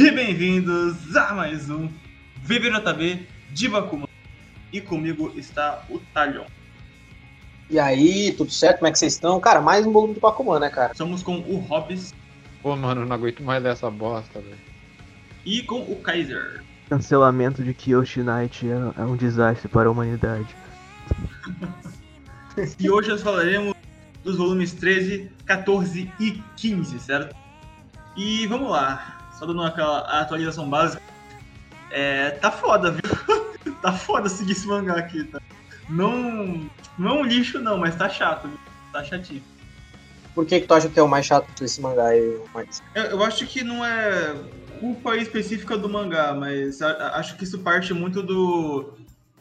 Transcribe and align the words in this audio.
E 0.00 0.10
bem-vindos 0.10 1.14
a 1.14 1.34
mais 1.34 1.68
um 1.68 1.86
VBJB 2.42 3.26
de 3.50 3.68
Bakuman. 3.68 4.08
E 4.72 4.80
comigo 4.80 5.30
está 5.36 5.84
o 5.90 5.98
Talion. 6.14 6.46
E 7.68 7.78
aí, 7.78 8.32
tudo 8.32 8.50
certo? 8.50 8.78
Como 8.78 8.88
é 8.88 8.92
que 8.92 8.98
vocês 8.98 9.12
estão? 9.12 9.38
Cara, 9.38 9.60
mais 9.60 9.84
um 9.84 9.92
volume 9.92 10.14
de 10.14 10.20
Bakuman, 10.20 10.58
né, 10.58 10.70
cara? 10.70 10.94
Somos 10.94 11.22
com 11.22 11.40
o 11.40 11.58
Hobbs 11.58 12.14
Pô, 12.62 12.74
mano, 12.76 13.04
não 13.04 13.14
aguento 13.14 13.42
mais 13.42 13.62
dessa 13.62 13.90
bosta, 13.90 14.40
velho. 14.40 14.56
e 15.44 15.62
com 15.64 15.80
o 15.80 15.96
Kaiser. 15.96 16.64
Cancelamento 16.88 17.62
de 17.62 17.74
Kyoshi 17.74 18.22
Knight 18.22 18.66
é, 18.66 19.02
é 19.02 19.04
um 19.04 19.16
desastre 19.16 19.68
para 19.68 19.86
a 19.86 19.92
humanidade. 19.92 20.48
E 22.78 22.88
hoje 22.88 23.10
nós 23.10 23.20
falaremos 23.20 23.74
dos 24.24 24.38
volumes 24.38 24.72
13, 24.72 25.30
14 25.44 26.10
e 26.18 26.42
15, 26.56 26.98
certo? 27.00 27.36
E 28.16 28.46
vamos 28.46 28.70
lá, 28.70 29.19
só 29.40 29.46
dando 29.46 29.62
aquela 29.62 30.00
atualização 30.20 30.68
básica. 30.68 31.02
É, 31.88 32.30
tá 32.32 32.52
foda, 32.52 32.90
viu? 32.92 33.00
tá 33.80 33.90
foda 33.90 34.28
seguir 34.28 34.52
esse 34.52 34.66
mangá 34.66 34.96
aqui, 34.98 35.24
tá? 35.24 35.40
Não, 35.88 36.68
não 36.98 37.08
é 37.08 37.12
um 37.14 37.24
lixo 37.24 37.58
não, 37.58 37.78
mas 37.78 37.96
tá 37.96 38.08
chato, 38.08 38.46
viu? 38.48 38.58
tá 38.92 39.02
chatinho. 39.02 39.42
Por 40.34 40.44
que, 40.44 40.60
que 40.60 40.66
tu 40.66 40.74
acha 40.74 40.88
que 40.88 40.98
é 40.98 41.02
o 41.02 41.08
mais 41.08 41.24
chato 41.24 41.48
desse 41.58 41.80
mangá 41.80 42.08
aí, 42.08 42.38
Marcos? 42.52 42.82
Eu, 42.94 43.04
eu 43.04 43.24
acho 43.24 43.46
que 43.46 43.64
não 43.64 43.84
é 43.84 44.34
culpa 44.78 45.16
específica 45.16 45.76
do 45.78 45.88
mangá, 45.88 46.34
mas 46.34 46.82
a- 46.82 46.90
a- 46.90 47.16
acho 47.18 47.36
que 47.36 47.44
isso 47.44 47.60
parte 47.60 47.94
muito 47.94 48.22
do 48.22 48.92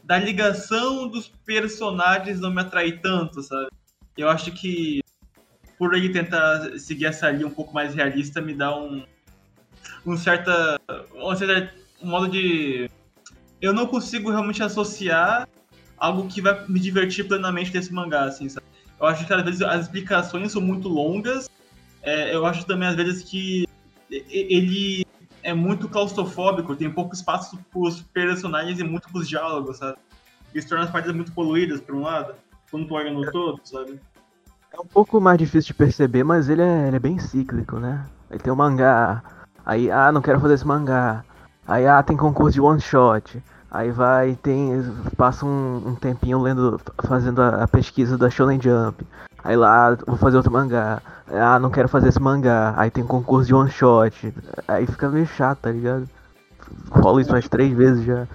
da 0.04 0.18
ligação 0.18 1.08
dos 1.08 1.28
personagens 1.46 2.40
não 2.40 2.50
me 2.52 2.62
atrair 2.62 3.00
tanto, 3.02 3.44
sabe? 3.44 3.68
Eu 4.18 4.30
acho 4.30 4.52
que 4.52 5.02
por 5.78 5.94
ele 5.94 6.10
tentar 6.10 6.80
seguir 6.80 7.06
essa 7.06 7.30
linha 7.30 7.46
um 7.48 7.52
pouco 7.52 7.74
mais 7.74 7.94
realista 7.94 8.42
me 8.42 8.54
dá 8.56 8.76
um 8.76 9.04
um 10.12 10.18
certa 10.18 10.80
um 11.16 11.36
certo 11.36 11.74
modo 12.02 12.28
de 12.28 12.90
eu 13.62 13.74
não 13.74 13.86
consigo 13.86 14.30
realmente 14.30 14.64
associar 14.64 15.48
algo 15.98 16.28
que 16.28 16.42
vai 16.42 16.66
me 16.68 16.80
divertir 16.80 17.28
plenamente 17.28 17.72
desse 17.72 17.94
mangá, 17.94 18.24
assim, 18.24 18.48
sabe? 18.48 18.66
Eu 19.00 19.06
acho 19.06 19.26
que 19.26 19.34
às 19.34 19.44
vezes 19.44 19.62
as 19.62 19.82
explicações 19.82 20.52
são 20.52 20.62
muito 20.62 20.88
longas. 20.88 21.50
É, 22.02 22.34
eu 22.34 22.46
acho 22.46 22.66
também 22.66 22.88
às 22.88 22.96
vezes 22.96 23.24
que 23.24 23.68
ele 24.10 25.06
é 25.44 25.54
muito 25.54 25.88
claustrofóbico, 25.88 26.76
tem 26.76 26.90
pouco 26.90 27.14
espaço 27.14 27.60
pros 27.72 28.02
personagens 28.02 28.80
e 28.80 28.84
muito 28.84 29.10
pros 29.10 29.28
diálogos, 29.28 29.78
sabe? 29.78 29.98
Isso 30.54 30.68
torna 30.68 30.86
as 30.86 30.90
partidas 30.90 31.16
muito 31.16 31.32
poluídas, 31.34 31.80
por 31.80 31.96
um 31.96 32.02
lado, 32.02 32.34
quando 32.72 32.88
tu 32.88 32.96
olha 32.96 33.12
no 33.12 33.30
todo, 33.30 33.60
sabe? 33.64 34.00
É 34.72 34.80
um 34.80 34.86
pouco 34.86 35.20
mais 35.20 35.38
difícil 35.38 35.68
de 35.68 35.74
perceber, 35.74 36.24
mas 36.24 36.50
ele 36.50 36.62
é, 36.62 36.88
ele 36.88 36.96
é 36.96 37.00
bem 37.00 37.20
cíclico, 37.20 37.78
né? 37.78 38.06
Aí 38.30 38.38
tem 38.40 38.52
o 38.52 38.56
mangá, 38.56 39.24
aí, 39.70 39.92
ah, 39.92 40.12
não 40.12 40.22
quero 40.22 40.40
fazer 40.40 40.56
esse 40.56 40.66
mangá. 40.66 41.24
Aí, 41.68 41.86
ah, 41.86 42.02
tem 42.02 42.18
concurso 42.18 42.54
de 42.54 42.62
one 42.62 42.82
shot. 42.82 43.42
Aí 43.72 43.92
vai, 43.92 44.36
tem, 44.42 44.84
passa 45.16 45.46
um, 45.46 45.90
um 45.90 45.96
tempinho 45.96 46.42
lendo, 46.42 46.82
fazendo 47.06 47.40
a, 47.40 47.64
a 47.64 47.68
pesquisa 47.68 48.18
da 48.18 48.30
Shonen 48.30 48.60
Jump. 48.60 49.06
Aí 49.44 49.56
lá, 49.56 49.96
vou 50.08 50.18
fazer 50.18 50.38
outro 50.38 50.52
mangá. 50.52 51.02
Ah, 51.28 51.60
não 51.60 51.70
quero 51.70 51.88
fazer 51.88 52.10
esse 52.10 52.20
mangá. 52.20 52.74
Aí 52.76 52.90
tem 52.90 53.06
concurso 53.06 53.48
de 53.48 53.54
one 53.54 53.70
shot. 53.70 54.34
Aí 54.68 54.88
fica 54.88 55.08
meio 55.08 55.28
chato, 55.28 55.60
tá 55.60 55.72
ligado? 55.72 56.10
Rola 56.90 57.22
isso 57.22 57.32
umas 57.32 57.48
três 57.48 57.72
vezes 57.72 58.04
já. 58.04 58.28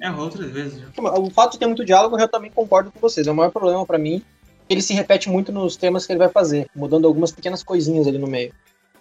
É, 0.00 0.10
outras 0.10 0.50
vezes. 0.50 0.80
já. 0.80 0.86
O 1.18 1.30
fato 1.30 1.52
de 1.52 1.58
ter 1.58 1.66
muito 1.66 1.84
diálogo, 1.84 2.18
eu 2.18 2.28
também 2.28 2.50
concordo 2.50 2.90
com 2.90 2.98
vocês. 2.98 3.26
É 3.26 3.30
o 3.30 3.36
maior 3.36 3.50
problema 3.50 3.84
pra 3.84 3.98
mim. 3.98 4.22
Ele 4.70 4.80
se 4.80 4.94
repete 4.94 5.28
muito 5.28 5.52
nos 5.52 5.76
temas 5.76 6.06
que 6.06 6.12
ele 6.12 6.18
vai 6.18 6.28
fazer, 6.28 6.68
mudando 6.74 7.06
algumas 7.06 7.30
pequenas 7.30 7.62
coisinhas 7.62 8.06
ali 8.06 8.18
no 8.18 8.26
meio. 8.26 8.52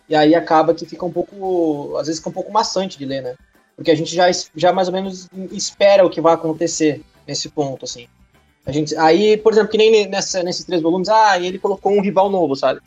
E 0.09 0.15
aí 0.15 0.33
acaba 0.35 0.73
que 0.73 0.85
fica 0.85 1.05
um 1.05 1.11
pouco. 1.11 1.95
Às 1.97 2.07
vezes 2.07 2.19
fica 2.19 2.29
um 2.29 2.33
pouco 2.33 2.51
maçante 2.51 2.97
de 2.97 3.05
ler, 3.05 3.21
né? 3.21 3.35
Porque 3.75 3.91
a 3.91 3.95
gente 3.95 4.13
já, 4.15 4.25
já 4.55 4.73
mais 4.73 4.87
ou 4.87 4.93
menos 4.93 5.29
espera 5.51 6.05
o 6.05 6.09
que 6.09 6.21
vai 6.21 6.33
acontecer 6.33 7.01
nesse 7.27 7.49
ponto, 7.49 7.85
assim. 7.85 8.07
A 8.65 8.71
gente, 8.71 8.95
aí, 8.97 9.37
por 9.37 9.53
exemplo, 9.53 9.69
que 9.69 9.77
nem 9.77 10.07
nessa, 10.07 10.43
nesses 10.43 10.65
três 10.65 10.81
volumes, 10.81 11.07
ah, 11.09 11.39
ele 11.39 11.59
colocou 11.59 11.91
um 11.91 12.01
rival 12.01 12.29
novo, 12.29 12.55
sabe? 12.55 12.81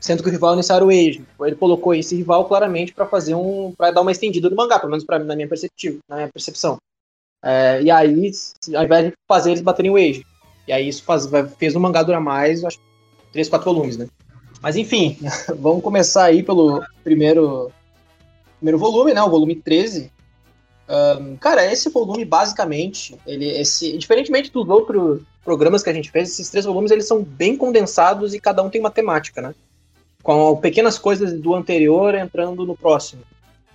Sendo 0.00 0.22
que 0.22 0.28
o 0.28 0.32
rival 0.32 0.54
inicial 0.54 0.76
era 0.76 0.86
o 0.86 0.88
Age. 0.88 1.22
Ele 1.42 1.56
colocou 1.56 1.94
esse 1.94 2.16
rival 2.16 2.46
claramente 2.46 2.94
pra 2.94 3.06
fazer 3.06 3.34
um. 3.34 3.72
para 3.76 3.90
dar 3.90 4.00
uma 4.00 4.12
estendida 4.12 4.48
no 4.48 4.56
mangá, 4.56 4.78
pelo 4.78 4.90
menos 4.90 5.04
pra, 5.04 5.18
na 5.18 5.36
minha 5.36 5.48
na 6.08 6.16
minha 6.16 6.28
percepção. 6.28 6.78
É, 7.42 7.82
e 7.82 7.90
aí, 7.90 8.30
ao 8.74 8.84
invés 8.84 9.06
de 9.06 9.12
fazer 9.26 9.50
eles 9.50 9.62
baterem 9.62 9.90
o 9.90 9.96
Age. 9.96 10.24
E 10.68 10.72
aí 10.72 10.88
isso 10.88 11.02
faz, 11.02 11.28
fez 11.58 11.74
o 11.74 11.80
mangá 11.80 12.02
durar 12.02 12.20
mais, 12.20 12.64
acho, 12.64 12.78
3, 13.32 13.48
4 13.48 13.64
volumes, 13.64 13.96
né? 13.96 14.06
Mas 14.60 14.76
enfim, 14.76 15.16
vamos 15.58 15.82
começar 15.82 16.24
aí 16.24 16.42
pelo 16.42 16.84
primeiro, 17.02 17.70
primeiro 18.58 18.78
volume, 18.78 19.14
né? 19.14 19.22
O 19.22 19.30
volume 19.30 19.54
13. 19.54 20.10
Ahn, 20.88 21.36
cara, 21.36 21.70
esse 21.70 21.88
volume, 21.88 22.24
basicamente, 22.24 23.16
ele, 23.26 23.46
esse, 23.46 23.96
diferentemente 23.96 24.50
dos 24.50 24.68
outros 24.68 25.22
programas 25.44 25.82
que 25.82 25.90
a 25.90 25.92
gente 25.92 26.10
fez, 26.10 26.30
esses 26.30 26.50
três 26.50 26.64
volumes 26.66 26.90
eles 26.90 27.06
são 27.06 27.22
bem 27.22 27.56
condensados 27.56 28.34
e 28.34 28.40
cada 28.40 28.62
um 28.62 28.68
tem 28.68 28.80
uma 28.80 28.90
temática, 28.90 29.40
né? 29.40 29.54
Com 30.22 30.56
pequenas 30.56 30.98
coisas 30.98 31.32
do 31.32 31.54
anterior 31.54 32.14
entrando 32.14 32.66
no 32.66 32.76
próximo. 32.76 33.22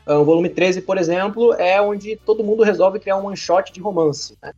O 0.05 0.23
volume 0.23 0.49
13, 0.49 0.81
por 0.81 0.97
exemplo, 0.99 1.53
é 1.53 1.81
onde 1.81 2.15
todo 2.15 2.43
mundo 2.43 2.61
resolve 2.61 2.99
criar 2.99 3.17
um 3.17 3.25
one 3.25 3.35
shot 3.35 3.73
de 3.73 3.79
romance. 3.79 4.37
Né? 4.41 4.53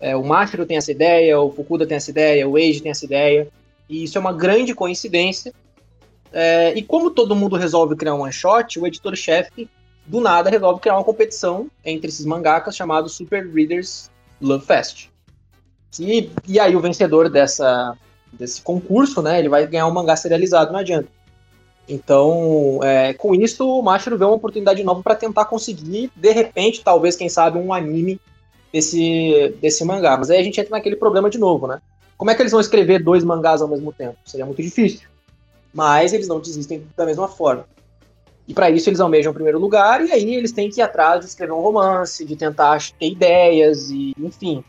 É, 0.00 0.16
o 0.16 0.24
Mashiro 0.24 0.64
tem 0.64 0.78
essa 0.78 0.90
ideia, 0.90 1.38
o 1.38 1.52
Fukuda 1.52 1.86
tem 1.86 1.96
essa 1.98 2.10
ideia, 2.10 2.48
o 2.48 2.56
Eiji 2.56 2.80
tem 2.80 2.90
essa 2.90 3.04
ideia. 3.04 3.48
E 3.88 4.04
isso 4.04 4.18
é 4.18 4.20
uma 4.20 4.32
grande 4.32 4.74
coincidência. 4.74 5.52
É, 6.32 6.74
e 6.74 6.82
como 6.82 7.10
todo 7.10 7.34
mundo 7.34 7.56
resolve 7.56 7.96
criar 7.96 8.14
um 8.14 8.22
one 8.22 8.32
shot, 8.32 8.78
o 8.78 8.86
editor-chefe, 8.86 9.68
do 10.06 10.20
nada, 10.20 10.50
resolve 10.50 10.80
criar 10.80 10.96
uma 10.96 11.04
competição 11.04 11.70
entre 11.84 12.08
esses 12.08 12.24
mangakas 12.24 12.76
chamado 12.76 13.08
Super 13.08 13.46
Readers 13.46 14.10
Love 14.40 14.64
Fest. 14.64 15.08
E, 15.98 16.30
e 16.46 16.60
aí 16.60 16.76
o 16.76 16.80
vencedor 16.80 17.28
dessa, 17.30 17.96
desse 18.32 18.62
concurso, 18.62 19.22
né, 19.22 19.38
ele 19.38 19.48
vai 19.48 19.66
ganhar 19.66 19.86
um 19.86 19.92
mangá 19.92 20.16
serializado, 20.16 20.72
não 20.72 20.80
adianta. 20.80 21.08
Então, 21.88 22.80
é, 22.82 23.14
com 23.14 23.34
isso, 23.34 23.66
o 23.66 23.82
Mashiro 23.82 24.18
vê 24.18 24.24
uma 24.24 24.34
oportunidade 24.34 24.82
nova 24.84 25.02
para 25.02 25.14
tentar 25.14 25.46
conseguir, 25.46 26.10
de 26.14 26.32
repente, 26.32 26.82
talvez, 26.84 27.16
quem 27.16 27.30
sabe, 27.30 27.58
um 27.58 27.72
anime 27.72 28.20
desse, 28.70 29.54
desse 29.60 29.84
mangá. 29.84 30.16
Mas 30.18 30.28
aí 30.28 30.38
a 30.38 30.42
gente 30.42 30.60
entra 30.60 30.76
naquele 30.76 30.96
problema 30.96 31.30
de 31.30 31.38
novo, 31.38 31.66
né? 31.66 31.80
Como 32.18 32.30
é 32.30 32.34
que 32.34 32.42
eles 32.42 32.52
vão 32.52 32.60
escrever 32.60 33.02
dois 33.02 33.24
mangás 33.24 33.62
ao 33.62 33.68
mesmo 33.68 33.92
tempo? 33.92 34.18
Seria 34.26 34.44
muito 34.44 34.60
difícil. 34.60 35.08
Mas 35.72 36.12
eles 36.12 36.28
não 36.28 36.40
desistem 36.40 36.84
da 36.96 37.06
mesma 37.06 37.28
forma. 37.28 37.64
E 38.46 38.52
para 38.52 38.70
isso 38.70 38.88
eles 38.88 38.98
almejam 39.00 39.30
o 39.30 39.34
primeiro 39.34 39.58
lugar, 39.58 40.04
e 40.04 40.10
aí 40.10 40.34
eles 40.34 40.52
têm 40.52 40.68
que 40.68 40.80
ir 40.80 40.82
atrás 40.82 41.20
de 41.20 41.26
escrever 41.26 41.52
um 41.52 41.60
romance, 41.60 42.24
de 42.24 42.34
tentar 42.34 42.78
ter 42.98 43.06
ideias, 43.06 43.88
e 43.90 44.12
enfim. 44.18 44.64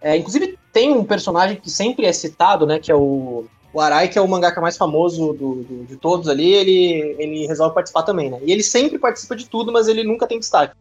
É, 0.00 0.16
inclusive, 0.16 0.58
tem 0.72 0.92
um 0.92 1.04
personagem 1.04 1.56
que 1.56 1.70
sempre 1.70 2.06
é 2.06 2.12
citado, 2.12 2.66
né? 2.66 2.78
Que 2.80 2.90
é 2.90 2.94
o 2.96 3.44
o 3.72 3.80
Arai, 3.80 4.06
que 4.06 4.16
é 4.16 4.22
o 4.22 4.28
mangaka 4.28 4.60
mais 4.60 4.76
famoso 4.76 5.32
do, 5.32 5.56
do- 5.64 5.84
de 5.84 5.96
todos 5.96 6.28
ali, 6.28 6.48
ele, 6.54 7.16
ele 7.18 7.44
resolve 7.48 7.74
participar 7.74 8.04
também, 8.04 8.30
né? 8.30 8.38
E 8.44 8.52
ele 8.52 8.62
sempre 8.62 9.00
participa 9.00 9.34
de 9.34 9.48
tudo, 9.48 9.72
mas 9.72 9.88
ele 9.88 10.04
nunca 10.04 10.28
tem 10.28 10.38
destaque. 10.38 10.76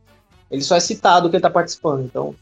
Ele 0.52 0.62
só 0.62 0.76
é 0.76 0.80
citado 0.80 1.28
que 1.28 1.36
ele 1.36 1.42
tá 1.42 1.50
participando, 1.50 2.04
então. 2.06 2.36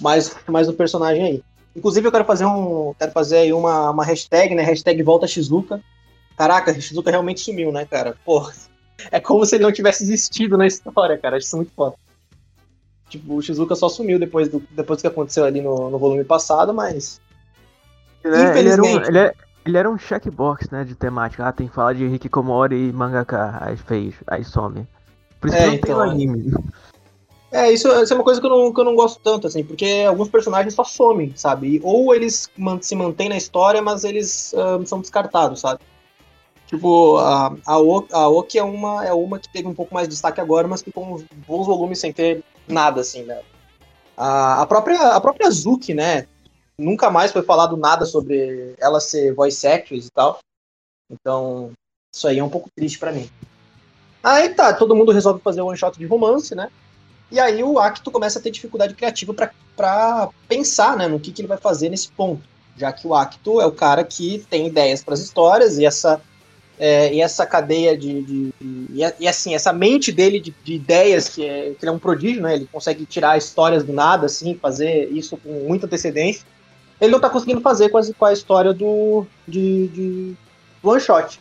Mais, 0.00 0.34
mais 0.48 0.66
um 0.66 0.72
personagem 0.72 1.22
aí. 1.22 1.42
Inclusive, 1.74 2.06
eu 2.06 2.12
quero 2.12 2.24
fazer 2.24 2.44
um. 2.44 2.94
Quero 2.98 3.12
fazer 3.12 3.38
aí 3.38 3.52
uma, 3.52 3.90
uma 3.90 4.04
hashtag, 4.04 4.54
né? 4.54 4.62
Hashtag 4.62 5.02
volta 5.02 5.26
Shizuka. 5.26 5.80
Caraca, 6.36 6.78
Shizuka 6.78 7.10
realmente 7.10 7.40
sumiu, 7.40 7.72
né, 7.72 7.84
cara? 7.86 8.16
Pô. 8.24 8.50
É 9.10 9.18
como 9.18 9.44
se 9.44 9.56
ele 9.56 9.64
não 9.64 9.72
tivesse 9.72 10.02
existido 10.04 10.56
na 10.56 10.66
história, 10.66 11.18
cara. 11.18 11.36
Acho 11.36 11.46
isso 11.46 11.56
muito 11.56 11.72
foda. 11.74 11.96
Tipo, 13.08 13.34
o 13.34 13.42
Shizuka 13.42 13.74
só 13.74 13.88
sumiu 13.88 14.18
depois 14.18 14.48
do, 14.48 14.62
depois 14.70 15.00
que 15.00 15.06
aconteceu 15.06 15.44
ali 15.44 15.60
no, 15.60 15.90
no 15.90 15.98
volume 15.98 16.24
passado, 16.24 16.72
mas. 16.72 17.20
Ele, 18.22 18.36
é- 18.36 18.58
ele 18.58 18.68
era 18.68 18.82
um, 18.82 18.84
Infelizmente. 18.86 19.08
ele, 19.08 19.18
é- 19.18 19.34
ele 19.66 19.76
era 19.76 19.90
um 19.90 19.98
checkbox, 19.98 20.70
né, 20.70 20.84
de 20.84 20.94
temática. 20.94 21.46
Ah, 21.46 21.52
tem 21.52 21.66
que 21.68 21.74
falar 21.74 21.94
de 21.94 22.04
Hikikomori 22.04 22.88
e 22.88 22.92
mangaka. 22.92 23.58
Aí 23.60 23.76
fez, 23.76 24.14
aí 24.26 24.44
some. 24.44 24.86
Por 25.40 25.48
isso 25.48 25.56
É, 25.56 25.60
que 25.60 25.66
não 25.66 25.70
tem 25.72 25.90
então, 25.90 26.04
é. 26.04 26.10
anime. 26.10 26.52
É, 27.52 27.70
isso, 27.70 27.86
isso 28.02 28.12
é 28.12 28.16
uma 28.16 28.24
coisa 28.24 28.40
que 28.40 28.46
eu, 28.46 28.50
não, 28.50 28.72
que 28.72 28.80
eu 28.80 28.84
não 28.84 28.94
gosto 28.94 29.20
tanto, 29.22 29.46
assim, 29.46 29.62
porque 29.62 30.04
alguns 30.08 30.30
personagens 30.30 30.72
só 30.74 30.84
somem, 30.84 31.36
sabe? 31.36 31.80
Ou 31.84 32.14
eles 32.14 32.48
se 32.80 32.94
mantêm 32.96 33.28
na 33.28 33.36
história, 33.36 33.82
mas 33.82 34.04
eles 34.04 34.54
ah, 34.54 34.80
são 34.86 35.00
descartados, 35.00 35.60
sabe? 35.60 35.80
Tipo, 36.66 37.18
a, 37.18 37.54
a, 37.66 37.78
O- 37.78 38.06
a 38.10 38.28
Oki 38.28 38.58
é 38.58 38.64
uma, 38.64 39.04
é 39.04 39.12
uma 39.12 39.38
que 39.38 39.52
teve 39.52 39.68
um 39.68 39.74
pouco 39.74 39.92
mais 39.92 40.08
de 40.08 40.14
destaque 40.14 40.40
agora, 40.40 40.66
mas 40.66 40.82
ficou 40.82 41.04
uns 41.04 41.24
bons 41.46 41.66
volumes 41.66 41.98
sem 41.98 42.10
ter 42.10 42.42
nada, 42.66 43.02
assim, 43.02 43.24
né? 43.24 43.42
A, 44.16 44.62
a, 44.62 44.66
própria, 44.66 44.98
a 45.14 45.20
própria 45.20 45.50
Zuki, 45.50 45.92
né? 45.92 46.26
Nunca 46.78 47.10
mais 47.10 47.32
foi 47.32 47.42
falado 47.42 47.76
nada 47.76 48.06
sobre 48.06 48.74
ela 48.78 48.98
ser 49.00 49.34
voice 49.34 49.66
actress 49.66 50.06
e 50.06 50.10
tal. 50.10 50.38
Então, 51.10 51.72
isso 52.14 52.26
aí 52.26 52.38
é 52.38 52.44
um 52.44 52.48
pouco 52.48 52.70
triste 52.74 52.98
pra 52.98 53.12
mim. 53.12 53.28
Aí 54.22 54.48
tá, 54.50 54.72
todo 54.72 54.96
mundo 54.96 55.12
resolve 55.12 55.40
fazer 55.42 55.60
um 55.60 55.66
one 55.66 55.76
shot 55.76 55.98
de 55.98 56.06
romance, 56.06 56.54
né? 56.54 56.70
E 57.32 57.40
aí 57.40 57.64
o 57.64 57.78
Acto 57.78 58.10
começa 58.10 58.38
a 58.38 58.42
ter 58.42 58.50
dificuldade 58.50 58.94
criativa 58.94 59.34
para 59.74 60.28
pensar 60.46 60.96
né, 60.96 61.08
no 61.08 61.18
que, 61.18 61.32
que 61.32 61.40
ele 61.40 61.48
vai 61.48 61.58
fazer 61.58 61.88
nesse 61.88 62.08
ponto. 62.10 62.42
Já 62.76 62.92
que 62.92 63.06
o 63.06 63.14
Acto 63.14 63.60
é 63.60 63.66
o 63.66 63.72
cara 63.72 64.04
que 64.04 64.44
tem 64.50 64.66
ideias 64.66 65.02
para 65.02 65.14
as 65.14 65.20
histórias 65.20 65.78
e 65.78 65.86
essa 65.86 66.20
É, 66.78 67.14
e 67.14 67.20
essa 67.20 67.46
cadeia 67.46 67.96
de. 67.96 68.22
de, 68.22 68.54
e, 68.60 69.00
e, 69.20 69.28
assim, 69.28 69.54
essa 69.54 69.72
mente 69.72 70.10
dele 70.10 70.40
de, 70.40 70.52
de 70.64 70.74
ideias, 70.74 71.28
que, 71.28 71.44
é, 71.44 71.74
que 71.78 71.84
ele 71.84 71.90
é 71.90 71.92
um 71.92 71.98
prodígio, 71.98 72.42
né? 72.42 72.54
Ele 72.54 72.66
consegue 72.72 73.06
tirar 73.06 73.38
histórias 73.38 73.84
do 73.84 73.92
nada, 73.92 74.26
assim, 74.26 74.58
fazer 74.60 75.08
isso 75.12 75.36
com 75.36 75.50
muita 75.68 75.86
antecedência. 75.86 76.44
Ele 77.00 77.12
não 77.12 77.20
tá 77.20 77.30
conseguindo 77.30 77.60
fazer 77.60 77.88
com 77.90 77.98
a, 77.98 78.02
com 78.18 78.24
a 78.24 78.32
história 78.32 78.72
do. 78.72 79.26
de, 79.46 79.88
de 79.88 80.34
one 80.82 81.00
shot. 81.00 81.38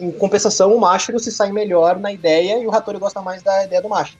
Em 0.00 0.10
compensação, 0.10 0.74
o 0.74 0.80
Mashiro 0.80 1.20
se 1.20 1.30
sai 1.30 1.52
melhor 1.52 2.00
na 2.00 2.10
ideia 2.10 2.58
e 2.58 2.66
o 2.66 2.74
Hattori 2.74 2.98
gosta 2.98 3.20
mais 3.22 3.42
da 3.42 3.64
ideia 3.64 3.82
do 3.82 3.88
Mashiro. 3.88 4.19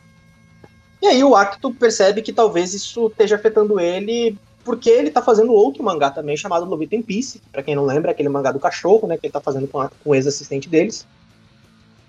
E 1.02 1.06
aí 1.06 1.24
o 1.24 1.34
Acto 1.34 1.72
percebe 1.72 2.22
que 2.22 2.32
talvez 2.32 2.74
isso 2.74 3.06
esteja 3.06 3.36
afetando 3.36 3.80
ele 3.80 4.38
porque 4.64 4.90
ele 4.90 5.10
tá 5.10 5.22
fazendo 5.22 5.52
outro 5.52 5.82
mangá 5.82 6.10
também 6.10 6.36
chamado 6.36 6.66
Lobito 6.66 6.94
in 6.94 7.02
Peace, 7.02 7.40
para 7.50 7.62
quem 7.62 7.74
não 7.74 7.84
lembra, 7.84 8.10
é 8.10 8.12
aquele 8.12 8.28
mangá 8.28 8.52
do 8.52 8.60
cachorro, 8.60 9.08
né, 9.08 9.16
que 9.16 9.26
ele 9.26 9.32
tá 9.32 9.40
fazendo 9.40 9.66
com, 9.66 9.80
a, 9.80 9.88
com 9.88 10.10
o 10.10 10.14
ex-assistente 10.14 10.68
deles. 10.68 11.06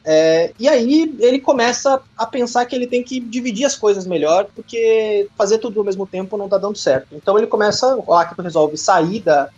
É, 0.04 0.52
e 0.60 0.68
aí 0.68 1.16
ele 1.20 1.40
começa 1.40 2.02
a 2.18 2.26
pensar 2.26 2.66
que 2.66 2.76
ele 2.76 2.88
tem 2.88 3.04
que 3.04 3.20
dividir 3.20 3.66
as 3.66 3.76
coisas 3.76 4.06
melhor, 4.06 4.48
porque 4.56 5.28
fazer 5.38 5.60
tudo 5.60 5.80
ao 5.80 5.86
mesmo 5.86 6.06
tempo 6.06 6.38
não 6.38 6.50
tá 6.50 6.58
dando 6.58 6.78
certo. 6.78 7.16
Então 7.16 7.38
ele 7.38 7.48
começa, 7.48 7.96
o 7.96 8.14
Akito 8.14 8.42
resolve 8.42 8.78
sair 8.78 9.22
da, 9.22 9.50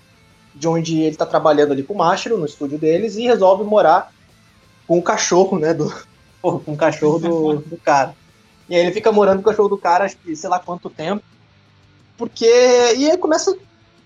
de 0.54 0.68
onde 0.68 1.02
ele 1.02 1.16
tá 1.16 1.26
trabalhando 1.26 1.72
ali 1.72 1.82
com 1.82 1.94
o 1.94 1.98
Mashiro, 1.98 2.38
no 2.38 2.46
estúdio 2.46 2.78
deles, 2.78 3.16
e 3.16 3.24
resolve 3.24 3.64
morar 3.64 4.14
com 4.86 5.00
o 5.00 5.04
cachorro, 5.04 5.58
né, 5.58 5.74
do, 5.74 5.92
com 6.42 6.74
o 6.74 6.78
cachorro 6.78 7.20
do, 7.20 7.56
do 7.62 7.78
cara. 7.78 8.14
E 8.74 8.76
aí 8.76 8.82
ele 8.82 8.92
fica 8.92 9.12
morando 9.12 9.36
com 9.36 9.48
o 9.48 9.52
cachorro 9.52 9.70
do 9.70 9.78
cara, 9.78 10.06
acho 10.06 10.18
que 10.18 10.36
sei 10.36 10.50
lá 10.50 10.58
quanto 10.58 10.90
tempo, 10.90 11.24
porque. 12.18 12.44
E 12.98 13.12
aí 13.12 13.16
começa 13.20 13.56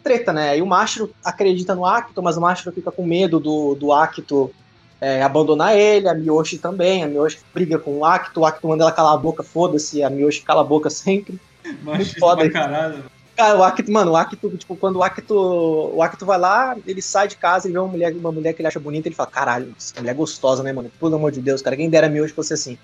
treta, 0.03 0.33
né? 0.33 0.57
E 0.57 0.61
o 0.61 0.65
Mashiro 0.65 1.09
acredita 1.23 1.73
no 1.73 1.85
Akito, 1.85 2.21
mas 2.21 2.35
o 2.35 2.41
Mashiro 2.41 2.73
fica 2.73 2.91
com 2.91 3.05
medo 3.05 3.39
do, 3.39 3.75
do 3.75 3.93
Akito 3.93 4.51
é, 4.99 5.23
abandonar 5.23 5.73
ele, 5.73 6.09
a 6.09 6.13
Miyoshi 6.13 6.57
também, 6.57 7.01
a 7.01 7.07
Miyoshi 7.07 7.39
briga 7.53 7.79
com 7.79 7.99
o 7.99 8.03
Akito, 8.03 8.41
o 8.41 8.45
Akito 8.45 8.67
manda 8.67 8.83
ela 8.83 8.91
calar 8.91 9.13
a 9.13 9.17
boca, 9.17 9.41
foda-se, 9.41 10.03
a 10.03 10.09
Miyoshi 10.09 10.41
cala 10.41 10.59
a 10.59 10.65
boca 10.65 10.89
sempre. 10.89 11.39
Muito 11.81 12.19
foda. 12.19 12.49
Caralho. 12.49 13.05
Cara, 13.37 13.57
o 13.57 13.63
Akito, 13.63 13.89
mano, 13.89 14.11
o 14.11 14.17
Akito, 14.17 14.49
tipo, 14.57 14.75
quando 14.75 14.97
o 14.97 15.03
Akito, 15.03 15.33
o 15.33 16.03
Akito 16.03 16.25
vai 16.25 16.39
lá, 16.39 16.75
ele 16.85 17.01
sai 17.01 17.29
de 17.29 17.37
casa 17.37 17.69
e 17.69 17.71
vê 17.71 17.79
uma 17.79 17.87
mulher, 17.87 18.13
uma 18.13 18.33
mulher 18.33 18.51
que 18.51 18.61
ele 18.61 18.67
acha 18.67 18.81
bonita, 18.81 19.07
ele 19.07 19.15
fala, 19.15 19.29
caralho, 19.29 19.73
essa 19.77 19.97
mulher 19.97 20.11
é 20.11 20.15
gostosa, 20.15 20.61
né, 20.61 20.73
mano? 20.73 20.91
Pelo 20.99 21.15
amor 21.15 21.31
de 21.31 21.39
Deus, 21.39 21.61
cara, 21.61 21.77
quem 21.77 21.89
dera 21.89 22.07
a 22.07 22.09
Miyoshi 22.09 22.33
fosse 22.33 22.53
assim. 22.53 22.77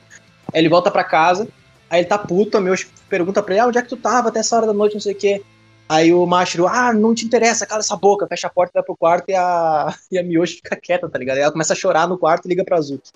Aí 0.54 0.62
ele 0.62 0.70
volta 0.70 0.90
pra 0.90 1.04
casa, 1.04 1.46
aí 1.94 2.00
ele 2.00 2.08
tá 2.08 2.18
puto, 2.18 2.58
a 2.58 2.62
Miyoshi 2.62 2.88
pergunta 3.08 3.44
pra 3.44 3.54
ele, 3.54 3.62
ah, 3.62 3.68
onde 3.68 3.78
é 3.78 3.82
que 3.84 3.90
tu 3.90 3.98
tava 3.98 4.30
até 4.30 4.40
essa 4.40 4.58
hora 4.58 4.66
da 4.66 4.74
noite, 4.74 4.96
não 4.96 5.00
sei 5.00 5.14
o 5.14 5.18
quê. 5.18 5.44
Aí 5.88 6.12
o 6.12 6.26
Mashiro, 6.26 6.68
ah, 6.68 6.92
não 6.92 7.14
te 7.14 7.24
interessa, 7.24 7.68
cala 7.68 7.82
essa 7.82 7.96
boca, 7.96 8.26
fecha 8.26 8.48
a 8.48 8.50
porta, 8.50 8.72
vai 8.74 8.84
pro 8.84 8.98
quarto 8.98 9.30
e 9.30 9.36
a, 9.36 9.94
e 10.12 10.18
a 10.18 10.24
Miyoshi 10.24 10.56
fica 10.56 10.76
quieta, 10.76 11.08
tá 11.08 11.20
ligado? 11.20 11.38
Aí 11.38 11.44
ela 11.44 11.52
começa 11.52 11.74
a 11.74 11.76
chorar 11.76 12.08
no 12.08 12.18
quarto 12.18 12.46
e 12.46 12.50
liga 12.50 12.66
pra 12.66 12.78
Azuki. 12.78 13.12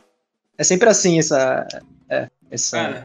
É 0.57 0.63
sempre 0.63 0.87
assim 0.89 1.17
essa. 1.17 1.67
É, 2.07 2.29
essa... 2.51 2.77
Cara, 2.77 3.03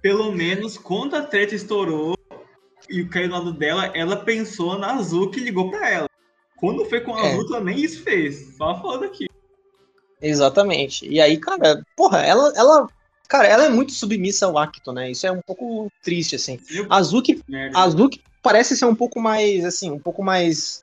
pelo 0.00 0.32
menos 0.32 0.78
quando 0.78 1.16
a 1.16 1.22
treta 1.22 1.54
estourou 1.54 2.16
e 2.88 3.04
caiu 3.04 3.28
no 3.28 3.34
lado 3.34 3.52
dela, 3.52 3.92
ela 3.94 4.16
pensou 4.16 4.78
na 4.78 4.94
Azuki 4.94 5.38
e 5.38 5.44
ligou 5.44 5.70
pra 5.70 5.90
ela. 5.90 6.08
Quando 6.56 6.86
foi 6.86 7.02
com 7.02 7.14
a 7.14 7.26
é. 7.26 7.32
Azuki, 7.34 7.52
ela 7.52 7.64
nem 7.64 7.78
isso 7.78 8.02
fez. 8.02 8.56
Só 8.56 8.80
falando 8.80 9.04
aqui. 9.04 9.26
Exatamente. 10.22 11.06
E 11.06 11.20
aí, 11.20 11.36
cara, 11.36 11.84
porra, 11.94 12.22
ela, 12.22 12.52
ela 12.56 12.88
Cara, 13.28 13.46
ela 13.46 13.66
é 13.66 13.68
muito 13.68 13.92
submissa 13.92 14.46
ao 14.46 14.56
Acto, 14.56 14.90
né? 14.90 15.10
Isso 15.10 15.26
é 15.26 15.30
um 15.30 15.42
pouco 15.42 15.92
triste, 16.02 16.34
assim. 16.34 16.58
A 16.88 16.96
Azuki, 16.96 17.42
a 17.74 17.84
parece 18.42 18.74
ser 18.74 18.86
um 18.86 18.94
pouco 18.94 19.20
mais, 19.20 19.64
assim, 19.66 19.90
um 19.90 19.98
pouco 19.98 20.22
mais. 20.24 20.82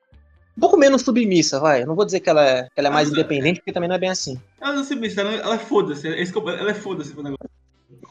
Um 0.56 0.62
pouco 0.62 0.78
menos 0.78 1.02
submissa, 1.02 1.60
vai. 1.60 1.82
Eu 1.82 1.88
não 1.88 1.96
vou 1.96 2.06
dizer 2.06 2.20
que 2.20 2.30
ela 2.30 2.48
é, 2.48 2.68
ela 2.76 2.88
é 2.88 2.92
mais 2.92 3.10
independente, 3.10 3.60
porque 3.60 3.74
também 3.74 3.90
não 3.90 3.96
é 3.96 4.00
bem 4.00 4.12
assim. 4.12 4.40
Ela 4.62 4.74
não 4.74 4.82
é 4.84 4.86
submissa, 4.86 5.22
ela, 5.22 5.34
ela 5.34 5.56
é 5.56 5.60
foda-se. 5.60 6.08
Ela 6.08 6.72
é 6.72 6.74
foda-se 6.76 7.12
pro 7.12 7.24
negócio. 7.24 7.50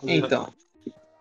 Então. 0.03 0.53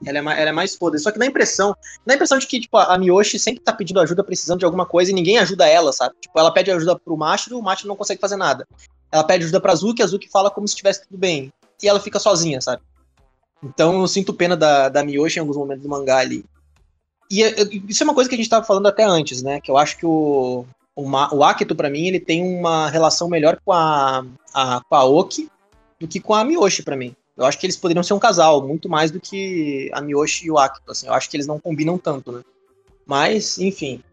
Ela 0.06 0.18
é, 0.18 0.22
mais, 0.22 0.40
ela 0.40 0.50
é 0.50 0.52
mais 0.52 0.76
foda. 0.76 0.98
Só 0.98 1.12
que 1.12 1.20
dá 1.20 1.26
a 1.26 1.28
impressão. 1.28 1.78
Dá 2.06 2.14
a 2.14 2.16
impressão 2.16 2.38
de 2.40 2.48
que, 2.48 2.60
tipo, 2.60 2.78
a 2.78 2.98
Miyoshi 2.98 3.40
sempre 3.40 3.64
tá 3.64 3.72
pedindo 3.72 4.00
ajuda, 4.00 4.24
precisando 4.24 4.60
de 4.60 4.66
alguma 4.66 4.86
coisa, 4.86 5.12
e 5.12 5.14
ninguém 5.14 5.38
ajuda 5.38 5.68
ela, 5.68 5.94
sabe? 5.94 6.16
Tipo, 6.20 6.38
ela 6.40 6.52
pede 6.52 6.72
ajuda 6.72 7.00
pro 7.00 7.16
Macho 7.16 7.52
e 7.52 7.54
o 7.54 7.62
Macho 7.62 7.88
não 7.88 7.96
consegue 7.96 8.20
fazer 8.20 8.36
nada. 8.36 8.68
Ela 9.12 9.24
pede 9.24 9.44
ajuda 9.44 9.62
pra 9.62 9.72
Azuki, 9.72 10.02
a 10.02 10.06
Azuki 10.06 10.30
fala 10.30 10.50
como 10.50 10.68
se 10.68 10.74
estivesse 10.74 11.08
tudo 11.08 11.18
bem. 11.18 11.54
E 11.82 11.88
ela 11.88 12.00
fica 12.00 12.20
sozinha, 12.20 12.60
sabe? 12.60 12.82
Então 13.64 14.02
eu 14.02 14.08
sinto 14.08 14.34
pena 14.34 14.58
da, 14.58 14.90
da 14.90 15.04
Miyoshi 15.04 15.38
em 15.38 15.42
alguns 15.42 15.58
momentos 15.58 15.84
do 15.84 15.90
mangá 15.90 16.18
ali. 16.18 16.44
E 17.32 17.42
isso 17.88 18.04
é 18.04 18.06
uma 18.06 18.14
coisa 18.14 18.30
que 18.30 18.36
a 18.36 18.38
gente 18.38 18.46
estava 18.46 18.66
falando 18.66 18.88
até 18.88 19.04
antes, 19.04 19.42
né? 19.42 19.60
Que 19.62 19.72
eu 19.72 19.78
acho 19.78 19.98
que 19.98 20.06
o, 20.06 20.66
o, 20.96 21.10
o 21.10 21.44
Akito, 21.44 21.76
para 21.76 21.90
mim, 21.90 22.06
ele 22.06 22.20
tem 22.20 22.44
uma 22.44 22.90
relação 22.90 23.28
melhor 23.30 23.60
com 23.66 23.72
a, 23.72 24.26
a, 24.54 24.82
com 24.88 24.96
a 24.96 25.04
Oki 25.04 25.50
do 26.00 26.08
que 26.08 26.20
com 26.20 26.34
a 26.34 26.44
Miyoshi, 26.44 26.84
para 26.84 26.96
mim. 26.96 27.16
Eu 27.36 27.46
acho 27.46 27.58
que 27.58 27.66
eles 27.66 27.78
poderiam 27.78 28.04
ser 28.04 28.14
um 28.14 28.20
casal, 28.20 28.62
muito 28.68 28.88
mais 28.88 29.10
do 29.10 29.20
que 29.20 29.90
a 29.94 30.02
Miyoshi 30.02 30.46
e 30.46 30.52
o 30.52 30.58
Akito. 30.60 30.92
Assim, 30.92 31.08
eu 31.08 31.14
acho 31.14 31.30
que 31.30 31.36
eles 31.36 31.48
não 31.48 31.60
combinam 31.60 31.98
tanto, 31.98 32.32
né? 32.32 32.42
Mas, 33.06 33.58
enfim. 33.58 34.04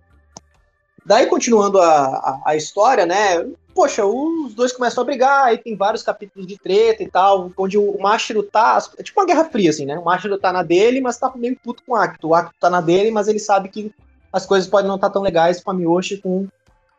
Daí, 1.05 1.27
continuando 1.27 1.79
a, 1.79 2.05
a, 2.07 2.41
a 2.47 2.57
história, 2.57 3.07
né? 3.07 3.45
poxa, 3.75 4.05
os 4.05 4.55
dois 4.55 4.73
começam 4.73 5.03
a 5.03 5.07
brigar, 5.07 5.47
aí 5.47 5.59
tem 5.59 5.77
vários 5.77 6.03
capítulos 6.03 6.47
de 6.47 6.59
treta 6.59 7.03
e 7.03 7.09
tal, 7.09 7.51
onde 7.57 7.79
o 7.79 7.99
Mashiro 7.99 8.43
tá. 8.43 8.79
É 8.99 9.03
tipo 9.03 9.19
uma 9.19 9.27
guerra 9.27 9.45
fria, 9.45 9.71
assim, 9.71 9.87
né? 9.87 9.99
O 9.99 10.05
Mashiro 10.05 10.39
tá 10.39 10.53
na 10.53 10.63
dele, 10.63 11.01
mas 11.01 11.19
tá 11.19 11.33
meio 11.35 11.57
puto 11.57 11.83
com 11.85 11.93
o 11.93 11.97
Acto. 11.97 12.29
O 12.29 12.35
Acto 12.35 12.55
tá 12.61 12.69
na 12.69 12.81
dele, 12.81 13.11
mas 13.11 13.29
ele 13.29 13.39
sabe 13.39 13.69
que 13.69 13.91
as 14.33 14.47
coisas 14.47 14.69
podem 14.69 14.89
não 14.89 14.97
estar 14.97 15.09
tá 15.09 15.15
tão 15.15 15.23
legais 15.23 15.63
com 15.63 15.71
a 15.71 15.75
Miyoshi 15.75 16.19
com 16.19 16.47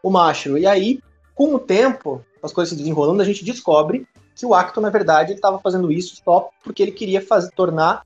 o 0.02 0.10
Mashiro. 0.10 0.58
E 0.58 0.66
aí, 0.66 1.00
com 1.36 1.54
o 1.54 1.60
tempo, 1.60 2.24
as 2.42 2.52
coisas 2.52 2.72
se 2.72 2.78
desenrolando, 2.78 3.22
a 3.22 3.26
gente 3.26 3.46
descobre 3.46 4.08
que 4.36 4.46
o 4.46 4.54
Acto, 4.54 4.82
na 4.82 4.90
verdade, 4.90 5.34
ele 5.34 5.40
tava 5.40 5.60
fazendo 5.60 5.92
isso 5.92 6.20
só 6.24 6.50
porque 6.64 6.82
ele 6.82 6.92
queria 6.92 7.22
fazer, 7.22 7.52
tornar 7.52 8.04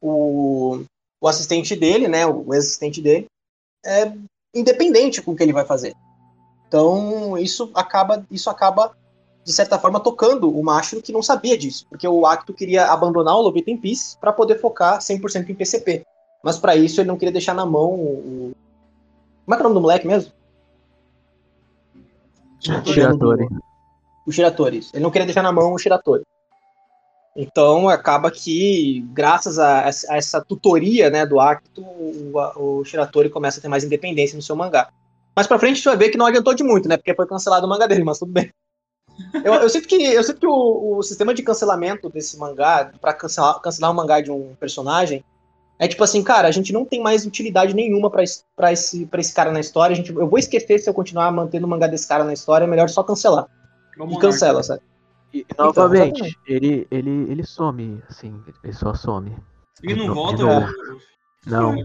o, 0.00 0.82
o 1.20 1.28
assistente 1.28 1.74
dele, 1.74 2.08
né? 2.08 2.26
O 2.26 2.52
ex-assistente 2.52 3.00
dele, 3.00 3.26
é, 3.86 4.12
independente 4.54 5.22
com 5.22 5.32
o 5.32 5.36
que 5.36 5.42
ele 5.42 5.52
vai 5.52 5.64
fazer. 5.64 5.94
Então, 6.66 7.36
isso 7.38 7.70
acaba, 7.74 8.26
isso 8.30 8.50
acaba 8.50 8.94
de 9.44 9.52
certa 9.52 9.78
forma 9.78 9.98
tocando 9.98 10.54
o 10.54 10.62
Mashiro 10.62 11.00
que 11.00 11.12
não 11.12 11.22
sabia 11.22 11.56
disso, 11.56 11.86
porque 11.88 12.06
o 12.06 12.26
Acto 12.26 12.52
queria 12.52 12.86
abandonar 12.92 13.34
o 13.34 13.40
Lobito 13.40 13.70
em 13.70 13.76
Peace 13.76 14.16
para 14.18 14.32
poder 14.32 14.60
focar 14.60 14.98
100% 14.98 15.48
em 15.48 15.54
PCP. 15.54 16.04
Mas 16.42 16.58
para 16.58 16.76
isso 16.76 17.00
ele 17.00 17.08
não 17.08 17.16
queria 17.16 17.32
deixar 17.32 17.54
na 17.54 17.64
mão 17.64 17.94
o 17.94 18.52
Como 19.44 19.54
é 19.54 19.56
que 19.56 19.62
é 19.62 19.64
o 19.64 19.68
nome 19.68 19.74
do 19.74 19.80
moleque 19.80 20.06
mesmo? 20.06 20.32
Shiratori. 22.60 23.48
O 24.26 24.32
Shiratori. 24.32 24.86
Ele 24.92 25.02
não 25.02 25.10
queria 25.10 25.26
deixar 25.26 25.42
na 25.42 25.52
mão 25.52 25.72
o 25.72 25.78
Shiratori. 25.78 26.22
Então 27.40 27.88
acaba 27.88 28.32
que, 28.32 29.06
graças 29.12 29.60
a, 29.60 29.84
a 29.84 30.16
essa 30.16 30.44
tutoria 30.44 31.08
né, 31.08 31.24
do 31.24 31.38
Acto, 31.38 31.82
o, 31.82 32.32
o 32.56 32.84
Shiratori 32.84 33.30
começa 33.30 33.60
a 33.60 33.62
ter 33.62 33.68
mais 33.68 33.84
independência 33.84 34.34
no 34.34 34.42
seu 34.42 34.56
mangá. 34.56 34.88
Mais 35.36 35.46
pra 35.46 35.56
frente 35.56 35.74
a 35.74 35.76
gente 35.76 35.84
vai 35.84 35.96
ver 35.96 36.08
que 36.08 36.18
não 36.18 36.26
adiantou 36.26 36.52
de 36.52 36.64
muito, 36.64 36.88
né? 36.88 36.96
Porque 36.96 37.14
foi 37.14 37.28
cancelado 37.28 37.64
o 37.64 37.68
mangá 37.68 37.86
dele, 37.86 38.02
mas 38.02 38.18
tudo 38.18 38.32
bem. 38.32 38.52
Eu, 39.44 39.54
eu 39.54 39.68
sinto 39.68 39.86
que, 39.86 39.94
eu 39.94 40.24
sinto 40.24 40.40
que 40.40 40.48
o, 40.48 40.96
o 40.96 41.02
sistema 41.04 41.32
de 41.32 41.44
cancelamento 41.44 42.08
desse 42.08 42.36
mangá, 42.36 42.90
para 43.00 43.12
cancelar, 43.12 43.60
cancelar 43.60 43.92
o 43.92 43.94
mangá 43.94 44.20
de 44.20 44.32
um 44.32 44.56
personagem, 44.58 45.24
é 45.78 45.86
tipo 45.86 46.02
assim, 46.02 46.24
cara, 46.24 46.48
a 46.48 46.50
gente 46.50 46.72
não 46.72 46.84
tem 46.84 47.00
mais 47.00 47.24
utilidade 47.24 47.72
nenhuma 47.72 48.10
para 48.10 48.24
esse, 48.24 48.42
pra 48.56 48.72
esse, 48.72 49.06
pra 49.06 49.20
esse 49.20 49.32
cara 49.32 49.52
na 49.52 49.60
história. 49.60 49.94
A 49.94 49.96
gente, 49.96 50.12
eu 50.12 50.28
vou 50.28 50.40
esquecer 50.40 50.80
se 50.80 50.90
eu 50.90 50.94
continuar 50.94 51.30
mantendo 51.30 51.66
o 51.66 51.70
mangá 51.70 51.86
desse 51.86 52.08
cara 52.08 52.24
na 52.24 52.32
história, 52.32 52.64
é 52.64 52.68
melhor 52.68 52.88
só 52.88 53.04
cancelar. 53.04 53.46
Vamos 53.96 54.16
e 54.16 54.18
cancela, 54.18 54.60
sabe? 54.64 54.82
E, 55.32 55.40
então, 55.40 55.66
novamente, 55.66 56.20
então, 56.20 56.40
ele, 56.46 56.86
ele, 56.90 57.30
ele 57.30 57.44
some, 57.44 58.02
assim, 58.08 58.42
ele 58.64 58.72
só 58.72 58.94
some. 58.94 59.36
E 59.82 59.94
não 59.94 60.14
volta? 60.14 60.72
Não. 61.46 61.76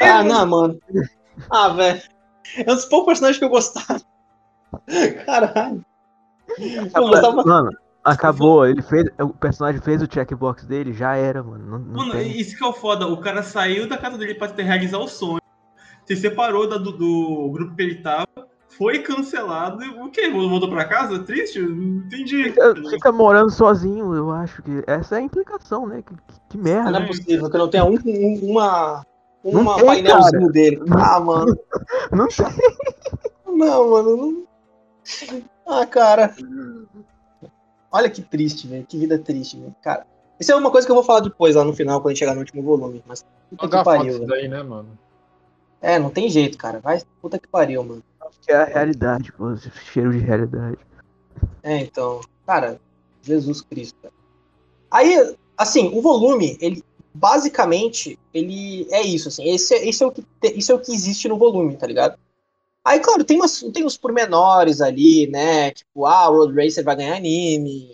ah, 0.00 0.22
não, 0.22 0.46
mano. 0.46 0.80
Ah, 1.50 1.68
velho. 1.68 2.02
É 2.56 2.72
um 2.72 2.74
dos 2.74 2.86
poucos 2.86 3.06
personagens 3.06 3.38
que 3.38 3.44
eu 3.44 3.48
gostava. 3.48 4.00
Caralho. 5.24 5.84
Pô, 6.92 7.08
gostava... 7.08 7.44
Mano, 7.44 7.70
acabou. 8.04 8.66
Ele 8.66 8.82
fez. 8.82 9.06
O 9.18 9.28
personagem 9.28 9.80
fez 9.80 10.02
o 10.02 10.08
checkbox 10.12 10.64
dele, 10.64 10.92
já 10.92 11.14
era, 11.16 11.42
mano. 11.42 11.64
Não, 11.64 11.78
não 11.78 12.06
mano, 12.06 12.12
tem... 12.12 12.38
isso 12.38 12.56
que 12.56 12.64
é 12.64 12.66
o 12.66 12.72
foda. 12.72 13.06
O 13.06 13.20
cara 13.20 13.42
saiu 13.42 13.88
da 13.88 13.98
casa 13.98 14.18
dele 14.18 14.34
pra 14.34 14.48
realizar 14.48 14.98
o 14.98 15.08
sonho. 15.08 15.40
Se 16.06 16.16
separou 16.16 16.68
da, 16.68 16.76
do, 16.76 16.92
do, 16.92 17.50
grupo 17.52 17.76
que 17.76 17.82
ele 17.82 17.96
tava. 17.96 18.26
Foi 18.80 19.00
cancelado. 19.00 19.84
O 20.02 20.10
quê? 20.10 20.30
Voltou 20.30 20.70
pra 20.70 20.86
casa? 20.86 21.18
Triste? 21.18 21.60
Não 21.60 21.98
entendi. 21.98 22.44
Fica, 22.44 22.74
fica, 22.74 23.12
morando 23.12 23.50
sozinho, 23.50 24.14
eu 24.14 24.30
acho 24.30 24.62
que. 24.62 24.82
Essa 24.86 25.16
é 25.16 25.18
a 25.18 25.20
implicação, 25.20 25.86
né? 25.86 26.00
Que, 26.00 26.14
que, 26.14 26.40
que 26.48 26.56
merda. 26.56 26.90
Não 26.90 27.00
é 27.00 27.06
possível 27.06 27.50
que 27.50 27.58
não 27.58 27.68
tenha 27.68 27.84
um, 27.84 27.98
uma, 28.42 29.04
um 29.44 29.64
painelzinho 29.84 30.40
cara. 30.40 30.52
dele. 30.52 30.80
Ah, 30.92 31.20
mano. 31.20 31.58
Não 32.10 32.30
sei. 32.30 32.46
Não, 33.46 33.90
mano. 33.90 34.16
Não... 34.16 34.46
Ah, 35.66 35.84
cara. 35.84 36.34
Olha 37.92 38.08
que 38.08 38.22
triste, 38.22 38.66
velho. 38.66 38.86
Que 38.86 38.96
vida 38.96 39.18
triste, 39.18 39.58
velho. 39.58 39.76
Cara. 39.82 40.06
Isso 40.40 40.52
é 40.52 40.56
uma 40.56 40.70
coisa 40.70 40.86
que 40.86 40.90
eu 40.90 40.96
vou 40.96 41.04
falar 41.04 41.20
depois, 41.20 41.54
lá 41.54 41.64
no 41.66 41.74
final, 41.74 42.00
quando 42.00 42.06
a 42.06 42.10
gente 42.12 42.20
chegar 42.20 42.32
no 42.32 42.40
último 42.40 42.62
volume. 42.62 43.04
Mas 43.06 43.26
puta 43.50 43.68
que 43.68 43.84
pariu. 43.84 44.26
Daí, 44.26 44.48
né, 44.48 44.62
mano? 44.62 44.98
É, 45.82 45.98
não 45.98 46.08
tem 46.08 46.30
jeito, 46.30 46.56
cara. 46.56 46.80
Vai, 46.80 47.02
puta 47.20 47.38
que 47.38 47.46
pariu, 47.46 47.84
mano. 47.84 48.02
Que 48.42 48.52
é 48.52 48.56
a 48.56 48.64
realidade, 48.64 49.32
pô. 49.32 49.56
Cheiro 49.92 50.12
de 50.12 50.18
realidade. 50.18 50.78
É, 51.62 51.78
então, 51.78 52.20
cara, 52.46 52.80
Jesus 53.22 53.60
Cristo. 53.60 54.12
Aí, 54.90 55.36
assim, 55.56 55.96
o 55.96 56.00
volume, 56.00 56.56
ele 56.60 56.82
basicamente, 57.12 58.18
ele 58.32 58.86
é 58.90 59.02
isso, 59.02 59.28
assim, 59.28 59.48
esse, 59.48 59.74
esse, 59.74 60.02
é 60.02 60.06
o 60.06 60.12
que, 60.12 60.24
isso 60.54 60.72
é 60.72 60.74
o 60.74 60.78
que 60.78 60.92
existe 60.92 61.28
no 61.28 61.36
volume, 61.36 61.76
tá 61.76 61.86
ligado? 61.86 62.18
Aí, 62.84 62.98
claro, 63.00 63.24
tem, 63.24 63.36
umas, 63.36 63.60
tem 63.74 63.84
uns 63.84 63.96
pormenores 63.96 64.80
ali, 64.80 65.26
né? 65.26 65.70
Tipo, 65.72 66.06
ah, 66.06 66.30
o 66.30 66.38
Road 66.38 66.54
Racer 66.54 66.82
vai 66.84 66.96
ganhar 66.96 67.16
anime. 67.16 67.92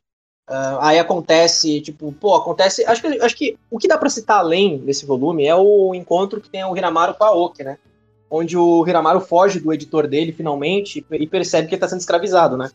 Uh, 0.49 0.79
aí 0.81 0.99
acontece, 0.99 1.81
tipo, 1.81 2.13
pô, 2.13 2.37
acontece. 2.37 2.85
Acho 2.85 3.03
que, 3.03 3.09
acho 3.21 3.37
que 3.37 3.59
o 3.69 3.79
que 3.79 3.89
dá 3.89 3.99
pra 3.99 4.09
citar 4.09 4.39
além 4.39 4.79
desse 4.79 5.05
volume 5.05 5.45
é 5.45 5.57
o 5.57 5.93
encontro 5.93 6.41
que 6.41 6.49
tem 6.49 6.65
o 6.65 6.77
Hiramaru 6.77 7.15
com 7.15 7.25
a 7.25 7.33
Oki, 7.33 7.65
né? 7.65 7.79
Onde 8.31 8.57
o 8.57 8.85
Hiramaru 8.87 9.21
foge 9.21 9.61
do 9.61 9.73
editor 9.73 10.07
dele 10.07 10.33
finalmente 10.33 11.05
e 11.11 11.27
percebe 11.27 11.69
que 11.69 11.75
ele 11.75 11.81
tá 11.81 11.89
sendo 11.89 12.01
escravizado, 12.01 12.57
né? 12.57 12.71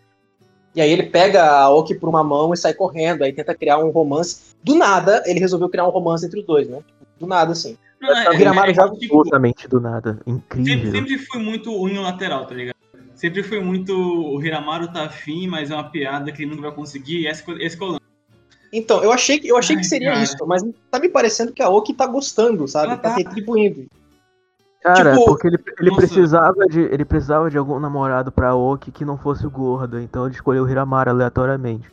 E 0.73 0.79
aí 0.79 0.89
ele 0.89 1.03
pega 1.03 1.43
a 1.43 1.69
Oki 1.69 1.95
por 1.95 2.07
uma 2.07 2.23
mão 2.23 2.53
e 2.53 2.57
sai 2.57 2.73
correndo, 2.73 3.23
aí 3.23 3.33
tenta 3.33 3.53
criar 3.53 3.77
um 3.77 3.89
romance. 3.89 4.55
Do 4.63 4.75
nada, 4.75 5.21
ele 5.25 5.39
resolveu 5.39 5.67
criar 5.67 5.85
um 5.85 5.91
romance 5.91 6.25
entre 6.25 6.39
os 6.39 6.45
dois, 6.45 6.69
né? 6.69 6.79
Do 7.19 7.27
nada, 7.27 7.51
assim. 7.51 7.77
Não, 7.99 8.17
é, 8.17 8.29
o 8.29 8.33
Hiramaru 8.33 8.69
é, 8.69 8.71
é, 8.71 8.73
tipo, 8.73 9.19
Absolutamente 9.19 9.67
do 9.67 9.81
nada. 9.81 10.19
Incrível. 10.25 10.73
sempre, 10.73 10.91
sempre 10.91 11.17
fui 11.17 11.41
muito 11.41 11.71
unilateral, 11.75 12.45
tá 12.45 12.55
ligado? 12.55 12.75
Sempre 13.13 13.43
foi 13.43 13.59
muito. 13.59 13.93
O 13.93 14.43
Hiramaru 14.43 14.91
tá 14.91 15.03
afim, 15.03 15.45
mas 15.47 15.69
é 15.69 15.75
uma 15.75 15.83
piada 15.83 16.31
que 16.31 16.41
ele 16.41 16.51
nunca 16.51 16.63
vai 16.63 16.71
conseguir. 16.71 17.27
Esse, 17.27 17.43
esse 17.59 17.77
que 17.77 17.83
é 17.83 17.85
o 17.85 17.89
lance. 17.91 18.01
Então, 18.73 19.03
eu 19.03 19.11
achei 19.11 19.37
que, 19.37 19.49
eu 19.49 19.57
achei 19.57 19.75
Ai, 19.75 19.81
que 19.81 19.87
seria 19.87 20.11
cara. 20.13 20.23
isso, 20.23 20.47
mas 20.47 20.63
tá 20.89 20.97
me 20.97 21.09
parecendo 21.09 21.51
que 21.51 21.61
a 21.61 21.69
Oki 21.69 21.93
tá 21.93 22.07
gostando, 22.07 22.67
sabe? 22.67 22.87
Ela 22.87 22.97
Tá 22.97 23.09
tá. 23.09 23.15
retribuindo. 23.17 23.85
Cara, 24.81 25.13
Tipo, 25.13 25.25
porque 25.25 25.47
ele, 25.47 25.59
ele 25.79 25.95
precisava 25.95 26.65
de 26.67 26.79
ele 26.81 27.05
precisava 27.05 27.49
de 27.51 27.57
algum 27.57 27.79
namorado 27.79 28.31
pra 28.31 28.55
Oki 28.55 28.91
que 28.91 29.05
não 29.05 29.15
fosse 29.17 29.45
o 29.45 29.51
gordo, 29.51 29.99
então 29.99 30.25
ele 30.25 30.33
escolheu 30.33 30.63
o 30.63 30.69
Hiramara 30.69 31.11
aleatoriamente. 31.11 31.91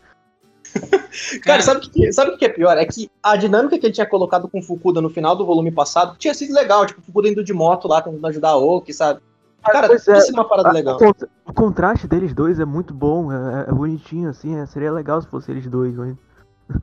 Cara, 1.45 1.63
sabe 1.63 1.81
o 1.87 1.91
que, 1.91 2.13
sabe 2.13 2.37
que 2.37 2.45
é 2.45 2.49
pior? 2.49 2.77
É 2.77 2.85
que 2.87 3.11
a 3.23 3.37
dinâmica 3.37 3.79
que 3.79 3.87
ele 3.87 3.93
tinha 3.93 4.07
colocado 4.07 4.49
com 4.49 4.59
o 4.59 4.63
Fukuda 4.63 5.01
no 5.01 5.11
final 5.11 5.37
do 5.37 5.45
volume 5.45 5.71
passado 5.71 6.17
tinha 6.19 6.33
sido 6.33 6.55
legal, 6.55 6.87
tipo, 6.87 7.01
o 7.01 7.05
Fukuda 7.05 7.29
indo 7.29 7.45
de 7.45 7.53
moto 7.53 7.89
lá 7.89 8.01
tentando 8.01 8.27
ajudar 8.27 8.51
a 8.51 8.57
Oki, 8.57 8.93
sabe? 8.93 9.21
Cara, 9.65 9.87
pois 9.89 10.05
tinha 10.05 10.17
é, 10.17 10.31
uma 10.31 10.49
parada 10.49 10.69
Ah, 10.71 10.73
legal. 10.73 10.97
O, 10.97 10.99
cont- 10.99 11.29
o 11.47 11.53
contraste 11.53 12.07
deles 12.07 12.33
dois 12.33 12.59
é 12.61 12.65
muito 12.65 12.95
bom, 12.95 13.31
é, 13.33 13.67
é 13.69 13.73
bonitinho, 13.73 14.31
assim, 14.31 14.57
é- 14.57 14.65
seria 14.67 14.93
legal 14.93 15.21
se 15.21 15.29
fosse 15.29 15.51
eles 15.51 15.67
dois, 15.67 15.95
mas... 15.95 16.17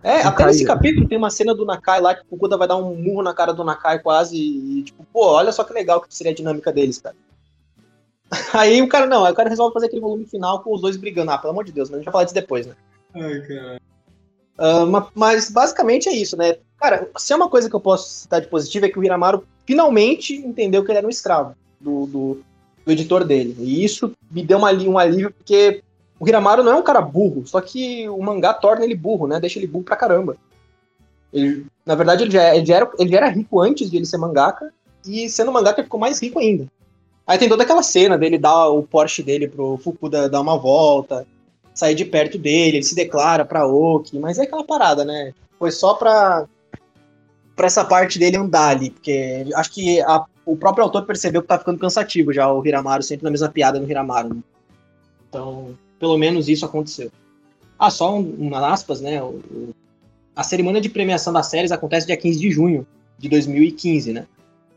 É, 0.02 0.22
até 0.22 0.46
nesse 0.48 0.66
capítulo 0.66 1.08
tem 1.08 1.18
uma 1.18 1.30
cena 1.30 1.54
do 1.54 1.66
Nakai 1.66 2.02
lá 2.02 2.16
que 2.16 2.22
o 2.22 2.26
Fukuda 2.28 2.58
vai 2.58 2.68
dar 2.68 2.76
um 2.78 2.96
murro 2.96 3.22
na 3.22 3.34
cara 3.34 3.54
do 3.54 3.64
Nakai 3.64 4.00
quase 4.00 4.36
e, 4.36 4.84
tipo, 4.84 5.06
pô, 5.14 5.28
olha 5.34 5.52
só 5.52 5.64
que 5.64 5.74
legal 5.74 6.02
que 6.02 6.14
seria 6.14 6.32
a 6.32 6.36
dinâmica 6.36 6.72
deles, 6.72 6.98
cara. 7.00 7.16
Aí 8.54 8.82
o 8.82 8.90
cara, 8.90 9.06
não, 9.06 9.24
aí 9.24 9.32
o 9.32 9.36
cara 9.36 9.50
resolve 9.50 9.74
fazer 9.74 9.86
aquele 9.86 10.02
volume 10.02 10.26
final 10.26 10.62
com 10.64 10.74
os 10.74 10.82
dois 10.82 10.98
brigando. 10.98 11.30
Ah, 11.32 11.38
pelo 11.38 11.52
amor 11.52 11.64
de 11.64 11.72
Deus, 11.72 11.90
mas 11.90 11.96
a 11.96 12.00
gente 12.00 12.06
vai 12.06 12.12
falar 12.12 12.24
disso 12.24 12.34
depois, 12.34 12.66
né? 12.66 12.74
Ai, 13.14 13.42
cara. 13.42 14.86
Ma- 14.88 15.08
mas 15.14 15.50
basicamente 15.52 16.10
é 16.10 16.14
isso, 16.14 16.36
né? 16.36 16.58
Cara, 16.80 17.08
se 17.18 17.32
é 17.32 17.36
uma 17.36 17.50
coisa 17.50 17.70
que 17.70 17.76
eu 17.76 17.80
posso 17.80 18.10
citar 18.10 18.42
de 18.42 18.48
positivo 18.48 18.86
é 18.86 18.90
que 18.90 18.98
o 18.98 19.04
Hiramaru 19.04 19.46
finalmente 19.66 20.34
entendeu 20.36 20.84
que 20.84 20.92
ele 20.92 20.98
era 20.98 21.08
um 21.08 21.12
escravo 21.12 21.56
do, 21.80 22.06
do, 22.08 22.42
do 22.86 22.92
editor 22.92 23.24
dele. 23.24 23.56
E 23.60 23.84
isso 23.84 24.12
me 24.32 24.44
deu 24.44 24.58
uma, 24.58 24.70
ali- 24.70 24.88
um 24.88 24.98
alívio, 24.98 25.32
porque 25.32 25.84
o 26.20 26.28
Hiramaru 26.28 26.64
não 26.64 26.72
é 26.72 26.76
um 26.76 26.84
cara 26.84 27.02
burro, 27.02 27.46
só 27.46 27.60
que 27.62 28.08
o 28.10 28.22
mangá 28.22 28.54
torna 28.54 28.86
ele 28.86 28.96
burro, 28.96 29.28
né? 29.28 29.40
Deixa 29.40 29.60
ele 29.60 29.68
burro 29.68 29.84
pra 29.84 29.96
caramba. 29.96 30.38
Ele- 31.34 31.66
na 31.86 31.96
verdade, 31.96 32.24
ele 32.24 32.32
já, 32.32 32.56
ele, 32.56 32.66
já 32.66 32.76
era, 32.78 32.92
ele 32.98 33.10
já 33.10 33.18
era 33.18 33.30
rico 33.30 33.60
antes 33.60 33.90
de 33.92 33.98
ele 33.98 34.06
ser 34.06 34.18
mangaka, 34.18 34.72
e 35.06 35.30
sendo 35.30 35.52
mangaka 35.52 35.84
ficou 35.84 36.00
mais 36.00 36.22
rico 36.22 36.40
ainda. 36.40 36.68
Aí 37.28 37.38
tem 37.38 37.50
toda 37.50 37.64
aquela 37.64 37.84
cena 37.84 38.18
dele 38.18 38.38
dar 38.38 38.70
o 38.70 38.84
Porsche 38.84 39.22
dele 39.24 39.48
pro 39.48 39.78
Fukuda 39.84 40.30
dar 40.30 40.42
uma 40.42 40.58
volta, 40.58 41.26
sair 41.74 41.96
de 41.96 42.06
perto 42.06 42.38
dele, 42.38 42.78
ele 42.78 42.84
se 42.84 42.96
declara 42.96 43.44
pra 43.44 43.68
Oki, 43.68 44.18
mas 44.18 44.38
é 44.38 44.44
aquela 44.44 44.64
parada, 44.64 45.04
né? 45.04 45.34
Foi 45.60 45.72
só 45.72 45.96
pra, 45.96 46.46
pra 47.56 47.68
essa 47.68 47.84
parte 47.84 48.18
dele 48.20 48.38
andar 48.38 48.70
ali, 48.70 48.90
porque 48.92 49.46
acho 49.56 49.72
que 49.72 50.00
a- 50.02 50.26
o 50.46 50.56
próprio 50.56 50.84
autor 50.84 51.06
percebeu 51.06 51.42
que 51.42 51.48
tá 51.48 51.58
ficando 51.58 51.80
cansativo 51.80 52.32
já 52.32 52.52
o 52.52 52.66
Hiramaru, 52.66 53.02
sempre 53.04 53.24
na 53.26 53.32
mesma 53.32 53.50
piada 53.50 53.80
no 53.80 53.90
Hiramaru. 53.90 54.36
né? 54.36 54.42
Então, 55.30 55.76
pelo 56.06 56.20
menos 56.20 56.48
isso 56.48 56.64
aconteceu. 56.64 57.12
Ah, 57.80 57.90
só 57.90 58.16
um, 58.16 58.36
um 58.52 58.56
aspas, 58.56 59.02
né? 59.02 59.22
o- 59.24 59.42
o- 59.52 59.76
a 60.36 60.44
cerimônia 60.44 60.80
de 60.80 60.88
premiação 60.88 61.34
das 61.34 61.48
séries 61.48 61.72
acontece 61.72 62.06
dia 62.06 62.16
15 62.16 62.40
de 62.40 62.52
junho 62.52 62.86
de 63.18 63.28
2015, 63.28 64.14
né? 64.14 64.28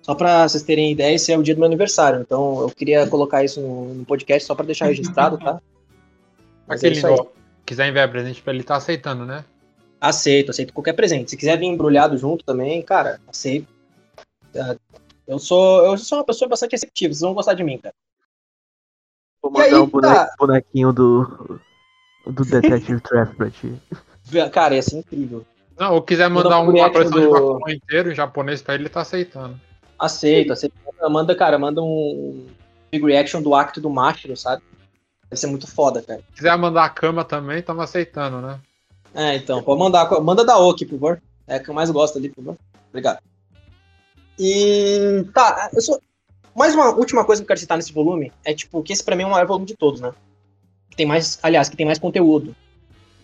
Só 0.00 0.14
pra 0.14 0.48
vocês 0.48 0.62
terem 0.62 0.90
ideia, 0.90 1.14
esse 1.14 1.30
é 1.30 1.36
o 1.36 1.42
dia 1.42 1.54
do 1.54 1.58
meu 1.58 1.66
aniversário, 1.66 2.20
então 2.22 2.62
eu 2.62 2.70
queria 2.70 3.06
colocar 3.06 3.44
isso 3.44 3.60
no, 3.60 3.92
no 3.94 4.04
podcast 4.06 4.46
só 4.46 4.54
pra 4.54 4.64
deixar 4.64 4.86
registrado, 4.88 5.36
tá? 5.36 5.60
Mas 6.66 6.82
é 6.82 6.86
Aquele 6.88 7.06
ó, 7.06 7.26
quiser 7.66 7.88
enviar 7.88 8.10
presente 8.10 8.40
pra 8.40 8.54
ele, 8.54 8.62
tá 8.62 8.76
aceitando, 8.76 9.26
né? 9.26 9.44
Aceito, 10.00 10.50
aceito 10.50 10.72
qualquer 10.72 10.94
presente. 10.94 11.30
Se 11.30 11.36
quiser 11.36 11.58
vir 11.58 11.66
embrulhado 11.66 12.16
junto 12.16 12.42
também, 12.42 12.80
cara, 12.80 13.20
aceito. 13.28 13.68
Ah, 14.56 14.76
Eu 15.26 15.38
sou, 15.38 15.84
eu 15.84 15.98
sou 15.98 16.18
uma 16.18 16.24
pessoa 16.24 16.48
bastante 16.48 16.72
receptiva, 16.72 17.12
vocês 17.12 17.20
vão 17.20 17.34
gostar 17.34 17.52
de 17.52 17.62
mim, 17.62 17.76
cara. 17.76 17.94
Vou 19.42 19.52
E 19.56 19.60
aí, 19.62 19.70
mandar 19.72 19.82
um 19.82 19.86
bone- 19.88 20.06
tá. 20.08 20.34
bonequinho 20.38 20.92
do, 20.92 21.60
do 22.26 22.44
Detective 22.46 23.00
Treff 23.00 23.34
pra 23.36 23.50
ti. 23.50 23.74
Cara, 24.52 24.74
ia 24.74 24.82
ser 24.82 24.98
incrível. 24.98 25.44
Não, 25.78 25.94
ou 25.94 26.02
quiser 26.02 26.28
mandar 26.28 26.60
um 26.60 26.64
uma 26.64 26.72
react 26.72 26.92
coleção 26.92 27.18
de 27.20 27.26
do- 27.26 27.32
Bakuman 27.32 27.72
inteiro 27.74 28.10
em 28.10 28.14
japonês 28.14 28.60
pra 28.60 28.74
ele, 28.74 28.82
ele 28.84 28.90
tá 28.90 29.00
aceitando. 29.02 29.58
Aceito, 29.98 30.52
aceito. 30.52 30.74
Manda, 31.10 31.34
cara, 31.36 31.58
manda 31.58 31.80
um 31.80 32.46
big 32.90 33.04
reaction 33.06 33.40
do 33.40 33.54
acto 33.54 33.80
do 33.80 33.88
Machiro, 33.88 34.36
sabe? 34.36 34.62
Vai 35.30 35.36
ser 35.36 35.46
muito 35.46 35.66
foda, 35.68 36.02
cara. 36.02 36.20
quiser 36.34 36.56
mandar 36.58 36.84
a 36.84 36.88
cama 36.88 37.24
também, 37.24 37.58
estamos 37.60 37.84
aceitando, 37.84 38.40
né? 38.40 38.58
É, 39.14 39.36
então, 39.36 39.62
pode 39.62 39.78
mandar. 39.78 40.10
Manda 40.20 40.44
da 40.44 40.58
Oki, 40.58 40.84
por 40.84 40.98
favor. 40.98 41.22
É 41.46 41.56
a 41.56 41.60
que 41.60 41.68
eu 41.70 41.74
mais 41.74 41.90
gosto 41.90 42.18
ali, 42.18 42.28
por 42.28 42.42
favor. 42.44 42.58
Obrigado. 42.88 43.20
E. 44.38 45.24
Tá, 45.34 45.70
eu 45.72 45.80
sou. 45.80 46.00
Mais 46.58 46.74
uma 46.74 46.90
última 46.90 47.24
coisa 47.24 47.40
que 47.40 47.44
eu 47.44 47.48
quero 47.48 47.60
citar 47.60 47.78
nesse 47.78 47.92
volume 47.92 48.32
é, 48.44 48.52
tipo, 48.52 48.82
que 48.82 48.92
esse 48.92 49.02
pra 49.04 49.14
mim 49.16 49.22
é 49.22 49.26
o 49.26 49.30
maior 49.30 49.46
volume 49.46 49.64
de 49.66 49.76
todos, 49.76 50.00
né? 50.00 50.12
Que 50.90 50.96
tem 50.96 51.06
mais. 51.06 51.38
Aliás, 51.42 51.68
que 51.68 51.76
tem 51.76 51.86
mais 51.86 51.98
conteúdo. 51.98 52.54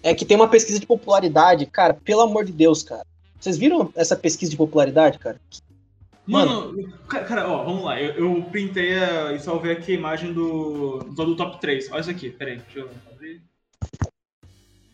É 0.03 0.15
que 0.15 0.25
tem 0.25 0.37
uma 0.37 0.49
pesquisa 0.49 0.79
de 0.79 0.87
popularidade, 0.87 1.67
cara, 1.67 1.95
pelo 1.95 2.21
amor 2.21 2.45
de 2.45 2.53
Deus, 2.53 2.83
cara. 2.83 3.05
Vocês 3.41 3.59
viram 3.59 3.91
essa 3.97 4.15
pesquisa 4.15 4.51
de 4.51 4.57
popularidade, 4.57 5.19
cara? 5.19 5.41
Mano, 6.27 6.75
ca- 7.09 7.25
cara, 7.25 7.49
ó, 7.51 7.65
vamos 7.65 7.85
lá. 7.85 8.01
Eu, 8.01 8.37
eu 8.37 8.43
printei 8.45 8.97
a, 8.99 9.33
e 9.33 9.41
salvei 9.41 9.73
aqui 9.73 9.93
a 9.93 9.95
imagem 9.99 10.33
do, 10.33 11.01
do, 11.01 11.25
do 11.27 11.37
top 11.37 11.61
3. 11.61 11.91
Olha 11.91 12.01
isso 12.01 12.11
aqui, 12.11 12.31
peraí, 12.31 12.59
deixa 12.59 12.79
eu 12.81 12.91
abrir. 13.13 13.43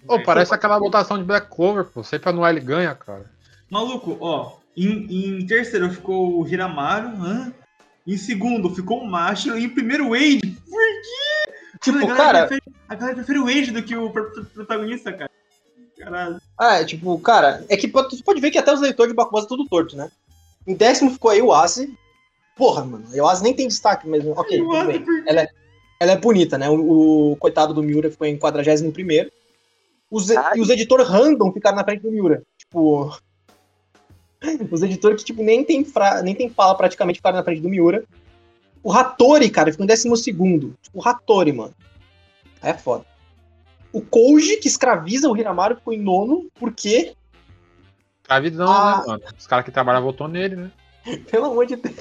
Ô, 0.09 0.19
parece 0.21 0.55
aquela 0.55 0.79
votação 0.79 1.19
de 1.19 1.25
Black 1.25 1.49
Clover, 1.55 1.85
pô. 1.85 2.03
Sempre 2.03 2.31
anual 2.31 2.51
ele 2.51 2.61
ganha, 2.61 2.95
cara. 2.95 3.31
Maluco, 3.69 4.17
ó, 4.21 4.57
em, 4.77 5.39
em 5.39 5.47
terceiro 5.47 5.91
ficou 5.91 6.41
o 6.41 6.47
Hiramaru, 6.49 7.09
hã? 7.23 7.53
Em 8.07 8.17
segundo 8.17 8.75
ficou 8.75 9.01
o 9.03 9.07
Mashiro, 9.07 9.59
e 9.59 9.65
em 9.65 9.69
primeiro 9.69 10.07
o 10.07 10.11
Wade. 10.11 10.41
Por 10.69 10.81
quê? 10.81 11.53
Tipo, 11.83 11.99
a 11.99 12.01
galera 12.01 12.17
cara- 12.17 12.47
Prefere, 12.47 12.63
a 12.89 12.95
galera 12.95 13.15
prefere 13.17 13.39
o 13.39 13.45
Wade 13.45 13.71
do 13.71 13.83
que 13.83 13.97
o 13.97 14.11
pr- 14.11 14.21
pr- 14.33 14.45
protagonista, 14.55 15.13
cara. 15.13 15.31
Caralho. 15.99 16.41
Ah, 16.59 16.81
é, 16.81 16.85
tipo, 16.85 17.19
cara, 17.21 17.65
é 17.69 17.77
que 17.77 17.87
pode- 17.87 18.17
você 18.17 18.23
pode 18.23 18.41
ver 18.41 18.51
que 18.51 18.59
até 18.59 18.73
os 18.73 18.81
leitores 18.81 19.13
de 19.13 19.17
Bakuman 19.17 19.45
tudo 19.47 19.67
torto, 19.67 19.97
né? 19.97 20.11
Em 20.67 20.75
décimo 20.75 21.11
ficou 21.11 21.31
aí 21.31 21.43
o 21.43 21.53
Ase. 21.53 21.95
Porra, 22.57 22.85
mano, 22.85 23.05
a 23.27 23.31
Ase 23.33 23.43
nem 23.43 23.55
tem 23.55 23.69
destaque 23.69 24.09
mesmo. 24.09 24.33
Ok, 24.33 24.59
Eu 24.61 24.65
tudo 24.67 24.87
bem. 24.87 25.03
por- 25.05 25.23
Ela 25.27 25.43
é, 25.43 25.49
ela 26.01 26.13
é 26.13 26.17
bonita, 26.17 26.57
né? 26.59 26.69
O, 26.71 27.33
o 27.33 27.37
coitado 27.37 27.73
do 27.75 27.83
Miura 27.83 28.11
ficou 28.11 28.27
em 28.27 28.37
41 28.39 28.91
primeiro. 28.91 29.31
Os, 30.11 30.31
Ai. 30.31 30.57
e 30.59 30.61
os 30.61 30.69
editores 30.71 31.07
random 31.09 31.53
ficaram 31.53 31.77
na 31.77 31.85
frente 31.85 32.03
do 32.03 32.11
Miura. 32.11 32.43
Tipo. 32.59 33.17
Os 34.71 34.83
editores 34.83 35.21
que, 35.21 35.27
tipo, 35.27 35.43
nem 35.43 35.63
tem, 35.65 35.85
fra, 35.85 36.23
nem 36.23 36.35
tem 36.35 36.49
fala 36.49 36.75
praticamente 36.75 37.19
ficaram 37.19 37.37
na 37.39 37.45
frente 37.45 37.61
do 37.61 37.69
Miura. 37.69 38.05
O 38.83 38.93
Hattori, 38.93 39.51
cara, 39.51 39.71
ficou 39.71 39.85
em 39.85 39.87
décimo 39.87 40.17
segundo. 40.17 40.75
Tipo, 40.81 40.99
o 40.99 41.07
Hattori, 41.07 41.53
mano. 41.53 41.75
É 42.63 42.73
foda. 42.73 43.05
O 43.93 44.01
Koji, 44.01 44.57
que 44.59 44.69
escraviza 44.69 45.29
o 45.29 45.37
Hiramaru, 45.37 45.77
ficou 45.77 45.93
em 45.93 46.01
nono, 46.01 46.47
porque 46.59 47.15
Escravidão, 48.23 48.71
Ah. 48.71 48.99
né, 48.99 49.05
mano? 49.07 49.23
Os 49.37 49.47
caras 49.47 49.65
que 49.65 49.71
trabalham 49.73 50.03
votou 50.03 50.29
nele, 50.29 50.57
né? 50.57 50.71
Pelo 51.31 51.47
amor 51.47 51.67
de 51.67 51.77
Deus. 51.77 51.97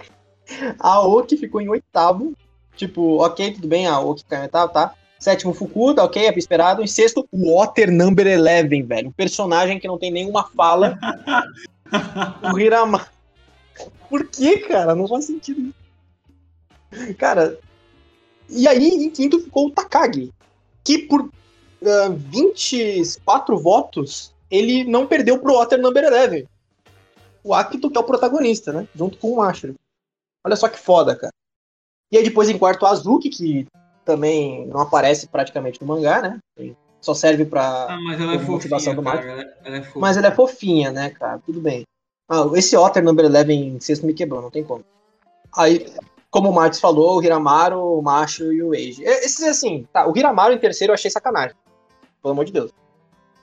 A 0.79 1.00
Oki 1.01 1.36
ficou 1.38 1.60
em 1.60 1.67
oitavo. 1.69 2.34
Tipo, 2.75 3.17
ok, 3.24 3.53
tudo 3.53 3.67
bem, 3.67 3.88
a 3.88 4.00
Oki 4.00 4.24
caiu 4.24 4.41
em 4.41 4.43
oitavo, 4.43 4.72
tá? 4.72 4.93
Sétimo, 5.19 5.53
Fukuda, 5.53 6.03
ok, 6.03 6.27
é 6.27 6.38
esperado. 6.38 6.81
Em 6.81 6.88
sexto, 6.88 7.27
Water 7.34 7.91
Number 7.91 8.25
11, 8.39 8.81
velho. 8.84 9.10
Um 9.10 9.12
personagem 9.12 9.77
que 9.79 9.88
não 9.88 9.98
tem 9.98 10.12
nenhuma 10.12 10.43
fala. 10.55 10.98
o 12.53 12.60
Hirama. 12.60 13.08
Por 14.10 14.27
que, 14.27 14.58
cara? 14.60 14.96
Não 14.96 15.08
faz 15.08 15.25
sentido. 15.25 15.74
Cara, 17.17 17.58
e 18.50 18.67
aí, 18.67 18.88
em 18.88 19.10
quinto, 19.10 19.39
ficou 19.39 19.67
o 19.67 19.72
Takagi. 19.72 20.34
Que 20.84 20.98
por 21.00 21.29
ah, 21.86 22.10
24 22.10 23.58
votos, 23.58 24.34
ele 24.50 24.84
não 24.84 25.05
perdeu 25.05 25.39
pro 25.39 25.53
Water 25.53 25.79
Number 25.79 26.12
11 26.12 26.48
o 27.43 27.53
Akito, 27.53 27.89
que 27.89 27.98
é 27.98 28.01
o 28.01 28.05
protagonista, 28.05 28.74
né? 28.74 28.88
Junto 28.93 29.17
com 29.17 29.31
o 29.31 29.38
Mashiro. 29.38 29.75
Olha 30.46 30.55
só 30.55 30.67
que 30.67 30.77
foda, 30.77 31.15
cara. 31.15 31.34
E 32.12 32.17
aí 32.17 32.24
depois 32.24 32.50
em 32.50 32.58
quarto 32.58 32.84
o 32.84 32.86
Azuki, 32.86 33.29
que 33.29 33.67
também 34.03 34.65
não 34.67 34.81
aparece 34.81 35.27
praticamente 35.27 35.79
no 35.81 35.88
mangá, 35.88 36.22
né? 36.22 36.39
Só 37.01 37.13
serve 37.13 37.46
pra 37.46 37.88
Ah, 37.89 38.00
mas 38.03 38.20
ela 38.20 38.36
é 38.36 38.38
motivação 38.38 38.94
fofinha, 38.94 38.96
do 38.96 39.03
cara. 39.03 39.32
Ela, 39.32 39.53
ela 39.63 39.77
é 39.77 39.82
fofa. 39.82 40.00
Mas 40.00 40.18
ela 40.18 40.27
é 40.27 40.32
fofinha, 40.32 40.91
né, 40.91 41.10
cara? 41.12 41.39
Tudo 41.46 41.62
bem. 41.62 41.84
Ah, 42.27 42.46
esse 42.56 42.75
Otter 42.75 43.03
Number 43.03 43.25
11 43.25 43.51
em 43.53 43.79
sexto 43.79 44.06
me 44.06 44.13
quebrou, 44.13 44.41
não 44.41 44.51
tem 44.51 44.63
como. 44.63 44.84
Aí, 45.56 45.88
como 46.29 46.50
o 46.50 46.53
Martins 46.53 46.79
falou, 46.79 47.18
o 47.18 47.24
Hiramaru, 47.24 47.98
o 47.98 48.01
Macho 48.01 48.51
e 48.53 48.62
o 48.62 48.74
Eiji. 48.75 49.03
E- 49.03 49.25
Esses, 49.25 49.41
assim, 49.48 49.88
tá, 49.91 50.08
o 50.08 50.15
Hiramaru 50.15 50.53
em 50.53 50.60
terceiro 50.60 50.91
eu 50.91 50.96
achei 50.96 51.10
sacanagem. 51.10 51.56
Pelo 52.22 52.34
amor 52.34 52.46
de 52.46 52.51
Deus. 52.51 52.72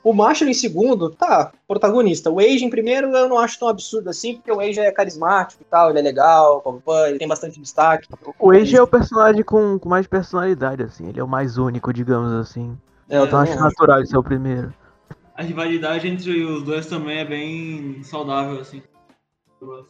O 0.04 0.12
Macho 0.12 0.44
em 0.44 0.54
segundo, 0.54 1.10
tá, 1.10 1.50
protagonista. 1.66 2.30
O 2.30 2.40
Eiji 2.40 2.64
em 2.64 2.70
primeiro 2.70 3.08
eu 3.16 3.28
não 3.28 3.38
acho 3.38 3.58
tão 3.58 3.66
absurdo 3.66 4.08
assim, 4.08 4.34
porque 4.34 4.52
o 4.52 4.62
Eiji 4.62 4.78
é 4.78 4.92
carismático 4.92 5.62
e 5.62 5.66
tal, 5.68 5.90
ele 5.90 5.98
é 5.98 6.02
legal, 6.02 6.62
ele 7.08 7.18
tem 7.18 7.26
bastante 7.26 7.58
destaque. 7.60 8.06
O 8.38 8.52
Age 8.52 8.76
é 8.76 8.82
o 8.82 8.86
personagem 8.86 9.42
com, 9.42 9.76
com 9.80 9.88
mais 9.88 10.06
personalidade, 10.06 10.82
assim. 10.84 11.08
Ele 11.08 11.18
é 11.18 11.24
o 11.24 11.28
mais 11.28 11.58
único, 11.58 11.92
digamos 11.92 12.32
assim. 12.34 12.78
É, 13.08 13.18
eu 13.18 13.24
Então 13.24 13.38
também 13.38 13.52
acho 13.52 13.62
acho. 13.62 13.62
natural 13.62 13.98
ele 13.98 14.06
ser 14.06 14.16
o 14.18 14.22
primeiro. 14.22 14.74
A 15.34 15.42
rivalidade 15.42 16.08
entre 16.08 16.44
os 16.44 16.62
dois 16.62 16.86
também 16.86 17.18
é 17.18 17.24
bem 17.24 18.02
saudável, 18.02 18.60
assim. 18.60 18.82
Eu. 19.60 19.86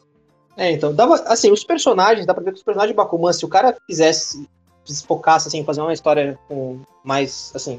É, 0.57 0.73
então, 0.73 0.95
dava, 0.95 1.15
assim, 1.27 1.53
os 1.53 1.63
personagens, 1.63 2.27
dá 2.27 2.33
pra 2.33 2.43
ver 2.43 2.53
que 2.53 2.57
os 2.59 2.63
personagens 2.63 2.93
de 2.93 2.97
Bakuman, 2.97 3.33
se 3.33 3.45
o 3.45 3.49
cara 3.49 3.77
fizesse, 3.87 4.49
se 4.85 5.07
focasse, 5.07 5.49
assim, 5.49 5.59
em 5.59 5.65
fazer 5.65 5.83
uma 5.83 5.93
história 5.93 6.39
com 6.49 6.81
mais, 7.05 7.53
assim, 7.55 7.79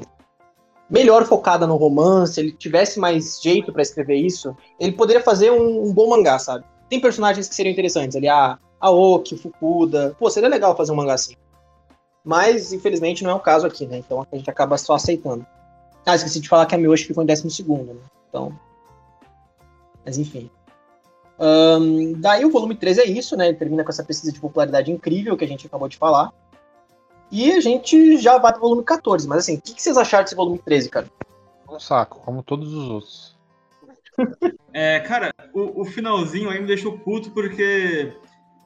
melhor 0.88 1.24
focada 1.24 1.66
no 1.66 1.76
romance, 1.76 2.38
ele 2.40 2.52
tivesse 2.52 2.98
mais 2.98 3.40
jeito 3.42 3.72
pra 3.72 3.82
escrever 3.82 4.16
isso, 4.16 4.56
ele 4.78 4.92
poderia 4.92 5.22
fazer 5.22 5.50
um, 5.50 5.86
um 5.88 5.92
bom 5.92 6.08
mangá, 6.08 6.38
sabe? 6.38 6.64
Tem 6.88 7.00
personagens 7.00 7.48
que 7.48 7.54
seriam 7.54 7.72
interessantes 7.72 8.16
ali, 8.16 8.28
a 8.28 8.58
Aoki, 8.80 9.34
o 9.34 9.38
Fukuda, 9.38 10.16
pô, 10.18 10.30
seria 10.30 10.48
legal 10.48 10.76
fazer 10.76 10.92
um 10.92 10.96
mangá 10.96 11.14
assim. 11.14 11.34
Mas, 12.28 12.74
infelizmente, 12.74 13.24
não 13.24 13.30
é 13.30 13.34
o 13.34 13.40
caso 13.40 13.66
aqui, 13.66 13.86
né? 13.86 13.96
Então 13.96 14.20
a 14.20 14.36
gente 14.36 14.50
acaba 14.50 14.76
só 14.76 14.92
aceitando. 14.92 15.46
Ah, 16.04 16.14
esqueci 16.14 16.40
de 16.40 16.48
falar 16.48 16.66
que 16.66 16.74
a 16.74 16.78
Miyoshi 16.78 17.06
ficou 17.06 17.24
em 17.24 17.26
12 17.26 17.64
né? 17.64 17.94
Então. 18.28 18.54
Mas 20.04 20.18
enfim. 20.18 20.50
Ahn, 21.38 22.12
daí 22.18 22.44
o 22.44 22.50
volume 22.50 22.74
13 22.74 23.00
é 23.00 23.06
isso, 23.06 23.34
né? 23.34 23.48
Ele 23.48 23.56
termina 23.56 23.82
com 23.82 23.88
essa 23.88 24.04
pesquisa 24.04 24.30
de 24.30 24.40
popularidade 24.40 24.92
incrível 24.92 25.38
que 25.38 25.44
a 25.46 25.48
gente 25.48 25.66
acabou 25.66 25.88
de 25.88 25.96
falar. 25.96 26.30
E 27.32 27.50
a 27.52 27.60
gente 27.60 28.18
já 28.18 28.36
vai 28.36 28.52
pro 28.52 28.60
volume 28.60 28.84
14. 28.84 29.26
Mas 29.26 29.38
assim, 29.38 29.56
o 29.56 29.60
que, 29.62 29.72
que 29.72 29.80
vocês 29.80 29.96
acharam 29.96 30.24
desse 30.24 30.36
volume 30.36 30.58
13, 30.58 30.90
cara? 30.90 31.06
Um 31.66 31.80
saco, 31.80 32.20
como 32.26 32.42
todos 32.42 32.74
os 32.74 32.90
outros. 32.90 33.38
É, 34.70 35.00
cara, 35.00 35.32
o, 35.54 35.80
o 35.80 35.84
finalzinho 35.84 36.50
aí 36.50 36.60
me 36.60 36.66
deixou 36.66 36.98
puto 36.98 37.30
porque 37.30 38.12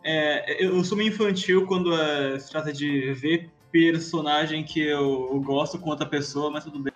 é, 0.04 0.64
eu 0.64 0.82
sou 0.84 0.96
meio 0.96 1.10
infantil 1.10 1.66
quando 1.66 1.94
é, 1.94 2.38
se 2.38 2.50
trata 2.50 2.72
de 2.72 3.12
ver 3.14 3.50
personagem 3.70 4.62
que 4.64 4.80
eu, 4.80 5.30
eu 5.32 5.40
gosto 5.40 5.78
com 5.78 5.90
outra 5.90 6.06
pessoa, 6.06 6.50
mas 6.50 6.64
tudo 6.64 6.78
bem. 6.80 6.92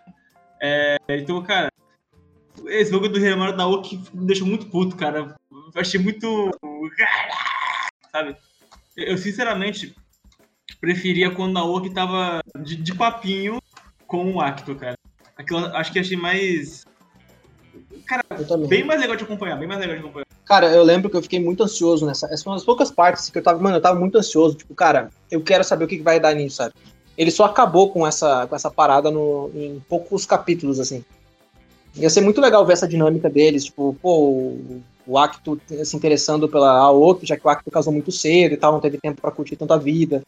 É, 0.60 0.96
então, 1.08 1.42
cara, 1.42 1.70
esse 2.66 2.90
jogo 2.90 3.08
do 3.08 3.18
Remaro 3.18 3.56
da 3.56 3.66
Oki 3.66 4.02
me 4.12 4.26
deixou 4.26 4.46
muito 4.46 4.66
puto, 4.66 4.96
cara. 4.96 5.36
Eu 5.50 5.80
achei 5.80 6.00
muito. 6.00 6.50
Sabe? 8.12 8.36
Eu, 8.96 9.16
sinceramente 9.18 9.94
preferia 10.80 11.30
quando 11.30 11.58
a 11.58 11.64
Oki 11.64 11.90
tava 11.90 12.42
de, 12.62 12.76
de 12.76 12.94
papinho 12.94 13.60
com 14.06 14.32
o 14.32 14.40
Acto, 14.40 14.75
cara. 14.75 14.96
Aquilo, 15.36 15.66
acho 15.76 15.92
que 15.92 15.98
achei 15.98 16.16
mais. 16.16 16.84
Cara, 18.06 18.25
bem 18.68 18.84
mais 18.84 19.00
legal 19.00 19.16
de 19.16 19.25
acompanhar, 19.25 19.56
bem 19.56 19.68
mais 19.68 19.80
legal 19.80 19.96
de 19.96 20.02
acompanhar. 20.02 20.26
Cara, 20.47 20.73
eu 20.73 20.85
lembro 20.85 21.11
que 21.11 21.17
eu 21.17 21.23
fiquei 21.23 21.41
muito 21.41 21.65
ansioso 21.65 22.07
nessa. 22.07 22.26
Essa 22.33 22.45
foi 22.45 22.53
uma 22.53 22.57
das 22.57 22.65
poucas 22.65 22.91
partes 22.91 23.29
que 23.29 23.37
eu 23.37 23.43
tava. 23.43 23.61
Mano, 23.61 23.76
eu 23.76 23.81
tava 23.81 23.99
muito 23.99 24.17
ansioso. 24.17 24.55
Tipo, 24.55 24.75
cara, 24.75 25.11
eu 25.29 25.43
quero 25.43 25.65
saber 25.65 25.85
o 25.85 25.88
que, 25.88 25.97
que 25.97 26.05
vai 26.05 26.21
dar 26.21 26.35
nisso, 26.35 26.57
sabe? 26.57 26.73
Ele 27.19 27.33
só 27.33 27.45
acabou 27.45 27.91
com 27.91 28.07
essa, 28.07 28.47
com 28.47 28.55
essa 28.55 28.71
parada 28.71 29.11
no, 29.11 29.50
em 29.55 29.83
poucos 29.88 30.25
capítulos, 30.25 30.79
assim. 30.79 31.05
Ia 31.97 32.11
ser 32.11 32.21
muito 32.21 32.41
legal 32.41 32.65
ver 32.65 32.75
essa 32.75 32.87
dinâmica 32.87 33.29
deles, 33.29 33.65
tipo, 33.65 33.97
pô, 34.00 34.55
o, 35.07 35.19
Acto 35.19 35.59
se 35.83 35.97
interessando 35.97 36.47
pela 36.47 36.71
Aoki, 36.76 37.26
já 37.26 37.37
que 37.37 37.47
o 37.47 37.49
Acto 37.49 37.71
casou 37.71 37.93
muito 37.93 38.12
cedo 38.12 38.53
e 38.53 38.57
tal, 38.57 38.73
não 38.73 38.81
teve 38.81 38.99
tempo 38.99 39.21
pra 39.21 39.30
curtir 39.30 39.56
tanta 39.56 39.78
vida. 39.78 40.23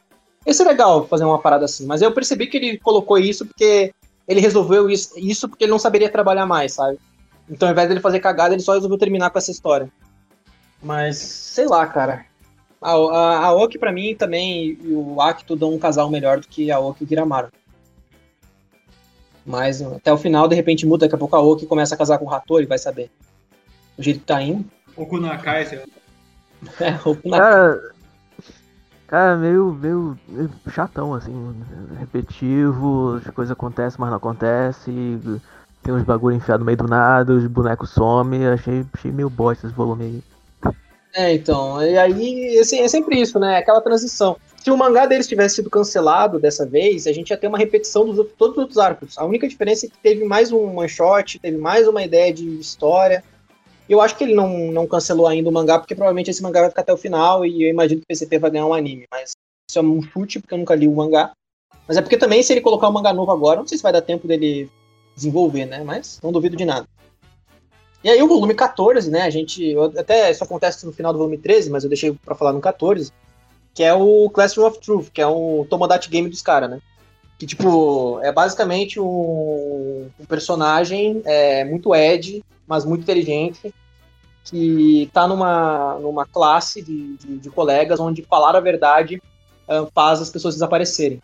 Ia 0.47 0.55
ser 0.55 0.65
legal 0.65 1.07
fazer 1.07 1.25
uma 1.25 1.39
parada 1.39 1.67
assim, 1.67 1.85
mas 1.85 2.01
eu 2.01 2.11
percebi 2.11 2.47
que 2.47 2.57
ele 2.57 2.79
colocou 2.79 3.19
isso 3.19 3.45
porque 3.45 3.93
ele 4.27 4.41
resolveu 4.41 4.89
isso, 4.89 5.13
isso 5.19 5.47
porque 5.47 5.65
ele 5.65 5.73
não 5.73 5.79
saberia 5.79 6.11
trabalhar 6.11 6.47
mais, 6.47 6.73
sabe? 6.73 6.99
Então, 7.51 7.69
ao 7.69 7.73
invés 7.73 7.87
dele 7.87 8.01
fazer 8.01 8.21
cagada, 8.21 8.55
ele 8.55 8.63
só 8.63 8.73
resolveu 8.73 8.99
terminar 8.99 9.29
com 9.29 9.39
essa 9.39 9.51
história. 9.51 9.91
Mas, 10.83 11.17
sei 11.19 11.67
lá, 11.67 11.87
cara. 11.87 12.25
A, 12.81 12.93
a, 12.93 13.37
a 13.47 13.53
Oki, 13.53 13.79
pra 13.79 13.91
mim, 13.93 14.15
também, 14.15 14.79
e 14.81 14.93
o 14.93 15.21
Acto 15.21 15.57
dão 15.57 15.73
um 15.75 15.79
casal 15.79 16.09
melhor 16.11 16.39
do 16.41 16.47
que 16.47 16.71
a 16.71 16.79
Oki 16.79 17.05
e 17.05 17.07
o 17.07 17.13
Hiramaru. 17.13 17.49
Mas 19.45 19.81
até 19.83 20.13
o 20.13 20.19
final, 20.19 20.47
de 20.47 20.55
repente, 20.55 20.87
muda. 20.87 21.07
Daqui 21.07 21.15
a 21.15 21.19
pouco 21.19 21.35
a 21.35 21.41
Oki 21.41 21.67
começa 21.67 21.95
a 21.95 21.99
casar 21.99 22.19
com 22.19 22.27
o 22.27 22.33
Hattori, 22.33 22.67
vai 22.67 22.79
saber. 22.79 23.11
O 23.97 24.03
jeito 24.03 24.21
que 24.21 24.27
tá 24.27 24.41
indo. 24.43 24.65
O 24.97 25.07
Kunakai, 25.07 25.67
sei 25.67 25.79
lá. 25.79 25.85
É, 26.81 27.09
o 27.09 27.15
Kunaka- 27.17 27.45
Cara, 27.45 27.95
cara 29.07 29.37
meio, 29.37 29.73
meio, 29.73 30.19
meio 30.29 30.51
chatão, 30.73 31.15
assim, 31.15 31.55
repetitivo, 32.01 33.21
as 33.25 33.33
coisas 33.33 33.53
acontecem, 33.53 33.97
mas 34.01 34.11
não 34.11 34.17
acontece, 34.17 34.91
tem 35.85 35.95
uns 35.95 36.03
bagulho 36.03 36.35
enfiado 36.37 36.59
no 36.61 36.67
meio 36.67 36.77
do 36.79 36.89
nada, 36.89 37.33
os 37.33 37.47
bonecos 37.47 37.91
somem, 37.91 38.45
achei, 38.49 38.85
achei 38.93 39.13
meio 39.13 39.31
bosta 39.31 39.69
esse 39.69 39.75
volume 39.77 40.05
aí. 40.05 40.23
É, 41.15 41.33
então, 41.33 41.83
e 41.83 41.97
aí 41.97 42.59
assim, 42.59 42.81
é 42.81 42.89
sempre 42.89 43.21
isso, 43.21 43.39
né? 43.39 43.57
Aquela 43.57 43.81
transição. 43.81 44.37
Se 44.63 44.71
o 44.71 44.77
mangá 44.77 45.07
deles 45.07 45.27
tivesse 45.27 45.57
sido 45.57 45.71
cancelado 45.71 46.39
dessa 46.39 46.67
vez, 46.67 47.07
a 47.07 47.13
gente 47.13 47.31
ia 47.31 47.37
ter 47.37 47.47
uma 47.47 47.59
repetição 47.59 48.05
dos 48.05 48.27
todos 48.37 48.57
os 48.57 48.59
outros 48.59 48.79
arcos. 48.79 49.17
A 49.17 49.25
única 49.25 49.49
diferença 49.49 49.87
é 49.87 49.89
que 49.89 49.99
teve 49.99 50.25
mais 50.25 50.53
um 50.53 50.87
shot, 50.87 51.39
teve 51.39 51.57
mais 51.57 51.89
uma 51.89 52.03
ideia 52.03 52.33
de 52.33 52.47
história. 52.59 53.25
Eu 53.89 54.01
acho 54.03 54.17
que 54.17 54.25
ele 54.25 54.35
não, 54.35 54.71
não 54.71 54.87
cancelou 54.87 55.27
ainda 55.27 55.49
o 55.49 55.53
mangá, 55.53 55.79
porque 55.79 55.95
provavelmente 55.95 56.31
esse 56.31 56.43
mangá 56.43 56.61
vai 56.61 56.69
ficar 56.69 56.83
até 56.83 56.93
o 56.93 56.99
final 56.99 57.47
e 57.47 57.65
eu 57.65 57.71
imagino 57.71 58.01
que 58.01 58.05
o 58.05 58.09
PCP 58.09 58.39
vai 58.39 58.51
ganhar 58.51 58.67
um 58.67 58.75
anime. 58.75 59.07
Mas 59.11 59.33
isso 59.69 59.79
é 59.79 59.83
um 59.83 60.03
chute, 60.03 60.39
porque 60.41 60.53
eu 60.53 60.59
nunca 60.59 60.75
li 60.75 60.87
o 60.87 60.95
mangá. 60.95 61.33
Mas 61.87 61.97
é 61.97 62.03
porque 62.03 62.19
também, 62.19 62.43
se 62.43 62.53
ele 62.53 62.61
colocar 62.61 62.89
um 62.89 62.93
mangá 62.93 63.15
novo 63.15 63.33
agora, 63.33 63.61
não 63.61 63.67
sei 63.67 63.79
se 63.79 63.83
vai 63.83 63.93
dar 63.93 64.03
tempo 64.03 64.29
dele 64.29 64.71
desenvolver, 65.17 65.65
né? 65.65 65.83
Mas 65.83 66.21
não 66.23 66.31
duvido 66.31 66.55
de 66.55 66.67
nada. 66.67 66.87
E 68.03 68.09
aí 68.09 68.23
o 68.23 68.29
volume 68.29 68.55
14, 68.55 69.11
né? 69.11 69.23
A 69.23 69.31
gente. 69.31 69.75
Até 69.99 70.31
isso 70.31 70.45
acontece 70.45 70.87
no 70.87 70.93
final 70.93 71.13
do 71.13 71.19
volume 71.19 71.39
13, 71.39 71.71
mas 71.71 71.83
eu 71.83 71.91
deixei 71.91 72.13
pra 72.13 72.35
falar 72.35 72.53
no 72.53 72.61
14. 72.61 73.13
Que 73.75 73.83
é 73.83 73.95
o 73.95 74.29
Classroom 74.31 74.67
of 74.67 74.81
Truth, 74.81 75.11
que 75.13 75.21
é 75.21 75.27
um 75.27 75.65
Tomodachi 75.69 76.09
Game 76.09 76.29
dos 76.29 76.43
caras, 76.43 76.71
né? 76.71 76.81
Que, 77.39 77.47
tipo, 77.47 78.19
é 78.23 78.33
basicamente 78.33 78.99
um, 78.99 80.11
um 80.19 80.25
personagem 80.27 81.23
é, 81.25 81.65
muito 81.65 81.95
Ed, 81.95 82.43
mas 82.67 82.85
muito 82.85 83.03
inteligente, 83.03 83.73
que 84.45 85.09
tá 85.13 85.29
numa, 85.29 85.97
numa 86.01 86.27
classe 86.27 86.83
de, 86.83 87.17
de, 87.17 87.39
de 87.39 87.51
colegas 87.51 88.01
onde 88.01 88.23
falar 88.23 88.57
a 88.57 88.61
verdade 88.61 89.23
ah, 89.69 89.87
faz 89.95 90.21
as 90.21 90.31
pessoas 90.31 90.55
desaparecerem. 90.55 91.21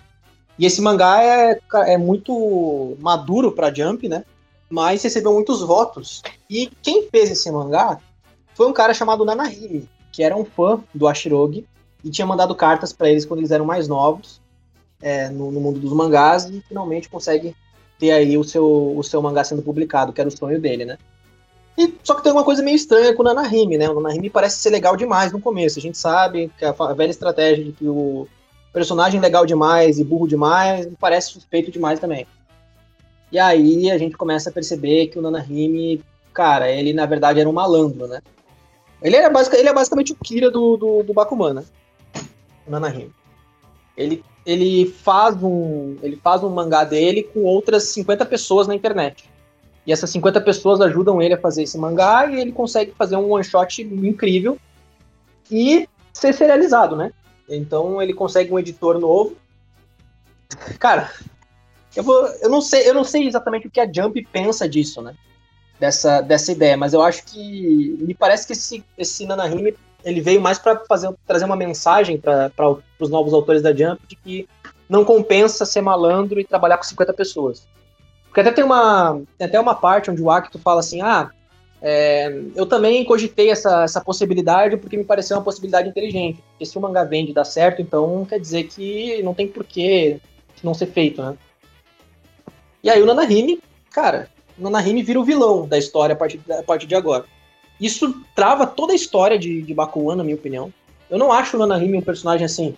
E 0.58 0.66
esse 0.66 0.80
mangá 0.80 1.22
é, 1.22 1.58
é 1.86 1.98
muito 1.98 2.96
maduro 3.00 3.50
pra 3.50 3.72
Jump, 3.72 4.08
né? 4.08 4.24
Mas 4.74 5.04
recebeu 5.04 5.32
muitos 5.32 5.62
votos. 5.62 6.20
E 6.50 6.68
quem 6.82 7.08
fez 7.08 7.30
esse 7.30 7.48
mangá 7.48 8.00
foi 8.54 8.66
um 8.66 8.72
cara 8.72 8.92
chamado 8.92 9.24
Nanahime, 9.24 9.88
que 10.10 10.20
era 10.20 10.36
um 10.36 10.44
fã 10.44 10.82
do 10.92 11.06
Ashirogi 11.06 11.64
e 12.02 12.10
tinha 12.10 12.26
mandado 12.26 12.52
cartas 12.56 12.92
pra 12.92 13.08
eles 13.08 13.24
quando 13.24 13.38
eles 13.38 13.52
eram 13.52 13.64
mais 13.64 13.86
novos 13.86 14.40
é, 15.00 15.28
no, 15.28 15.52
no 15.52 15.60
mundo 15.60 15.78
dos 15.78 15.92
mangás 15.92 16.46
e 16.50 16.60
finalmente 16.66 17.08
consegue 17.08 17.54
ter 18.00 18.10
aí 18.10 18.36
o 18.36 18.42
seu, 18.42 18.96
o 18.98 19.02
seu 19.04 19.22
mangá 19.22 19.44
sendo 19.44 19.62
publicado, 19.62 20.12
que 20.12 20.20
era 20.20 20.26
o 20.28 20.36
sonho 20.36 20.60
dele, 20.60 20.84
né? 20.84 20.98
E, 21.78 21.94
só 22.02 22.16
que 22.16 22.24
tem 22.24 22.32
uma 22.32 22.42
coisa 22.42 22.60
meio 22.60 22.74
estranha 22.74 23.14
com 23.14 23.22
o 23.22 23.24
Nanahime, 23.24 23.78
né? 23.78 23.88
O 23.88 23.94
Nanahime 23.94 24.28
parece 24.28 24.58
ser 24.58 24.70
legal 24.70 24.96
demais 24.96 25.30
no 25.30 25.40
começo. 25.40 25.78
A 25.78 25.82
gente 25.82 25.96
sabe 25.96 26.50
que 26.58 26.64
a, 26.64 26.72
velha 26.72 27.10
estratégia 27.10 27.64
de 27.64 27.70
que 27.70 27.86
o 27.86 28.26
personagem 28.72 29.20
legal 29.20 29.46
demais 29.46 30.00
e 30.00 30.04
burro 30.04 30.26
demais 30.26 30.88
parece 30.98 31.30
suspeito 31.30 31.70
demais 31.70 32.00
também. 32.00 32.26
E 33.34 33.38
aí 33.40 33.90
a 33.90 33.98
gente 33.98 34.16
começa 34.16 34.48
a 34.48 34.52
perceber 34.52 35.08
que 35.08 35.18
o 35.18 35.22
Nanahime, 35.22 36.00
cara, 36.32 36.70
ele 36.70 36.92
na 36.92 37.04
verdade 37.04 37.40
era 37.40 37.48
um 37.48 37.52
malandro, 37.52 38.06
né? 38.06 38.22
Ele, 39.02 39.16
era 39.16 39.28
basic, 39.28 39.56
ele 39.56 39.68
é 39.68 39.74
basicamente 39.74 40.12
o 40.12 40.16
Kira 40.22 40.52
do, 40.52 40.76
do, 40.76 41.02
do 41.02 41.12
Bakuman, 41.12 41.52
né? 41.52 41.64
O 42.64 42.70
Nanahime. 42.70 43.10
Ele, 43.96 44.24
ele, 44.46 44.86
faz 44.86 45.34
um, 45.42 45.96
ele 46.00 46.14
faz 46.22 46.44
um 46.44 46.48
mangá 46.48 46.84
dele 46.84 47.24
com 47.24 47.42
outras 47.42 47.82
50 47.88 48.24
pessoas 48.24 48.68
na 48.68 48.74
internet. 48.76 49.28
E 49.84 49.92
essas 49.92 50.10
50 50.10 50.40
pessoas 50.40 50.80
ajudam 50.80 51.20
ele 51.20 51.34
a 51.34 51.40
fazer 51.40 51.64
esse 51.64 51.76
mangá 51.76 52.30
e 52.30 52.40
ele 52.40 52.52
consegue 52.52 52.92
fazer 52.96 53.16
um 53.16 53.32
one 53.32 53.42
shot 53.42 53.82
incrível 53.82 54.56
e 55.50 55.88
ser 56.12 56.32
serializado, 56.32 56.94
né? 56.94 57.12
Então 57.48 58.00
ele 58.00 58.14
consegue 58.14 58.52
um 58.52 58.60
editor 58.60 59.00
novo. 59.00 59.36
Cara, 60.78 61.10
eu, 61.96 62.02
vou, 62.02 62.26
eu 62.42 62.48
não 62.48 62.60
sei, 62.60 62.88
eu 62.88 62.94
não 62.94 63.04
sei 63.04 63.26
exatamente 63.26 63.66
o 63.66 63.70
que 63.70 63.80
a 63.80 63.90
Jump 63.90 64.20
pensa 64.32 64.68
disso, 64.68 65.00
né? 65.02 65.14
Dessa, 65.78 66.20
dessa 66.20 66.52
ideia, 66.52 66.76
mas 66.76 66.94
eu 66.94 67.02
acho 67.02 67.24
que 67.24 67.98
me 68.00 68.14
parece 68.14 68.46
que 68.46 68.52
esse, 68.52 68.84
esse 68.96 69.26
Nanahime 69.26 69.74
ele 70.04 70.20
veio 70.20 70.40
mais 70.40 70.58
para 70.58 70.76
trazer 71.26 71.44
uma 71.44 71.56
mensagem 71.56 72.18
para 72.18 72.50
os 73.00 73.10
novos 73.10 73.32
autores 73.32 73.62
da 73.62 73.74
Jump 73.74 74.00
de 74.06 74.16
que 74.16 74.48
não 74.88 75.04
compensa 75.04 75.64
ser 75.64 75.80
malandro 75.80 76.38
e 76.38 76.44
trabalhar 76.44 76.76
com 76.76 76.84
50 76.84 77.12
pessoas. 77.12 77.66
Porque 78.26 78.40
até 78.40 78.52
tem 78.52 78.64
uma, 78.64 79.20
tem 79.38 79.46
até 79.46 79.58
uma 79.58 79.74
parte 79.74 80.10
onde 80.10 80.22
o 80.22 80.30
Acto 80.30 80.58
fala 80.58 80.80
assim, 80.80 81.00
ah, 81.00 81.30
é, 81.80 82.40
eu 82.54 82.66
também 82.66 83.04
cogitei 83.04 83.50
essa, 83.50 83.84
essa 83.84 84.00
possibilidade 84.00 84.76
porque 84.76 84.96
me 84.96 85.04
pareceu 85.04 85.36
uma 85.36 85.42
possibilidade 85.42 85.88
inteligente. 85.88 86.42
Porque 86.50 86.66
se 86.66 86.76
o 86.76 86.80
mangá 86.80 87.04
vende 87.04 87.32
dá 87.32 87.44
certo, 87.44 87.80
então 87.80 88.24
quer 88.26 88.38
dizer 88.38 88.64
que 88.64 89.22
não 89.22 89.34
tem 89.34 89.48
porquê 89.48 90.20
não 90.62 90.74
ser 90.74 90.86
feito, 90.86 91.22
né? 91.22 91.36
E 92.84 92.90
aí 92.90 93.02
o 93.02 93.06
Nanahime, 93.06 93.62
cara, 93.90 94.28
o 94.58 94.62
Nanahime 94.62 95.02
vira 95.02 95.18
o 95.18 95.24
vilão 95.24 95.66
da 95.66 95.78
história 95.78 96.12
a 96.12 96.16
partir, 96.16 96.38
a 96.50 96.62
partir 96.62 96.86
de 96.86 96.94
agora. 96.94 97.24
Isso 97.80 98.22
trava 98.36 98.66
toda 98.66 98.92
a 98.92 98.96
história 98.96 99.38
de, 99.38 99.62
de 99.62 99.72
Bakuan, 99.72 100.16
na 100.16 100.22
minha 100.22 100.36
opinião. 100.36 100.70
Eu 101.08 101.18
não 101.18 101.32
acho 101.32 101.56
o 101.56 101.60
Nanahime 101.60 101.96
um 101.96 102.02
personagem 102.02 102.44
assim. 102.44 102.76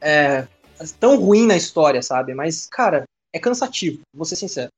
É, 0.00 0.48
tão 0.98 1.16
ruim 1.16 1.46
na 1.46 1.56
história, 1.56 2.02
sabe? 2.02 2.34
Mas, 2.34 2.66
cara, 2.66 3.04
é 3.32 3.38
cansativo, 3.38 4.00
vou 4.12 4.24
ser 4.24 4.34
sincero. 4.34 4.70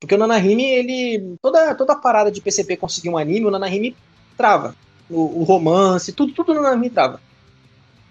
Porque 0.00 0.14
o 0.14 0.18
Nanahime, 0.18 0.64
ele. 0.64 1.36
Toda, 1.42 1.74
toda 1.74 1.92
a 1.92 1.96
parada 1.96 2.30
de 2.30 2.40
PCP 2.40 2.78
conseguir 2.78 3.10
um 3.10 3.18
anime, 3.18 3.46
o 3.46 3.50
Nanahime 3.50 3.94
trava. 4.34 4.74
O, 5.10 5.40
o 5.40 5.44
romance, 5.44 6.10
tudo, 6.10 6.32
tudo 6.32 6.54
no 6.54 6.62
Nanahime 6.62 6.88
trava. 6.88 7.20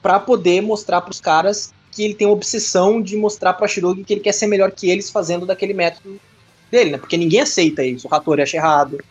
Pra 0.04 0.20
poder 0.20 0.62
mostrar 0.62 1.02
pros 1.02 1.20
caras 1.20 1.74
que 1.96 2.04
ele 2.04 2.14
tem 2.14 2.28
a 2.28 2.32
obsessão 2.32 3.02
de 3.02 3.16
mostrar 3.16 3.54
pra 3.54 3.70
Shirogi 3.70 4.04
que 4.04 4.14
ele 4.14 4.20
quer 4.20 4.34
ser 4.34 4.48
melhor 4.48 4.70
que 4.70 4.90
eles 4.90 5.10
fazendo 5.10 5.46
daquele 5.46 5.74
método 5.74 6.20
dele, 6.70 6.92
né? 6.92 6.98
Porque 6.98 7.16
ninguém 7.16 7.40
aceita 7.40 7.86
isso. 7.86 8.06
O 8.06 8.14
Hattori 8.14 8.42
acha 8.42 8.58
errado, 8.58 9.02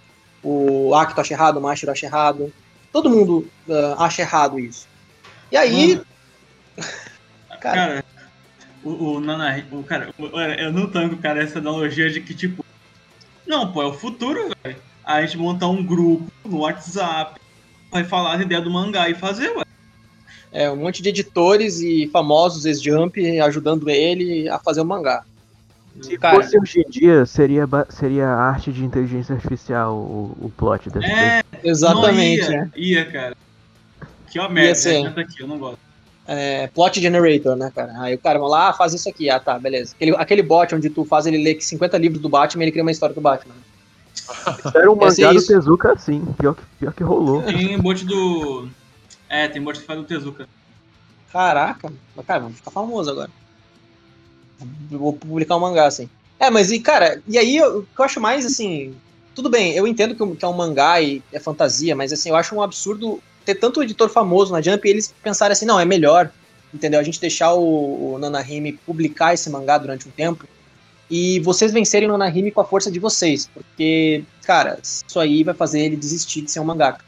o 0.43 0.95
Akito 0.95 1.19
acha 1.19 1.33
errado, 1.33 1.57
o 1.57 1.63
Mashiro 1.63 1.91
acha 1.91 2.05
errado. 2.05 2.53
Todo 2.93 3.09
mundo 3.09 3.49
uh, 3.67 3.95
acha 3.99 4.21
errado 4.21 4.59
isso. 4.59 4.87
E 5.51 5.57
aí. 5.57 6.01
cara, 7.59 7.77
cara, 7.77 8.05
o, 8.85 8.91
o 8.91 9.21
Nana. 9.21 9.67
O, 9.73 9.83
cara, 9.83 10.11
eu 10.59 10.71
não 10.71 10.87
tango, 10.87 11.17
cara, 11.17 11.43
essa 11.43 11.59
analogia 11.59 12.11
de 12.11 12.21
que, 12.21 12.35
tipo. 12.35 12.63
Não, 13.47 13.73
pô, 13.73 13.83
é 13.83 13.87
o 13.87 13.95
futuro, 13.95 14.51
velho. 14.63 14.77
A 15.03 15.23
gente 15.23 15.39
montar 15.39 15.69
um 15.69 15.85
grupo 15.85 16.31
no 16.45 16.59
WhatsApp, 16.61 17.41
vai 17.91 18.05
falar 18.05 18.35
as 18.35 18.43
ideias 18.43 18.63
do 18.63 18.71
mangá 18.71 19.09
e 19.09 19.15
fazer, 19.15 19.49
ué. 19.57 19.65
É, 20.55 20.71
um 20.71 20.77
monte 20.77 21.03
de 21.03 21.09
editores 21.09 21.81
e 21.81 22.09
famosos 22.13 22.65
ex-Jump 22.65 23.41
ajudando 23.41 23.91
ele 23.91 24.49
a 24.49 24.57
fazer 24.57 24.81
o 24.83 24.85
mangá. 24.85 25.25
Se 26.01 26.17
Cara, 26.17 26.37
fosse 26.37 26.57
hoje 26.57 26.85
em 26.87 26.89
dia, 26.89 27.27
seria, 27.27 27.69
seria 27.89 28.29
arte 28.29 28.73
de 28.73 28.85
inteligência 28.85 29.35
artificial 29.35 29.97
o, 29.97 30.37
o 30.41 30.53
plot 30.57 30.91
dessa 30.91 31.07
É, 31.07 31.43
exatamente. 31.63 32.51
Ia, 32.51 32.71
é. 32.75 32.79
ia, 32.79 33.05
cara. 33.05 33.37
Que 34.31 34.39
ó 34.39 34.49
merda, 34.49 34.75
ser, 34.77 35.07
aqui, 35.19 35.43
eu 35.43 35.49
não 35.49 35.59
gosto. 35.59 35.79
É, 36.27 36.69
plot 36.69 37.01
generator, 37.01 37.57
né, 37.57 37.71
cara? 37.75 37.93
Aí 37.99 38.15
o 38.15 38.19
cara 38.19 38.39
vai 38.39 38.49
lá, 38.49 38.69
ah, 38.69 38.73
faz 38.73 38.95
isso 38.95 39.09
aqui. 39.09 39.29
Ah, 39.29 39.41
tá, 39.41 39.59
beleza. 39.59 39.93
Aquele, 39.95 40.17
aquele 40.17 40.43
bot 40.43 40.73
onde 40.73 40.89
tu 40.89 41.05
faz 41.05 41.27
ele 41.27 41.39
ler 41.39 41.61
50 41.61 41.99
livros 41.99 42.21
do 42.21 42.29
Batman 42.29 42.63
e 42.63 42.65
ele 42.67 42.73
cria 42.73 42.85
uma 42.85 42.93
história 42.93 43.15
do 43.15 43.21
Batman. 43.21 43.55
Era 44.75 44.91
um 44.91 44.97
mangá 44.97 45.33
do 45.33 45.45
Tezuka 45.45 45.93
assim, 45.93 46.25
pior 46.39 46.55
que, 46.55 46.63
pior 46.79 46.93
que 46.93 47.03
rolou. 47.03 47.43
Tem 47.43 47.77
bot 47.79 48.05
do. 48.05 48.69
É, 49.35 49.49
tem 49.49 49.65
faz 49.65 49.99
do 49.99 50.05
Tezuka. 50.05 50.49
Caraca, 51.33 51.93
cara, 52.27 52.41
vamos 52.41 52.57
ficar 52.59 52.71
famoso 52.71 53.11
agora 53.11 53.31
vou 54.91 55.13
publicar 55.13 55.57
um 55.57 55.61
mangá, 55.61 55.87
assim. 55.87 56.09
É, 56.39 56.51
mas 56.51 56.71
e, 56.71 56.79
cara, 56.81 57.23
e 57.27 57.39
aí 57.39 57.61
o 57.63 57.83
que 57.83 58.01
eu 58.01 58.05
acho 58.05 58.21
mais, 58.21 58.45
assim, 58.45 58.95
tudo 59.35 59.49
bem, 59.49 59.73
eu 59.73 59.87
entendo 59.87 60.15
que 60.15 60.45
é 60.45 60.49
um 60.49 60.53
mangá 60.53 61.01
e 61.01 61.23
é 61.33 61.39
fantasia, 61.39 61.95
mas, 61.95 62.13
assim, 62.13 62.29
eu 62.29 62.37
acho 62.37 62.55
um 62.55 62.63
absurdo 62.63 63.23
ter 63.45 63.55
tanto 63.55 63.83
editor 63.83 64.09
famoso 64.09 64.53
na 64.53 64.61
Jump 64.61 64.87
e 64.87 64.91
eles 64.91 65.15
pensarem 65.23 65.53
assim, 65.53 65.67
não, 65.67 65.79
é 65.79 65.85
melhor, 65.85 66.31
entendeu? 66.73 66.99
A 66.99 67.03
gente 67.03 67.21
deixar 67.21 67.53
o, 67.53 68.15
o 68.15 68.19
Nanahime 68.19 68.73
publicar 68.73 69.35
esse 69.35 69.51
mangá 69.51 69.79
durante 69.79 70.09
um 70.09 70.11
tempo 70.11 70.47
e 71.11 71.41
vocês 71.41 71.71
vencerem 71.71 72.09
o 72.09 72.13
Nanahime 72.13 72.51
com 72.51 72.61
a 72.61 72.65
força 72.65 72.91
de 72.91 72.99
vocês, 72.99 73.49
porque, 73.53 74.25
cara, 74.45 74.79
isso 74.83 75.21
aí 75.21 75.45
vai 75.45 75.55
fazer 75.55 75.81
ele 75.81 75.97
desistir 75.97 76.43
de 76.43 76.51
ser 76.51 76.61
um 76.61 76.65
mangaka. 76.65 77.05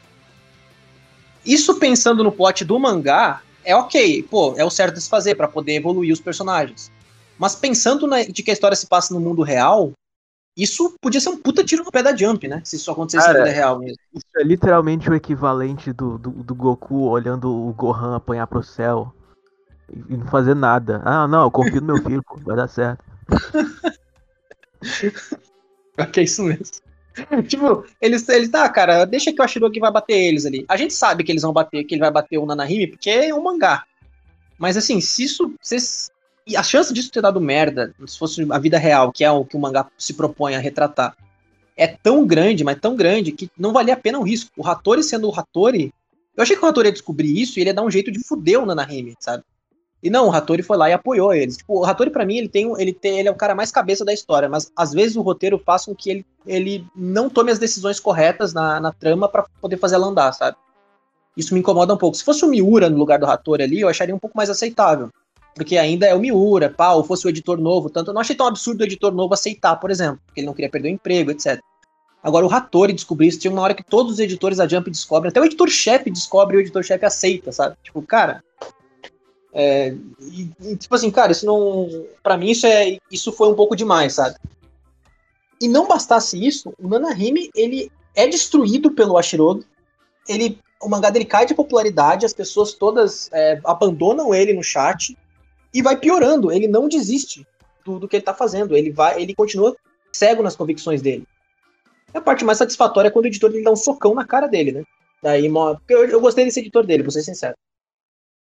Isso 1.47 1.79
pensando 1.79 2.25
no 2.25 2.31
plot 2.31 2.65
do 2.65 2.77
mangá, 2.77 3.41
é 3.63 3.73
ok, 3.73 4.21
pô, 4.23 4.53
é 4.57 4.65
o 4.65 4.69
certo 4.69 4.95
de 4.95 5.01
se 5.01 5.09
fazer 5.09 5.35
para 5.35 5.47
poder 5.47 5.75
evoluir 5.75 6.11
os 6.11 6.19
personagens. 6.19 6.91
Mas 7.39 7.55
pensando 7.55 8.05
na, 8.05 8.23
de 8.23 8.43
que 8.43 8.51
a 8.51 8.53
história 8.53 8.75
se 8.75 8.85
passa 8.85 9.13
no 9.13 9.19
mundo 9.21 9.43
real, 9.43 9.93
isso 10.57 10.95
podia 11.01 11.21
ser 11.21 11.29
um 11.29 11.37
puta 11.37 11.63
tiro 11.63 11.85
no 11.85 11.91
pé 11.91 12.03
da 12.03 12.13
Jump, 12.15 12.47
né? 12.47 12.61
Se 12.65 12.75
isso 12.75 12.91
acontecesse 12.91 13.27
Cara, 13.27 13.39
na 13.39 13.45
vida 13.45 13.55
real 13.55 13.79
mesmo. 13.79 13.97
Isso 14.13 14.25
é 14.35 14.43
literalmente 14.43 15.09
o 15.09 15.13
equivalente 15.13 15.93
do, 15.93 16.17
do, 16.17 16.31
do, 16.31 16.55
Goku 16.55 17.07
olhando 17.07 17.49
o 17.49 17.71
Gohan 17.73 18.15
apanhar 18.15 18.47
pro 18.47 18.61
céu 18.61 19.13
e 20.09 20.17
não 20.17 20.25
fazer 20.27 20.55
nada. 20.55 21.01
Ah, 21.05 21.27
não, 21.27 21.43
eu 21.43 21.51
confio 21.51 21.79
no 21.79 21.87
meu 21.87 22.03
filho, 22.03 22.23
pô, 22.23 22.35
vai 22.43 22.57
dar 22.57 22.67
certo. 22.67 23.05
é 26.17 26.21
isso 26.21 26.43
mesmo. 26.43 26.86
tipo, 27.47 27.85
eles, 28.01 28.27
eles, 28.29 28.49
tá, 28.49 28.67
cara, 28.69 29.05
deixa 29.05 29.31
que 29.33 29.41
o 29.41 29.43
Ashirogi 29.43 29.79
vai 29.79 29.91
bater 29.91 30.13
eles 30.13 30.45
ali. 30.45 30.65
A 30.67 30.77
gente 30.77 30.93
sabe 30.93 31.23
que 31.23 31.31
eles 31.31 31.41
vão 31.41 31.53
bater, 31.53 31.83
que 31.83 31.95
ele 31.95 32.01
vai 32.01 32.11
bater 32.11 32.37
o 32.37 32.45
Nanahime, 32.45 32.87
porque 32.87 33.09
é 33.09 33.33
um 33.33 33.43
mangá. 33.43 33.83
Mas 34.57 34.77
assim, 34.77 34.99
se 35.01 35.23
isso. 35.23 35.53
Se 35.61 36.11
a 36.55 36.63
chance 36.63 36.93
disso 36.93 37.11
ter 37.11 37.21
dado 37.21 37.41
merda, 37.41 37.93
se 38.05 38.17
fosse 38.17 38.45
a 38.49 38.59
vida 38.59 38.77
real, 38.77 39.11
que 39.11 39.23
é 39.23 39.31
o 39.31 39.43
que 39.43 39.57
o 39.57 39.59
mangá 39.59 39.87
se 39.97 40.13
propõe 40.13 40.55
a 40.55 40.59
retratar, 40.59 41.15
é 41.75 41.87
tão 41.87 42.25
grande, 42.25 42.63
mas 42.63 42.79
tão 42.79 42.95
grande, 42.95 43.31
que 43.31 43.49
não 43.57 43.73
valia 43.73 43.93
a 43.93 43.97
pena 43.97 44.17
o 44.17 44.23
risco. 44.23 44.51
O 44.55 44.67
Hattori 44.67 45.03
sendo 45.03 45.29
o 45.29 45.37
Hattori. 45.37 45.93
Eu 46.35 46.43
achei 46.43 46.55
que 46.55 46.63
o 46.63 46.67
Hattori 46.67 46.87
ia 46.87 46.93
descobrir 46.93 47.39
isso 47.39 47.57
e 47.57 47.61
ele 47.61 47.71
ia 47.71 47.73
dar 47.73 47.83
um 47.83 47.91
jeito 47.91 48.11
de 48.11 48.23
fuder 48.23 48.61
o 48.61 48.65
Nanahime, 48.65 49.15
sabe? 49.19 49.43
E 50.01 50.09
não, 50.09 50.27
o 50.27 50.31
Hattori 50.31 50.61
foi 50.61 50.77
lá 50.77 50.89
e 50.89 50.93
apoiou 50.93 51.33
eles. 51.33 51.57
Tipo, 51.57 51.79
o 51.79 51.85
Hattori, 51.85 52.09
para 52.09 52.25
mim, 52.25 52.37
ele 52.37 52.47
tem, 52.47 52.71
ele 52.79 52.93
tem. 52.93 53.19
Ele 53.19 53.27
é 53.27 53.31
o 53.31 53.35
cara 53.35 53.55
mais 53.55 53.71
cabeça 53.71 54.05
da 54.05 54.13
história, 54.13 54.47
mas 54.47 54.71
às 54.75 54.93
vezes 54.93 55.15
o 55.15 55.21
roteiro 55.21 55.61
faz 55.65 55.85
com 55.85 55.95
que 55.95 56.09
ele, 56.09 56.25
ele 56.45 56.85
não 56.95 57.29
tome 57.29 57.51
as 57.51 57.59
decisões 57.59 57.99
corretas 57.99 58.53
na, 58.53 58.79
na 58.79 58.91
trama 58.91 59.27
para 59.27 59.45
poder 59.59 59.77
fazer 59.77 59.95
ela 59.95 60.07
andar, 60.07 60.31
sabe? 60.33 60.55
Isso 61.35 61.53
me 61.53 61.59
incomoda 61.59 61.93
um 61.93 61.97
pouco. 61.97 62.17
Se 62.17 62.23
fosse 62.23 62.45
o 62.45 62.47
Miura 62.47 62.89
no 62.89 62.97
lugar 62.97 63.19
do 63.19 63.25
Hattori 63.25 63.63
ali, 63.63 63.81
eu 63.81 63.89
acharia 63.89 64.15
um 64.15 64.19
pouco 64.19 64.37
mais 64.37 64.49
aceitável 64.49 65.09
porque 65.57 65.75
ainda 65.75 66.05
é 66.05 66.13
o 66.13 66.19
Miura, 66.19 66.69
pá, 66.69 66.91
ou 66.91 67.03
fosse 67.03 67.25
o 67.25 67.29
editor 67.29 67.59
novo, 67.59 67.89
tanto 67.89 68.11
eu 68.11 68.13
não 68.13 68.21
achei 68.21 68.35
tão 68.35 68.45
absurdo 68.45 68.81
o 68.81 68.83
editor 68.83 69.11
novo 69.11 69.33
aceitar, 69.33 69.75
por 69.77 69.89
exemplo, 69.89 70.21
porque 70.25 70.39
ele 70.39 70.45
não 70.45 70.53
queria 70.53 70.69
perder 70.69 70.89
o 70.89 70.91
emprego, 70.91 71.31
etc. 71.31 71.59
Agora, 72.21 72.45
o 72.45 72.53
Hattori 72.53 72.93
descobriu 72.93 73.27
isso, 73.27 73.39
tinha 73.39 73.51
uma 73.51 73.61
hora 73.61 73.73
que 73.73 73.83
todos 73.83 74.13
os 74.13 74.19
editores 74.19 74.59
da 74.59 74.67
Jump 74.67 74.89
descobrem, 74.89 75.29
até 75.29 75.41
o 75.41 75.45
editor-chefe 75.45 76.11
descobre 76.11 76.55
e 76.55 76.59
o 76.59 76.61
editor-chefe 76.61 77.05
aceita, 77.05 77.51
sabe? 77.51 77.75
Tipo, 77.83 78.01
cara. 78.01 78.43
É, 79.59 79.95
e, 80.21 80.51
e, 80.61 80.75
tipo 80.75 80.93
assim, 80.93 81.09
cara, 81.09 81.31
isso 81.31 81.43
não. 81.43 81.89
para 82.21 82.37
mim, 82.37 82.51
isso, 82.51 82.67
é, 82.67 82.99
isso 83.11 83.31
foi 83.31 83.49
um 83.49 83.55
pouco 83.55 83.75
demais, 83.75 84.13
sabe? 84.13 84.35
E 85.59 85.67
não 85.67 85.87
bastasse 85.87 86.45
isso, 86.45 86.71
o 86.77 86.87
Nanahime, 86.87 87.49
ele 87.55 87.91
é 88.13 88.27
destruído 88.27 88.91
pelo 88.91 89.17
Ashirogi, 89.17 89.65
ele, 90.29 90.59
o 90.79 90.87
mangá 90.87 91.09
dele 91.09 91.25
cai 91.25 91.47
de 91.47 91.55
popularidade, 91.55 92.23
as 92.23 92.33
pessoas 92.33 92.73
todas 92.73 93.31
é, 93.33 93.59
abandonam 93.63 94.31
ele 94.31 94.53
no 94.53 94.61
chat, 94.61 95.17
e 95.73 95.81
vai 95.81 95.97
piorando. 95.97 96.51
Ele 96.51 96.67
não 96.67 96.87
desiste 96.87 97.45
do, 97.83 97.99
do 97.99 98.07
que 98.07 98.17
ele 98.17 98.23
tá 98.23 98.35
fazendo. 98.35 98.75
Ele 98.75 98.91
vai, 98.91 99.19
ele 99.19 99.33
continua 99.33 99.75
cego 100.11 100.43
nas 100.43 100.55
convicções 100.55 101.01
dele. 101.01 101.27
A 102.13 102.21
parte 102.21 102.45
mais 102.45 102.57
satisfatória 102.57 103.07
é 103.07 103.11
quando 103.11 103.25
o 103.25 103.27
editor 103.27 103.51
ele 103.51 103.63
dá 103.63 103.71
um 103.71 103.75
socão 103.75 104.13
na 104.13 104.25
cara 104.25 104.47
dele, 104.47 104.71
né? 104.71 104.83
Daí, 105.21 105.51
eu, 105.89 106.05
eu 106.05 106.21
gostei 106.21 106.45
desse 106.45 106.59
editor 106.59 106.85
dele, 106.85 107.03
vou 107.03 107.11
ser 107.11 107.23
sincero. 107.23 107.55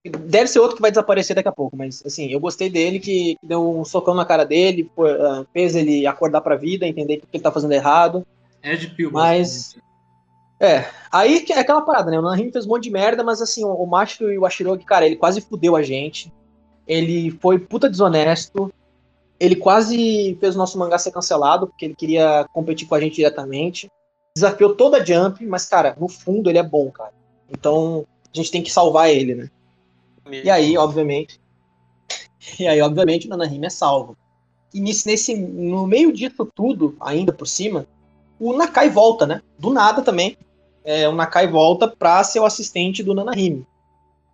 Deve 0.03 0.47
ser 0.47 0.59
outro 0.59 0.75
que 0.75 0.81
vai 0.81 0.91
desaparecer 0.91 1.35
daqui 1.35 1.49
a 1.49 1.51
pouco, 1.51 1.77
mas 1.77 2.01
assim, 2.05 2.27
eu 2.27 2.39
gostei 2.39 2.69
dele 2.69 2.99
que, 2.99 3.37
deu 3.43 3.79
um 3.79 3.85
socão 3.85 4.15
na 4.15 4.25
cara 4.25 4.43
dele, 4.43 4.89
uh, 4.97 5.45
fez 5.53 5.75
ele 5.75 6.07
acordar 6.07 6.41
pra 6.41 6.55
vida, 6.55 6.87
entender 6.87 7.17
que 7.17 7.27
ele 7.31 7.43
tá 7.43 7.51
fazendo 7.51 7.73
errado. 7.73 8.25
É 8.63 8.75
de 8.75 8.87
pio, 8.87 9.11
mas. 9.11 9.75
É, 10.59 10.85
aí 11.11 11.45
é 11.49 11.59
aquela 11.59 11.81
parada, 11.81 12.09
né? 12.09 12.19
O 12.19 12.21
Nanahime 12.21 12.51
fez 12.51 12.65
um 12.65 12.69
monte 12.69 12.83
de 12.83 12.91
merda, 12.91 13.23
mas 13.23 13.41
assim, 13.41 13.63
o, 13.63 13.73
o 13.73 13.85
Macho 13.87 14.31
e 14.31 14.37
o 14.37 14.45
Ashirogi, 14.45 14.85
cara, 14.85 15.05
ele 15.05 15.15
quase 15.15 15.41
fudeu 15.41 15.75
a 15.75 15.81
gente 15.81 16.31
ele 16.91 17.31
foi 17.31 17.57
puta 17.57 17.89
desonesto. 17.89 18.69
Ele 19.39 19.55
quase 19.55 20.37
fez 20.39 20.55
o 20.55 20.57
nosso 20.57 20.77
mangá 20.77 20.97
ser 20.97 21.11
cancelado, 21.11 21.67
porque 21.67 21.85
ele 21.85 21.95
queria 21.95 22.45
competir 22.53 22.87
com 22.87 22.95
a 22.95 22.99
gente 22.99 23.15
diretamente. 23.15 23.89
Desafiou 24.35 24.75
toda 24.75 24.97
a 24.97 25.03
Jump, 25.05 25.45
mas, 25.45 25.65
cara, 25.65 25.95
no 25.99 26.09
fundo 26.09 26.49
ele 26.49 26.59
é 26.59 26.63
bom, 26.63 26.91
cara. 26.91 27.13
Então, 27.49 28.05
a 28.33 28.37
gente 28.37 28.51
tem 28.51 28.61
que 28.61 28.71
salvar 28.71 29.09
ele, 29.09 29.35
né? 29.35 29.49
Mesmo. 30.27 30.47
E 30.47 30.49
aí, 30.49 30.77
obviamente. 30.77 31.39
E 32.60 32.67
aí, 32.67 32.81
obviamente, 32.81 33.27
o 33.27 33.29
Nanahime 33.29 33.67
é 33.67 33.69
salvo. 33.69 34.17
E 34.73 34.79
nesse, 34.79 35.07
nesse, 35.07 35.36
no 35.36 35.86
meio 35.86 36.12
disso 36.12 36.47
tudo, 36.55 36.95
ainda 36.99 37.31
por 37.31 37.47
cima, 37.47 37.86
o 38.39 38.53
Nakai 38.53 38.89
volta, 38.89 39.27
né? 39.27 39.41
Do 39.60 39.69
nada 39.69 40.01
também. 40.01 40.38
É, 40.84 41.07
o 41.07 41.12
Nakai 41.12 41.47
volta 41.47 41.88
pra 41.88 42.23
ser 42.23 42.39
o 42.39 42.45
assistente 42.45 43.03
do 43.03 43.13
Nanahime. 43.13 43.65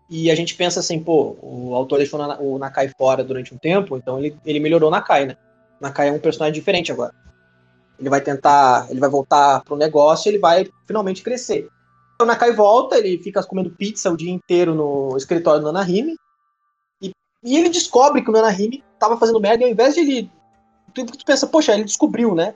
E 0.09 0.31
a 0.31 0.35
gente 0.35 0.55
pensa 0.55 0.79
assim, 0.79 0.99
pô, 0.99 1.35
o 1.41 1.75
autor 1.75 1.97
deixou 1.97 2.19
o 2.39 2.57
Nakai 2.57 2.89
fora 2.97 3.23
durante 3.23 3.53
um 3.53 3.57
tempo, 3.57 3.97
então 3.97 4.17
ele, 4.19 4.37
ele 4.45 4.59
melhorou 4.59 4.87
o 4.87 4.91
Nakai, 4.91 5.25
né? 5.25 5.35
O 5.79 5.83
Nakai 5.83 6.07
é 6.07 6.11
um 6.11 6.19
personagem 6.19 6.53
diferente 6.53 6.91
agora. 6.91 7.13
Ele 7.99 8.09
vai 8.09 8.21
tentar, 8.21 8.87
ele 8.89 8.99
vai 8.99 9.09
voltar 9.09 9.61
pro 9.63 9.75
negócio 9.75 10.29
e 10.29 10.31
ele 10.31 10.39
vai 10.39 10.69
finalmente 10.85 11.21
crescer. 11.21 11.67
O 12.19 12.25
Nakai 12.25 12.51
volta, 12.53 12.97
ele 12.97 13.21
fica 13.21 13.43
comendo 13.43 13.69
pizza 13.69 14.11
o 14.11 14.17
dia 14.17 14.31
inteiro 14.31 14.73
no 14.73 15.15
escritório 15.17 15.61
do 15.61 15.71
Nanahime. 15.71 16.15
E 17.01 17.11
E 17.43 17.57
ele 17.57 17.69
descobre 17.69 18.23
que 18.23 18.29
o 18.29 18.33
Nanahime 18.33 18.83
tava 18.99 19.17
fazendo 19.17 19.39
merda 19.39 19.63
e 19.63 19.65
ao 19.65 19.71
invés 19.71 19.93
de 19.93 20.01
ele. 20.01 20.31
Tu, 20.93 21.05
tu 21.05 21.25
pensa, 21.25 21.45
poxa, 21.45 21.73
ele 21.73 21.83
descobriu, 21.83 22.33
né? 22.33 22.55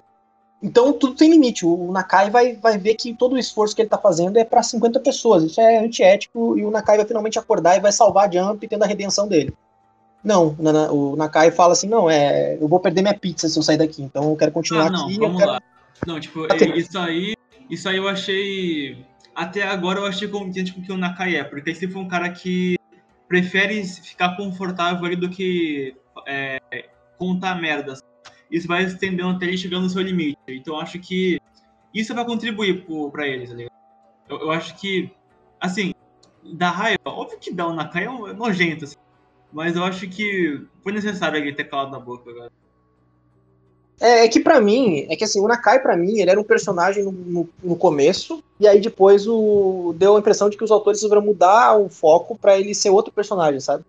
Então 0.64 0.94
tudo 0.94 1.16
tem 1.16 1.30
limite. 1.30 1.66
O 1.66 1.92
Nakai 1.92 2.30
vai, 2.30 2.56
vai 2.56 2.78
ver 2.78 2.96
que 2.96 3.14
todo 3.14 3.34
o 3.34 3.40
esforço 3.40 3.76
que 3.76 3.82
ele 3.82 3.90
tá 3.90 3.98
fazendo 3.98 4.38
é 4.38 4.44
para 4.44 4.62
50 4.62 5.00
pessoas. 5.00 5.44
Isso 5.44 5.60
é 5.60 5.80
antiético 5.80 6.58
e 6.58 6.64
o 6.64 6.72
Nakai 6.72 6.98
vai 6.98 7.06
finalmente 7.06 7.40
acordar 7.40 7.76
e 7.76 7.80
vai 7.80 7.92
salvar 7.92 8.28
a 8.28 8.32
Jump 8.32 8.68
tendo 8.68 8.84
a 8.84 8.88
redenção 8.88 9.28
dele. 9.28 9.54
Não, 10.24 10.56
o 10.92 11.16
Nakai 11.16 11.50
fala 11.50 11.74
assim: 11.74 11.88
não, 11.88 12.10
é, 12.10 12.58
eu 12.62 12.68
vou 12.68 12.80
perder 12.80 13.02
minha 13.02 13.18
pizza 13.18 13.50
se 13.50 13.58
eu 13.58 13.64
sair 13.64 13.78
daqui, 13.78 14.04
então 14.04 14.30
eu 14.30 14.36
quero 14.36 14.52
continuar 14.52 14.88
ah, 14.88 14.90
não, 14.92 15.06
aqui. 15.06 15.18
Vamos 15.18 15.38
quero... 15.38 15.52
lá. 15.52 15.62
Não, 16.06 16.20
tipo, 16.20 16.46
Até- 16.46 16.78
isso 16.78 16.98
aí, 16.98 17.36
isso 17.70 17.90
aí 17.90 17.98
eu 17.98 18.08
achei. 18.08 19.04
Até 19.36 19.64
agora 19.64 20.00
eu 20.00 20.06
achei 20.06 20.28
conveniente 20.28 20.74
com 20.74 20.82
o 20.82 20.84
que 20.84 20.92
o 20.92 20.98
Nakai 20.98 21.36
é, 21.36 21.44
porque 21.44 21.74
se 21.74 21.88
for 21.88 22.00
um 22.00 22.08
cara 22.08 22.30
que 22.32 22.76
prefere 23.28 23.84
ficar 23.86 24.36
confortável 24.36 25.06
ali 25.06 25.16
do 25.16 25.30
que 25.30 25.96
é, 26.28 26.60
contar 27.18 27.56
merda. 27.56 27.96
sabe? 27.96 28.08
Isso 28.52 28.68
vai 28.68 28.84
estendendo 28.84 29.30
até 29.30 29.46
ele 29.46 29.58
chegar 29.58 29.80
no 29.80 29.90
seu 29.90 30.02
limite. 30.02 30.38
Então 30.50 30.76
eu 30.76 30.82
acho 30.82 31.00
que 31.00 31.40
isso 31.94 32.14
vai 32.14 32.26
contribuir 32.26 32.86
pro, 32.86 33.10
pra 33.12 33.28
ele, 33.28 33.48
tá 33.48 33.54
ligado? 33.54 33.72
Eu, 34.30 34.42
eu 34.42 34.52
acho 34.52 34.76
que, 34.80 35.12
assim, 35.60 35.94
dá 36.54 36.70
raiva. 36.72 37.00
Óbvio 37.06 37.40
que 37.40 37.54
dá, 37.54 37.68
o 37.68 37.74
Nakai 37.74 38.06
é 38.06 38.10
um- 38.10 38.28
é 38.28 38.34
nojento, 38.34 38.86
assim. 38.86 38.98
Mas 39.54 39.76
eu 39.76 39.84
acho 39.84 40.08
que 40.10 40.66
foi 40.84 40.92
necessário 40.94 41.38
ele 41.38 41.54
ter 41.54 41.66
calado 41.66 41.92
na 41.92 42.00
boca 42.00 42.30
agora. 42.30 42.52
É, 44.02 44.26
é 44.26 44.28
que 44.28 44.40
pra 44.40 44.60
mim, 44.60 45.06
é 45.10 45.16
que 45.16 45.24
assim, 45.24 45.40
o 45.40 45.48
Nakai 45.48 45.80
pra 45.80 45.96
mim, 45.96 46.18
ele 46.18 46.32
era 46.32 46.40
um 46.40 46.44
personagem 46.44 47.04
no, 47.04 47.12
no, 47.12 47.50
no 47.64 47.76
começo, 47.76 48.44
e 48.60 48.68
aí 48.68 48.82
depois 48.82 49.28
o, 49.28 49.94
deu 49.96 50.16
a 50.16 50.20
impressão 50.20 50.50
de 50.50 50.58
que 50.58 50.64
os 50.64 50.72
autores 50.72 51.00
resolveram 51.00 51.24
mudar 51.24 51.78
o 51.78 51.88
foco 51.88 52.36
pra 52.36 52.58
ele 52.58 52.74
ser 52.74 52.90
outro 52.90 53.14
personagem, 53.14 53.60
sabe? 53.60 53.86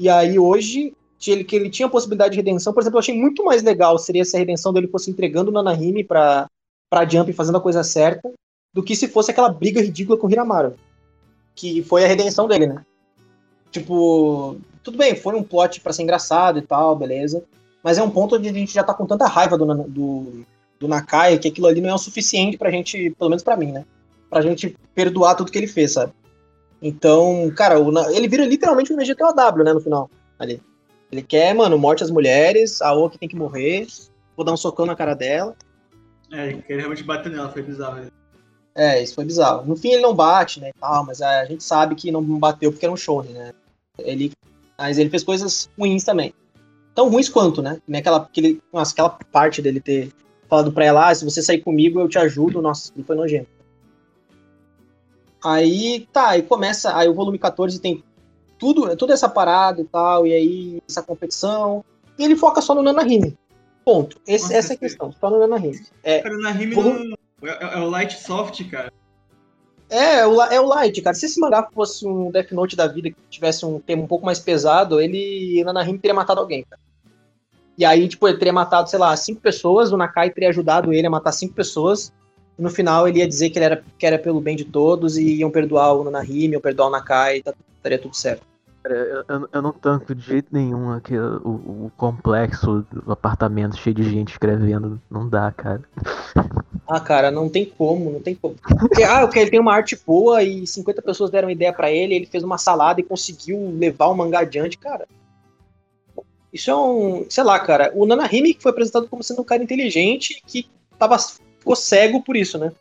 E 0.00 0.08
aí 0.08 0.36
hoje, 0.36 0.92
que 1.16 1.30
ele, 1.30 1.44
que 1.44 1.54
ele 1.54 1.70
tinha 1.70 1.86
a 1.86 1.90
possibilidade 1.90 2.32
de 2.32 2.38
redenção, 2.38 2.72
por 2.72 2.82
exemplo, 2.82 2.96
eu 2.96 3.00
achei 3.00 3.16
muito 3.16 3.44
mais 3.44 3.62
legal 3.62 3.96
seria 3.98 4.24
se 4.24 4.34
a 4.34 4.40
redenção 4.40 4.72
dele 4.72 4.88
fosse 4.88 5.12
entregando 5.12 5.50
o 5.50 5.54
Nanahime 5.54 6.02
pra, 6.02 6.48
pra 6.90 7.08
Jump 7.08 7.32
fazendo 7.32 7.58
a 7.58 7.60
coisa 7.60 7.84
certa, 7.84 8.28
do 8.74 8.82
que 8.82 8.96
se 8.96 9.06
fosse 9.06 9.30
aquela 9.30 9.48
briga 9.48 9.80
ridícula 9.80 10.18
com 10.18 10.26
o 10.26 10.30
Hiramaru. 10.30 10.74
Que 11.54 11.84
foi 11.84 12.04
a 12.04 12.08
redenção 12.08 12.48
dele, 12.48 12.66
né? 12.66 12.84
Tipo, 13.70 14.56
tudo 14.82 14.98
bem, 14.98 15.14
foi 15.14 15.36
um 15.36 15.42
plot 15.44 15.80
pra 15.80 15.92
ser 15.92 16.02
engraçado 16.02 16.58
e 16.58 16.62
tal, 16.62 16.96
beleza. 16.96 17.44
Mas 17.86 17.98
é 17.98 18.02
um 18.02 18.10
ponto 18.10 18.34
onde 18.34 18.48
a 18.48 18.52
gente 18.52 18.74
já 18.74 18.82
tá 18.82 18.92
com 18.92 19.06
tanta 19.06 19.28
raiva 19.28 19.56
do, 19.56 19.64
do, 19.84 20.44
do 20.80 20.88
Nakai 20.88 21.38
que 21.38 21.46
aquilo 21.46 21.68
ali 21.68 21.80
não 21.80 21.90
é 21.90 21.94
o 21.94 21.98
suficiente 21.98 22.58
pra 22.58 22.68
gente, 22.68 23.10
pelo 23.16 23.30
menos 23.30 23.44
pra 23.44 23.56
mim, 23.56 23.70
né? 23.70 23.84
Pra 24.28 24.42
gente 24.42 24.76
perdoar 24.92 25.36
tudo 25.36 25.52
que 25.52 25.56
ele 25.56 25.68
fez, 25.68 25.92
sabe? 25.92 26.12
Então, 26.82 27.48
cara, 27.56 27.78
o 27.78 27.96
ele 28.10 28.26
vira 28.26 28.44
literalmente 28.44 28.92
um 28.92 28.96
VGTOW, 28.96 29.62
né, 29.62 29.72
no 29.72 29.78
final. 29.78 30.10
Ali. 30.36 30.60
Ele 31.12 31.22
quer, 31.22 31.54
mano, 31.54 31.78
morte 31.78 32.02
às 32.02 32.10
mulheres, 32.10 32.82
a 32.82 32.92
Oki 32.92 33.18
tem 33.18 33.28
que 33.28 33.36
morrer, 33.36 33.86
vou 34.36 34.44
dar 34.44 34.52
um 34.52 34.56
socão 34.56 34.84
na 34.84 34.96
cara 34.96 35.14
dela. 35.14 35.54
É, 36.32 36.48
ele 36.48 36.64
realmente 36.68 37.04
bater 37.04 37.30
nela, 37.30 37.52
foi 37.52 37.62
bizarro. 37.62 38.10
É, 38.74 39.00
isso 39.00 39.14
foi 39.14 39.24
bizarro. 39.24 39.64
No 39.64 39.76
fim 39.76 39.92
ele 39.92 40.02
não 40.02 40.12
bate, 40.12 40.58
né, 40.58 40.70
e 40.70 40.80
tal, 40.80 41.06
mas 41.06 41.22
a 41.22 41.44
gente 41.44 41.62
sabe 41.62 41.94
que 41.94 42.10
não 42.10 42.20
bateu 42.20 42.72
porque 42.72 42.84
era 42.84 42.92
um 42.92 42.96
shonen, 42.96 43.32
né? 43.32 43.52
Ele, 43.96 44.32
mas 44.76 44.98
ele 44.98 45.08
fez 45.08 45.22
coisas 45.22 45.70
ruins 45.78 46.02
também. 46.02 46.34
Tão 46.96 47.10
ruins 47.10 47.28
quanto, 47.28 47.60
né? 47.62 47.78
Nem 47.86 48.00
aquela, 48.00 48.16
aquele, 48.16 48.60
nossa, 48.72 48.92
aquela 48.92 49.10
parte 49.10 49.60
dele 49.62 49.80
ter 49.80 50.10
falado 50.48 50.72
pra 50.72 50.84
ela, 50.86 51.10
ah, 51.10 51.14
se 51.14 51.24
você 51.26 51.42
sair 51.42 51.60
comigo 51.60 52.00
eu 52.00 52.08
te 52.08 52.18
ajudo, 52.18 52.62
nossa, 52.62 52.90
ele 52.96 53.04
foi 53.04 53.14
nojento. 53.14 53.48
Aí, 55.44 56.08
tá, 56.12 56.30
aí 56.30 56.42
começa, 56.42 56.96
aí 56.96 57.08
o 57.08 57.14
volume 57.14 57.38
14 57.38 57.78
tem 57.80 58.02
tudo, 58.58 58.96
toda 58.96 59.12
essa 59.12 59.28
parada 59.28 59.80
e 59.82 59.84
tal, 59.84 60.26
e 60.26 60.32
aí 60.32 60.82
essa 60.88 61.02
competição, 61.02 61.84
e 62.18 62.24
ele 62.24 62.34
foca 62.34 62.60
só 62.62 62.74
no 62.74 62.82
Nanahime. 62.82 63.36
Ponto. 63.84 64.18
Esse- 64.26 64.44
Nossa, 64.44 64.56
essa 64.56 64.72
é 64.72 64.76
a 64.76 64.78
questão, 64.78 65.12
só 65.12 65.28
no 65.30 65.38
Nanahime. 65.38 65.86
É, 66.02 66.20
Cara, 66.22 66.36
na 66.38 66.50
Rime 66.50 66.74
Vou- 66.74 66.84
não. 66.84 67.16
É, 67.42 67.78
é 67.78 67.80
o 67.80 67.90
Light 67.90 68.18
Soft, 68.18 68.64
cara. 68.70 68.90
É, 69.90 70.20
é 70.20 70.26
o, 70.26 70.42
é 70.42 70.60
o 70.60 70.66
Light, 70.66 71.00
cara. 71.02 71.14
Se 71.14 71.26
esse 71.26 71.38
mangá 71.38 71.68
fosse 71.72 72.04
um 72.06 72.30
Death 72.30 72.50
Note 72.52 72.74
da 72.74 72.88
vida 72.88 73.10
que 73.10 73.16
tivesse 73.28 73.64
um 73.66 73.78
tema 73.78 74.02
um 74.02 74.06
pouco 74.06 74.24
mais 74.24 74.40
pesado, 74.40 75.00
ele, 75.00 75.60
o 75.62 75.66
Nanahime 75.66 75.98
teria 75.98 76.14
matado 76.14 76.40
alguém, 76.40 76.64
cara. 76.64 76.80
E 77.78 77.84
aí, 77.84 78.08
tipo, 78.08 78.26
ele 78.26 78.38
teria 78.38 78.52
matado, 78.52 78.88
sei 78.88 78.98
lá, 78.98 79.14
cinco 79.16 79.40
pessoas, 79.40 79.92
o 79.92 79.96
Nakai 79.96 80.30
teria 80.30 80.48
ajudado 80.48 80.92
ele 80.92 81.06
a 81.06 81.10
matar 81.10 81.32
cinco 81.32 81.54
pessoas. 81.54 82.12
No 82.58 82.70
final 82.70 83.06
ele 83.06 83.18
ia 83.18 83.28
dizer 83.28 83.50
que, 83.50 83.58
ele 83.58 83.66
era, 83.66 83.84
que 83.98 84.06
era 84.06 84.18
pelo 84.18 84.40
bem 84.40 84.56
de 84.56 84.64
todos 84.64 85.18
e 85.18 85.36
iam 85.36 85.50
perdoar 85.50 85.92
o 85.92 86.04
Nanahime, 86.04 86.54
iam 86.54 86.60
perdoar 86.60 86.88
o 86.88 86.90
Nakai, 86.90 87.42
tá, 87.42 87.52
estaria 87.76 87.98
tudo 87.98 88.16
certo. 88.16 88.42
Cara, 88.82 89.24
eu, 89.28 89.48
eu- 89.52 89.62
não 89.62 89.72
tanco 89.72 90.14
de 90.14 90.22
jeito 90.22 90.48
nenhum 90.52 90.90
aqui 90.92 91.18
o, 91.18 91.48
o 91.86 91.92
complexo 91.96 92.86
do 92.90 93.12
apartamento 93.12 93.76
cheio 93.76 93.94
de 93.94 94.04
gente 94.04 94.30
escrevendo. 94.30 95.00
Não 95.10 95.28
dá, 95.28 95.52
cara. 95.52 95.82
Ah, 96.88 97.00
cara, 97.00 97.30
não 97.32 97.48
tem 97.48 97.64
como, 97.66 98.12
não 98.12 98.20
tem 98.20 98.34
como. 98.36 98.54
Porque, 98.78 99.02
ah, 99.02 99.22
porque 99.22 99.40
ele 99.40 99.50
tem 99.50 99.58
uma 99.60 99.74
arte 99.74 99.98
boa 100.06 100.42
e 100.42 100.66
50 100.66 101.02
pessoas 101.02 101.30
deram 101.30 101.50
ideia 101.50 101.72
pra 101.72 101.90
ele, 101.90 102.14
ele 102.14 102.26
fez 102.26 102.44
uma 102.44 102.58
salada 102.58 103.00
e 103.00 103.04
conseguiu 103.04 103.74
levar 103.76 104.06
o 104.06 104.14
mangá 104.14 104.40
adiante, 104.40 104.78
cara. 104.78 105.06
Isso 106.52 106.70
é 106.70 106.76
um, 106.76 107.26
sei 107.28 107.44
lá, 107.44 107.58
cara, 107.58 107.92
o 107.94 108.06
Nanahime 108.06 108.54
que 108.54 108.62
foi 108.62 108.70
apresentado 108.70 109.08
como 109.08 109.22
sendo 109.22 109.42
um 109.42 109.44
cara 109.44 109.62
inteligente 109.62 110.42
que 110.46 110.66
tava, 110.98 111.18
ficou 111.18 111.76
cego 111.76 112.22
por 112.22 112.36
isso, 112.36 112.58
né? 112.58 112.72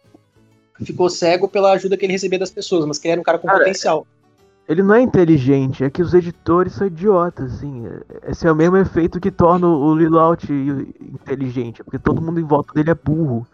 Ficou 0.84 1.10
cego 1.10 1.48
pela 1.48 1.72
ajuda 1.72 1.98
que 1.98 2.06
ele 2.06 2.14
recebia 2.14 2.40
das 2.40 2.52
pessoas, 2.52 2.86
mas 2.86 2.98
que 3.00 3.08
ele 3.08 3.14
era 3.14 3.22
um 3.22 3.24
cara 3.24 3.38
com 3.40 3.48
Cara, 3.48 3.60
potencial. 3.60 4.06
Ele 4.68 4.82
não 4.82 4.96
é 4.96 5.02
inteligente, 5.02 5.84
é 5.84 5.90
que 5.90 6.02
os 6.02 6.14
editores 6.14 6.74
são 6.74 6.88
idiotas, 6.88 7.54
assim. 7.56 7.86
É- 7.88 8.32
Esse 8.32 8.48
é 8.48 8.52
o 8.52 8.56
mesmo 8.56 8.78
efeito 8.78 9.20
que 9.20 9.32
torna 9.32 9.68
o 9.68 9.96
Lilo 9.96 10.18
Out 10.20 10.48
inteligente, 10.52 11.84
porque 11.84 12.00
todo 12.00 12.22
mundo 12.22 12.40
em 12.40 12.44
volta 12.44 12.74
dele 12.74 12.90
é 12.90 12.96
burro. 12.96 13.46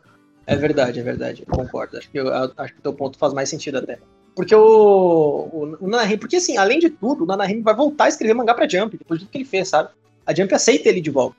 É 0.47 0.55
verdade, 0.55 0.99
é 0.99 1.03
verdade. 1.03 1.43
Eu 1.47 1.53
concordo. 1.55 1.97
Acho 1.97 2.09
que, 2.09 2.17
eu- 2.19 2.33
acho 2.57 2.73
que 2.73 2.79
o 2.79 2.83
teu 2.83 2.93
ponto 2.93 3.17
faz 3.17 3.33
mais 3.33 3.49
sentido 3.49 3.77
até. 3.77 3.99
Porque 4.35 4.55
o, 4.55 4.61
o, 4.61 5.77
o 5.81 5.87
Nanahime, 5.87 6.17
porque 6.17 6.37
assim, 6.37 6.57
além 6.57 6.79
de 6.79 6.89
tudo, 6.89 7.23
o 7.23 7.27
Nanahime 7.27 7.61
vai 7.61 7.75
voltar 7.75 8.05
a 8.05 8.09
escrever 8.09 8.33
mangá 8.33 8.53
pra 8.53 8.67
Jump, 8.67 8.97
depois 8.97 9.19
de 9.19 9.25
tudo 9.25 9.31
que 9.31 9.37
ele 9.39 9.45
fez, 9.45 9.67
sabe? 9.67 9.89
A 10.31 10.35
Jump 10.35 10.53
aceita 10.53 10.89
ele 10.89 11.01
de 11.01 11.09
volta. 11.09 11.35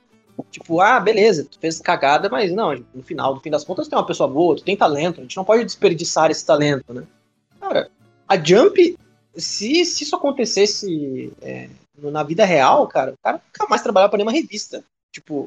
Tipo, 0.51 0.81
ah, 0.81 0.99
beleza, 0.99 1.45
tu 1.45 1.59
fez 1.59 1.81
cagada, 1.81 2.29
mas 2.29 2.53
não, 2.53 2.75
no 2.95 3.03
final, 3.03 3.35
no 3.35 3.41
fim 3.41 3.51
das 3.51 3.65
contas, 3.65 3.87
tu 3.87 3.95
é 3.95 3.99
uma 3.99 4.07
pessoa 4.07 4.29
boa, 4.29 4.57
tu 4.57 4.65
tem 4.65 4.77
talento, 4.77 5.21
a 5.21 5.23
gente 5.23 5.37
não 5.37 5.45
pode 5.45 5.65
desperdiçar 5.65 6.31
esse 6.31 6.45
talento, 6.45 6.93
né? 6.93 7.07
Cara, 7.61 7.91
a 8.27 8.37
Jump, 8.43 8.97
se, 9.37 9.85
se 9.85 10.05
isso 10.05 10.17
acontecesse 10.17 11.33
é, 11.43 11.69
na 11.99 12.23
vida 12.23 12.45
real, 12.45 12.87
cara, 12.89 13.13
o 13.13 13.19
cara 13.23 13.43
nunca 13.45 13.69
mais 13.69 13.83
trabalhava 13.83 14.11
pra 14.11 14.17
nenhuma 14.17 14.33
revista. 14.33 14.83
Tipo, 15.13 15.47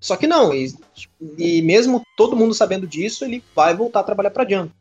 só 0.00 0.16
que 0.16 0.26
não, 0.26 0.52
e, 0.52 0.74
e 1.38 1.62
mesmo 1.62 2.02
todo 2.16 2.36
mundo 2.36 2.52
sabendo 2.52 2.86
disso, 2.86 3.24
ele 3.24 3.42
vai 3.54 3.74
voltar 3.74 4.00
a 4.00 4.04
trabalhar 4.04 4.30
pra 4.30 4.48
Jump. 4.48 4.72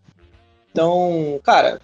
Então, 0.71 1.39
cara, 1.43 1.79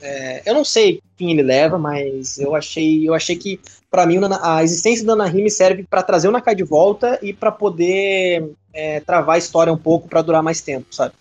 é, 0.00 0.42
eu 0.44 0.54
não 0.54 0.64
sei 0.64 1.00
fim 1.18 1.30
ele 1.30 1.42
leva, 1.42 1.76
mas 1.76 2.38
eu 2.38 2.54
achei, 2.54 3.06
eu 3.08 3.12
achei 3.12 3.36
que 3.36 3.60
pra 3.90 4.06
mim 4.06 4.18
a 4.40 4.62
existência 4.62 5.04
do 5.04 5.08
Nanahime 5.16 5.50
serve 5.50 5.82
pra 5.82 6.02
trazer 6.02 6.28
o 6.28 6.30
Nakai 6.30 6.54
de 6.54 6.62
volta 6.62 7.18
e 7.20 7.32
pra 7.32 7.50
poder 7.50 8.52
é, 8.72 9.00
travar 9.00 9.34
a 9.34 9.38
história 9.38 9.72
um 9.72 9.76
pouco 9.76 10.08
pra 10.08 10.22
durar 10.22 10.42
mais 10.42 10.60
tempo, 10.60 10.94
sabe? 10.94 11.14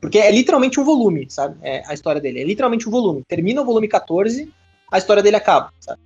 Porque 0.00 0.18
é 0.18 0.30
literalmente 0.30 0.80
um 0.80 0.84
volume, 0.84 1.26
sabe? 1.28 1.56
É, 1.62 1.82
a 1.86 1.92
história 1.92 2.20
dele 2.20 2.40
é 2.40 2.44
literalmente 2.44 2.88
um 2.88 2.92
volume. 2.92 3.22
Termina 3.28 3.60
o 3.60 3.64
volume 3.64 3.88
14, 3.88 4.50
a 4.90 4.98
história 4.98 5.22
dele 5.22 5.36
acaba, 5.36 5.70
sabe? 5.80 6.00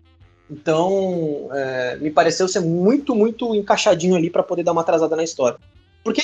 Então, 0.51 1.49
é, 1.53 1.97
me 2.01 2.11
pareceu 2.11 2.49
ser 2.49 2.61
muito, 2.61 3.15
muito 3.15 3.55
encaixadinho 3.55 4.17
ali 4.17 4.29
pra 4.29 4.43
poder 4.43 4.65
dar 4.65 4.73
uma 4.73 4.81
atrasada 4.81 5.15
na 5.15 5.23
história. 5.23 5.59
Porque, 6.03 6.23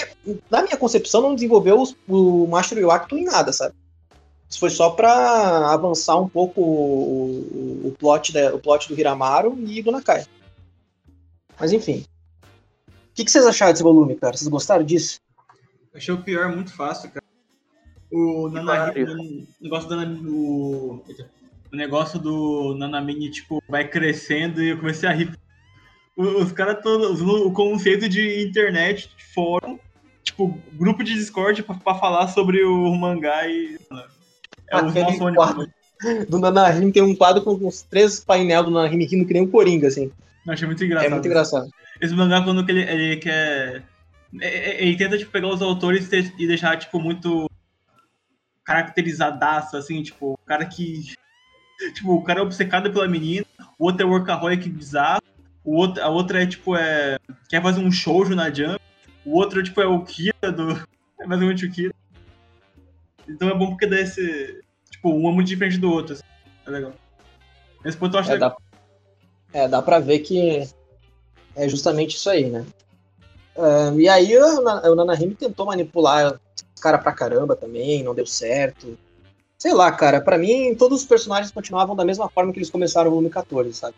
na 0.50 0.62
minha 0.62 0.76
concepção, 0.76 1.20
não 1.20 1.34
desenvolveu 1.34 1.80
os- 1.80 1.94
o 2.08 2.46
Master 2.46 2.78
Yuacto 2.78 3.16
em 3.16 3.24
nada, 3.24 3.52
sabe? 3.52 3.74
Isso 4.48 4.60
foi 4.60 4.70
só 4.70 4.90
pra 4.90 5.72
avançar 5.72 6.16
um 6.20 6.28
pouco 6.28 6.60
o, 6.60 7.84
o, 7.84 7.88
o 7.88 7.96
plot, 7.98 8.32
da- 8.32 8.54
o 8.54 8.58
plot 8.58 8.88
do 8.88 8.98
Hiramaru 8.98 9.58
e 9.66 9.82
do 9.82 9.90
Nakai. 9.90 10.24
Mas 11.58 11.72
enfim. 11.72 12.04
O 12.88 13.14
que, 13.14 13.24
que 13.24 13.30
vocês 13.30 13.46
acharam 13.46 13.72
desse 13.72 13.82
volume, 13.82 14.14
cara? 14.14 14.36
Vocês 14.36 14.48
gostaram 14.48 14.84
disso? 14.84 15.18
Achei 15.94 16.12
o 16.14 16.22
pior 16.22 16.48
muito 16.54 16.72
fácil, 16.74 17.10
cara. 17.10 17.24
O 18.12 18.48
negócio 19.60 19.88
do 19.88 19.94
o, 20.30 21.04
o 21.72 21.76
negócio 21.76 22.18
do 22.20 22.74
Nanamini, 22.78 23.30
tipo, 23.30 23.60
vai 23.68 23.88
crescendo 23.88 24.62
e 24.62 24.68
eu 24.70 24.78
comecei 24.78 25.08
a 25.08 25.12
rir. 25.12 25.36
O- 26.16 26.42
Os 26.42 26.52
caras 26.52 26.82
todos, 26.82 27.20
o 27.20 27.50
conceito 27.50 28.08
de 28.08 28.46
internet, 28.46 29.10
de 29.16 29.24
fórum, 29.34 29.78
tipo, 30.22 30.56
grupo 30.74 31.02
de 31.02 31.14
Discord 31.14 31.62
pra, 31.64 31.74
pra 31.74 31.94
falar 31.96 32.28
sobre 32.28 32.62
o 32.64 32.94
mangá 32.94 33.48
e. 33.48 33.76
É 34.70 34.76
ônibus. 34.76 35.68
Do 36.28 36.38
Nanahime 36.38 36.92
tem 36.92 37.02
um 37.02 37.14
quadro 37.14 37.42
com 37.42 37.54
uns 37.54 37.82
três 37.82 38.20
painel 38.20 38.64
do 38.64 38.70
Nanahime 38.70 39.06
rindo 39.06 39.26
que 39.26 39.32
nem 39.32 39.42
um 39.42 39.50
Coringa, 39.50 39.88
assim. 39.88 40.10
Eu 40.46 40.52
achei 40.52 40.66
muito 40.66 40.84
engraçado. 40.84 41.06
É 41.06 41.10
muito 41.10 41.26
engraçado. 41.26 41.70
Esse 42.00 42.14
mangá, 42.14 42.42
quando 42.42 42.64
que 42.64 42.72
ele, 42.72 42.82
ele 42.82 43.16
quer. 43.16 43.82
é- 44.40 44.70
é- 44.70 44.82
Ele 44.84 44.96
tenta, 44.96 45.16
tipo, 45.16 45.30
pegar 45.30 45.48
os 45.48 45.62
autores 45.62 46.08
e 46.12 46.46
deixar, 46.46 46.76
tipo, 46.76 47.00
muito 47.00 47.48
caracterizadaço, 48.64 49.76
assim, 49.76 50.02
tipo, 50.02 50.32
o 50.32 50.38
cara 50.46 50.66
que 50.66 51.14
Tipo, 51.94 52.14
o 52.14 52.22
cara 52.22 52.40
é 52.40 52.42
obcecado 52.42 52.90
pela 52.90 53.08
menina, 53.08 53.44
o 53.78 53.84
outro 53.86 54.06
é 54.06 54.08
workaholic 54.08 54.68
bizarro, 54.68 55.22
o 55.64 55.74
outro, 55.76 56.02
a 56.02 56.08
outra 56.08 56.42
é, 56.42 56.46
tipo, 56.46 56.76
é. 56.76 57.18
quer 57.48 57.62
fazer 57.62 57.80
um 57.80 57.90
shoujo 57.90 58.34
na 58.34 58.52
Jump, 58.52 58.80
o 59.24 59.36
outro, 59.36 59.62
tipo, 59.62 59.80
é 59.80 59.86
o 59.86 60.02
Kira 60.02 60.52
do. 60.52 60.70
É 61.20 61.26
basicamente 61.26 61.66
o 61.66 61.70
Kira. 61.70 61.94
Então 63.28 63.48
é 63.48 63.54
bom 63.54 63.68
porque 63.68 63.86
dá 63.86 64.00
esse. 64.00 64.60
Tipo, 64.90 65.10
um 65.10 65.28
é 65.28 65.32
muito 65.32 65.48
diferente 65.48 65.78
do 65.78 65.90
outro. 65.90 66.14
Assim. 66.14 66.22
É 66.66 66.70
legal. 66.70 66.92
Esse 67.84 67.96
ponto 67.96 68.16
eu 68.16 68.20
acho 68.20 68.30
É, 68.30 68.34
legal. 68.34 68.56
dá, 69.52 69.60
é, 69.60 69.68
dá 69.68 69.82
pra 69.82 69.98
ver 69.98 70.20
que 70.20 70.68
é 71.54 71.68
justamente 71.68 72.16
isso 72.16 72.28
aí, 72.28 72.48
né? 72.50 72.64
Ah, 73.56 73.92
e 73.96 74.08
aí 74.08 74.36
o, 74.36 74.60
o 74.60 74.94
Nanahime 74.94 75.34
tentou 75.34 75.66
manipular 75.66 76.34
os 76.74 76.80
caras 76.80 77.02
pra 77.02 77.12
caramba 77.12 77.56
também, 77.56 78.02
não 78.02 78.14
deu 78.14 78.26
certo. 78.26 78.98
Sei 79.58 79.72
lá, 79.72 79.90
cara, 79.90 80.20
pra 80.20 80.36
mim 80.36 80.74
todos 80.74 81.00
os 81.00 81.06
personagens 81.06 81.50
continuavam 81.50 81.96
da 81.96 82.04
mesma 82.04 82.28
forma 82.28 82.52
que 82.52 82.58
eles 82.58 82.70
começaram 82.70 83.08
o 83.08 83.14
volume 83.14 83.30
14, 83.30 83.72
sabe? 83.72 83.94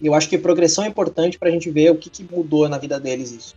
E 0.00 0.06
eu 0.06 0.14
acho 0.14 0.28
que 0.28 0.38
progressão 0.38 0.84
é 0.84 0.88
importante 0.88 1.38
pra 1.38 1.50
gente 1.50 1.70
ver 1.70 1.90
o 1.90 1.96
que, 1.96 2.10
que 2.10 2.22
mudou 2.22 2.68
na 2.68 2.78
vida 2.78 3.00
deles 3.00 3.32
isso. 3.32 3.54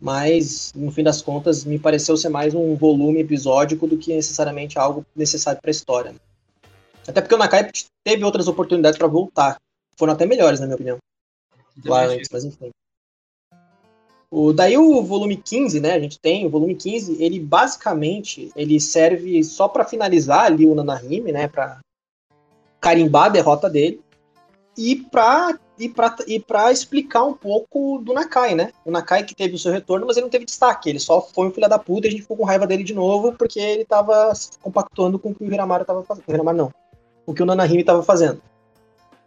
Mas, 0.00 0.72
no 0.74 0.90
fim 0.90 1.02
das 1.02 1.20
contas, 1.20 1.64
me 1.64 1.78
pareceu 1.78 2.16
ser 2.16 2.30
mais 2.30 2.54
um 2.54 2.74
volume 2.74 3.20
episódico 3.20 3.86
do 3.86 3.98
que 3.98 4.14
necessariamente 4.14 4.78
algo 4.78 5.04
necessário 5.14 5.60
pra 5.60 5.70
história. 5.70 6.12
né? 6.12 6.18
Até 7.06 7.20
porque 7.20 7.34
o 7.34 7.38
Nakai 7.38 7.70
teve 8.04 8.24
outras 8.24 8.48
oportunidades 8.48 8.98
pra 8.98 9.06
voltar. 9.06 9.58
Foram 9.98 10.14
até 10.14 10.24
melhores, 10.24 10.58
na 10.58 10.66
minha 10.66 10.76
opinião 10.76 10.98
lá 11.84 12.04
antes, 12.04 12.28
mas 12.32 12.44
enfim. 12.44 12.70
O, 14.30 14.52
daí 14.52 14.78
o 14.78 15.02
volume 15.02 15.36
15, 15.36 15.80
né? 15.80 15.92
A 15.92 16.00
gente 16.00 16.18
tem 16.18 16.46
o 16.46 16.50
volume 16.50 16.74
15, 16.74 17.22
ele 17.22 17.40
basicamente 17.40 18.50
ele 18.54 18.80
serve 18.80 19.42
só 19.42 19.66
pra 19.68 19.84
finalizar 19.84 20.44
ali 20.44 20.66
o 20.66 20.74
Nanahime, 20.74 21.32
né? 21.32 21.48
Pra 21.48 21.80
carimbar 22.80 23.26
a 23.26 23.30
derrota 23.30 23.68
dele 23.68 24.00
e 24.78 24.96
pra, 24.96 25.58
e, 25.80 25.88
pra, 25.88 26.14
e 26.26 26.38
pra 26.38 26.70
explicar 26.70 27.24
um 27.24 27.32
pouco 27.32 27.98
do 28.04 28.12
Nakai, 28.12 28.54
né? 28.54 28.70
O 28.84 28.90
Nakai 28.90 29.24
que 29.24 29.34
teve 29.34 29.54
o 29.54 29.58
seu 29.58 29.72
retorno, 29.72 30.06
mas 30.06 30.16
ele 30.16 30.24
não 30.24 30.30
teve 30.30 30.44
destaque. 30.44 30.90
Ele 30.90 31.00
só 31.00 31.22
foi 31.22 31.48
um 31.48 31.50
filho 31.50 31.66
da 31.68 31.78
puta 31.78 32.06
e 32.06 32.08
a 32.08 32.10
gente 32.10 32.22
ficou 32.22 32.36
com 32.36 32.44
raiva 32.44 32.66
dele 32.66 32.84
de 32.84 32.92
novo 32.92 33.32
porque 33.32 33.58
ele 33.58 33.86
tava 33.86 34.30
compactuando 34.60 35.18
com 35.18 35.30
o 35.30 35.34
que 35.34 35.42
o 35.42 35.52
Hiramaru 35.52 35.86
tava 35.86 36.04
fazendo. 36.04 36.28
Hiramaru 36.28 36.58
não. 36.58 36.74
O 37.24 37.32
que 37.32 37.42
o 37.42 37.46
Nanahime 37.46 37.82
tava 37.82 38.02
fazendo. 38.02 38.42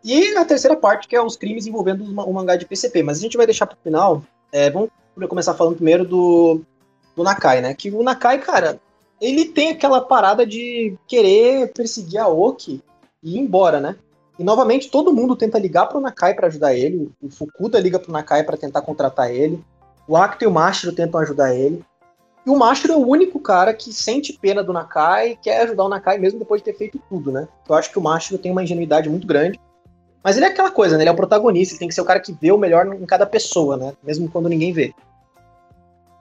E 0.03 0.35
a 0.37 0.45
terceira 0.45 0.77
parte, 0.77 1.07
que 1.07 1.15
é 1.15 1.21
os 1.21 1.35
crimes 1.35 1.65
envolvendo 1.65 2.03
o 2.03 2.33
mangá 2.33 2.55
de 2.55 2.67
PCP. 2.67 3.01
Mas 3.01 3.17
a 3.17 3.21
gente 3.21 3.35
vai 3.37 3.47
deixar 3.47 3.65
pro 3.65 3.77
final. 3.83 4.21
É, 4.51 4.69
vamos 4.69 4.91
começar 5.27 5.55
falando 5.55 5.75
primeiro 5.75 6.05
do, 6.05 6.61
do 7.15 7.23
Nakai, 7.23 7.61
né? 7.61 7.73
Que 7.73 7.89
o 7.89 8.03
Nakai, 8.03 8.37
cara, 8.39 8.79
ele 9.19 9.45
tem 9.45 9.71
aquela 9.71 10.01
parada 10.01 10.45
de 10.45 10.95
querer 11.07 11.73
perseguir 11.73 12.19
a 12.19 12.27
Oki 12.27 12.83
e 13.23 13.37
ir 13.37 13.39
embora, 13.39 13.79
né? 13.79 13.95
E 14.37 14.43
novamente 14.43 14.89
todo 14.89 15.13
mundo 15.13 15.35
tenta 15.35 15.59
ligar 15.59 15.87
pro 15.87 15.99
Nakai 15.99 16.33
pra 16.33 16.47
ajudar 16.47 16.73
ele. 16.73 17.11
O 17.21 17.29
Fukuda 17.29 17.79
liga 17.79 17.99
pro 17.99 18.11
Nakai 18.11 18.43
pra 18.43 18.57
tentar 18.57 18.81
contratar 18.81 19.31
ele. 19.31 19.63
O 20.07 20.17
Akito 20.17 20.43
e 20.43 20.47
o 20.47 20.51
Mashiro 20.51 20.93
tentam 20.93 21.19
ajudar 21.19 21.55
ele. 21.55 21.83
E 22.45 22.49
o 22.49 22.57
Mashiro 22.57 22.93
é 22.93 22.97
o 22.97 23.07
único 23.07 23.39
cara 23.39 23.73
que 23.73 23.93
sente 23.93 24.33
pena 24.33 24.63
do 24.63 24.73
Nakai 24.73 25.31
e 25.31 25.35
quer 25.37 25.61
ajudar 25.61 25.85
o 25.85 25.89
Nakai 25.89 26.17
mesmo 26.17 26.39
depois 26.39 26.61
de 26.61 26.65
ter 26.65 26.77
feito 26.77 26.99
tudo, 27.09 27.31
né? 27.31 27.47
Eu 27.69 27.75
acho 27.75 27.89
que 27.89 27.97
o 27.97 28.01
Mashiro 28.01 28.41
tem 28.41 28.51
uma 28.51 28.63
ingenuidade 28.63 29.09
muito 29.09 29.25
grande. 29.25 29.59
Mas 30.23 30.35
ele 30.35 30.45
é 30.45 30.49
aquela 30.49 30.71
coisa, 30.71 30.97
né? 30.97 31.03
Ele 31.03 31.09
é 31.09 31.13
o 31.13 31.17
protagonista, 31.17 31.73
ele 31.73 31.79
tem 31.79 31.87
que 31.87 31.93
ser 31.93 32.01
o 32.01 32.05
cara 32.05 32.19
que 32.19 32.33
vê 32.33 32.51
o 32.51 32.57
melhor 32.57 32.87
em 32.87 33.05
cada 33.05 33.25
pessoa, 33.25 33.77
né? 33.77 33.93
Mesmo 34.03 34.29
quando 34.29 34.49
ninguém 34.49 34.73
vê. 34.73 34.93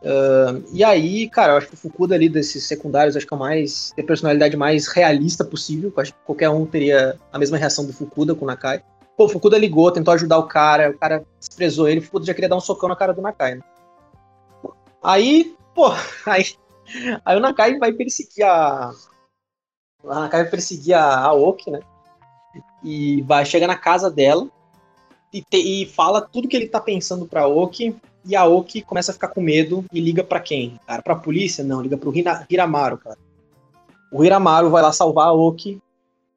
Ah, 0.05 0.61
e 0.73 0.83
aí, 0.83 1.29
cara, 1.29 1.53
eu 1.53 1.57
acho 1.59 1.69
que 1.69 1.75
o 1.75 1.77
Fukuda 1.77 2.15
ali 2.15 2.29
desses 2.29 2.65
secundários, 2.65 3.17
acho 3.17 3.27
que 3.27 3.33
é 3.33 3.37
o 3.37 3.41
mais. 3.41 3.93
tem 3.95 4.05
a 4.05 4.07
personalidade 4.07 4.57
mais 4.57 4.88
realista 4.88 5.45
possível. 5.45 5.93
Eu 5.97 6.03
acho 6.03 6.12
que 6.12 6.19
qualquer 6.25 6.49
um 6.51 6.67
teria 6.67 7.19
a 7.33 7.38
mesma 7.38 7.57
reação 7.57 7.85
do 7.87 7.93
Fukuda 7.93 8.35
com 8.35 8.45
o 8.45 8.49
Nakai. 8.49 8.83
Pô, 9.17 9.27
o 9.27 9.29
Fukuda 9.29 9.59
ligou, 9.59 9.91
tentou 9.93 10.12
ajudar 10.15 10.38
o 10.38 10.47
cara, 10.47 10.91
o 10.91 10.99
cara 10.99 11.25
desprezou 11.38 11.88
ele, 11.88 12.01
o 12.01 12.03
Fukuda 12.03 12.25
já 12.27 12.35
queria 12.35 12.49
dar 12.49 12.57
um 12.57 12.61
socão 12.61 12.88
na 12.88 12.97
cara 12.97 13.12
do 13.12 13.21
Nakai, 13.23 13.57
né? 13.57 13.62
Aí, 15.03 15.55
pô, 15.75 15.91
aí, 16.27 16.45
aí 17.25 17.37
o 17.37 17.41
Nakai 17.41 17.79
vai 17.79 17.93
perseguir 17.93 18.45
a. 18.45 18.91
O 20.03 20.09
Nakai 20.09 20.43
vai 20.43 20.51
perseguir 20.51 20.95
a 20.95 21.19
Aoki, 21.21 21.71
né? 21.71 21.81
e 22.85 23.23
vai 23.23 23.47
chegar 23.47 23.67
na 23.67 23.77
casa 23.77 24.11
dela 24.11 24.47
e, 25.33 25.41
te- 25.43 25.57
e 25.83 25.87
fala 25.87 26.21
tudo 26.21 26.49
que 26.49 26.57
ele 26.57 26.69
tá 26.69 26.81
pensando 26.81 27.27
pra 27.27 27.47
Oki. 27.47 27.97
E 28.25 28.37
a 28.37 28.45
Oki 28.47 28.83
começa 28.83 29.11
a 29.11 29.15
ficar 29.15 29.29
com 29.29 29.41
medo 29.41 29.85
e 29.93 30.01
liga 30.01 30.23
pra 30.23 30.41
quem? 30.41 30.79
Cara, 30.87 31.03
pra 31.03 31.17
polícia? 31.17 31.65
Não, 31.65 31.81
liga 31.83 31.97
pro 31.97 32.17
Hina- 32.17 32.47
Hiramaru, 32.49 32.99
cara. 32.99 33.19
O 34.11 34.25
Hiramaru 34.25 34.71
vai 34.71 34.83
lá 34.83 34.93
salvar 34.93 35.29
a 35.29 35.33
Oki 35.33 35.81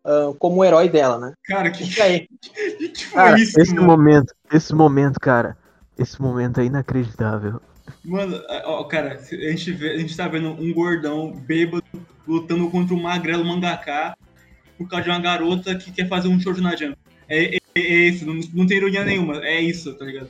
ah, 0.06 0.34
como 0.38 0.58
o 0.58 0.64
herói 0.66 0.88
dela, 0.88 1.18
né? 1.18 1.34
Cara, 1.46 1.72
que, 1.72 1.84
E 1.84 2.02
aí? 2.02 2.28
que, 2.42 2.90
que 2.90 3.06
foi 3.06 3.22
Cara, 3.24 3.40
isso, 3.40 3.60
esse 3.60 3.74
mano? 3.74 3.88
momento, 3.88 4.34
esse 4.54 4.74
momento, 4.74 5.20
cara, 5.20 5.58
esse 5.98 6.22
momento 6.22 6.60
é 6.60 6.66
inacreditável. 6.66 7.60
Mano, 8.04 8.42
ó, 8.66 8.84
cara, 8.84 9.14
a 9.14 9.52
gente, 9.52 9.72
vê, 9.72 9.92
a 9.92 9.98
gente 9.98 10.16
tá 10.16 10.28
vendo 10.28 10.50
um 10.50 10.74
gordão 10.74 11.32
bêbado 11.32 11.84
lutando 12.28 12.70
contra 12.70 12.96
um 12.96 13.02
magrelo 13.02 13.44
mangaká 13.46 14.16
por 14.78 14.88
causa 14.88 15.06
de 15.06 15.10
uma 15.10 15.20
garota 15.20 15.76
que 15.76 15.92
quer 15.92 16.08
fazer 16.08 16.28
um 16.28 16.40
show 16.40 16.54
na 16.58 16.76
jump. 16.76 16.98
É, 17.28 17.56
é, 17.56 17.60
é 17.76 17.82
isso, 18.10 18.26
não, 18.26 18.40
não 18.54 18.68
tem 18.68 18.78
ironia 18.78 19.04
nenhuma, 19.04 19.38
é 19.46 19.60
isso, 19.60 19.94
tá 19.96 20.06
ligado? 20.06 20.30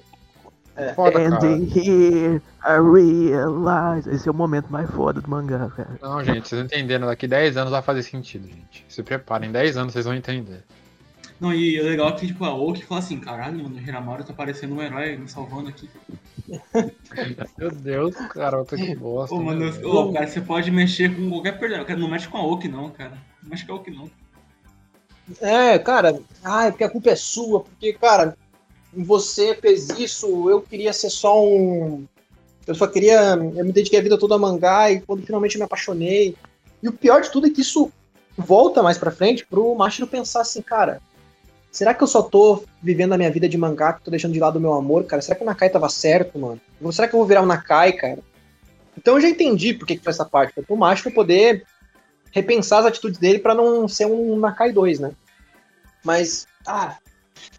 Foda, 0.95 1.19
And 1.19 1.29
cara. 1.31 1.47
here 1.47 2.41
I 2.65 2.77
realize. 2.79 4.09
Esse 4.09 4.27
é 4.27 4.31
o 4.31 4.35
momento 4.35 4.67
mais 4.69 4.89
foda 4.91 5.21
do 5.21 5.29
mangá, 5.29 5.69
cara. 5.75 5.97
Não, 6.01 6.23
gente, 6.23 6.47
vocês 6.49 6.63
entenderam. 6.63 7.07
Daqui 7.07 7.27
10 7.27 7.55
anos 7.57 7.71
vai 7.71 7.81
fazer 7.81 8.03
sentido, 8.03 8.47
gente. 8.47 8.85
Se 8.89 9.01
preparem, 9.01 9.49
em 9.49 9.51
10 9.53 9.77
anos 9.77 9.93
vocês 9.93 10.05
vão 10.05 10.13
entender. 10.13 10.63
Não, 11.39 11.53
e 11.53 11.79
o 11.81 11.83
legal 11.83 12.09
é 12.09 12.11
que, 12.13 12.27
tipo, 12.27 12.43
a 12.45 12.53
Oki 12.53 12.85
fala 12.85 12.99
assim, 12.99 13.19
caralho, 13.19 13.61
mano, 13.61 13.75
o 13.75 13.79
Hiramaru 13.79 14.23
tá 14.23 14.33
parecendo 14.33 14.75
um 14.75 14.81
herói 14.81 15.17
me 15.17 15.27
salvando 15.29 15.67
aqui. 15.69 15.89
Meu 17.57 17.71
Deus, 17.71 18.15
cara, 18.33 18.57
outra 18.57 18.77
que 18.77 18.95
bosta. 18.95 19.35
Ô, 19.35 19.41
mano, 19.41 19.65
eu- 19.65 19.89
ô, 19.89 20.13
cara, 20.13 20.27
você 20.27 20.39
pode 20.41 20.71
mexer 20.71 21.13
com 21.15 21.29
qualquer 21.29 21.53
personagem, 21.59 21.85
cara, 21.87 21.99
não 21.99 22.09
mexe 22.09 22.27
com 22.27 22.37
a 22.37 22.45
Oki 22.45 22.67
não, 22.67 22.89
cara. 22.89 23.13
Não 23.43 23.49
mexe 23.49 23.65
com 23.65 23.73
a 23.73 23.75
Oki 23.75 23.91
não. 23.91 24.09
É, 25.41 25.79
cara, 25.79 26.19
ai, 26.43 26.71
porque 26.71 26.83
a 26.83 26.89
culpa 26.89 27.09
é 27.09 27.15
sua, 27.15 27.61
porque, 27.61 27.93
cara, 27.93 28.37
você 28.95 29.55
fez 29.55 29.89
isso, 29.89 30.49
eu 30.49 30.61
queria 30.61 30.93
ser 30.93 31.09
só 31.09 31.43
um. 31.43 32.05
Eu 32.65 32.75
só 32.75 32.87
queria. 32.87 33.33
Eu 33.33 33.65
me 33.65 33.71
dediquei 33.71 33.99
a 33.99 34.03
vida 34.03 34.17
toda 34.17 34.35
a 34.35 34.39
mangá 34.39 34.91
e 34.91 35.01
quando 35.01 35.25
finalmente 35.25 35.55
eu 35.55 35.59
me 35.59 35.65
apaixonei. 35.65 36.35
E 36.81 36.87
o 36.87 36.93
pior 36.93 37.21
de 37.21 37.31
tudo 37.31 37.47
é 37.47 37.49
que 37.49 37.61
isso 37.61 37.91
volta 38.37 38.83
mais 38.83 38.97
pra 38.97 39.11
frente 39.11 39.45
pro 39.45 39.75
Mashiro 39.75 40.07
pensar 40.07 40.41
assim, 40.41 40.61
cara. 40.61 41.01
Será 41.71 41.93
que 41.93 42.01
eu 42.01 42.07
só 42.07 42.21
tô 42.21 42.63
vivendo 42.81 43.13
a 43.13 43.17
minha 43.17 43.29
vida 43.29 43.49
de 43.49 43.57
mangá 43.57 43.91
que 43.91 44.01
tô 44.01 44.09
deixando 44.09 44.31
de 44.31 44.39
lado 44.39 44.55
o 44.55 44.61
meu 44.61 44.73
amor, 44.73 45.03
cara? 45.03 45.21
Será 45.21 45.35
que 45.35 45.43
o 45.43 45.45
Nakai 45.45 45.69
tava 45.69 45.89
certo, 45.89 46.39
mano? 46.39 46.61
Será 46.93 47.07
que 47.07 47.13
eu 47.13 47.19
vou 47.19 47.27
virar 47.27 47.41
um 47.41 47.45
Nakai, 47.45 47.91
cara? 47.91 48.19
Então 48.97 49.15
eu 49.15 49.21
já 49.21 49.27
entendi 49.27 49.73
por 49.73 49.85
que, 49.85 49.97
que 49.97 50.03
foi 50.03 50.11
essa 50.11 50.23
parte. 50.23 50.53
Foi 50.53 50.63
pro 50.63 50.77
Mashiro 50.77 51.13
poder 51.13 51.65
repensar 52.31 52.79
as 52.79 52.85
atitudes 52.85 53.19
dele 53.19 53.39
pra 53.39 53.53
não 53.53 53.87
ser 53.89 54.05
um 54.05 54.37
Nakai 54.37 54.71
2, 54.71 54.99
né? 54.99 55.11
Mas, 56.03 56.47
ah, 56.65 56.95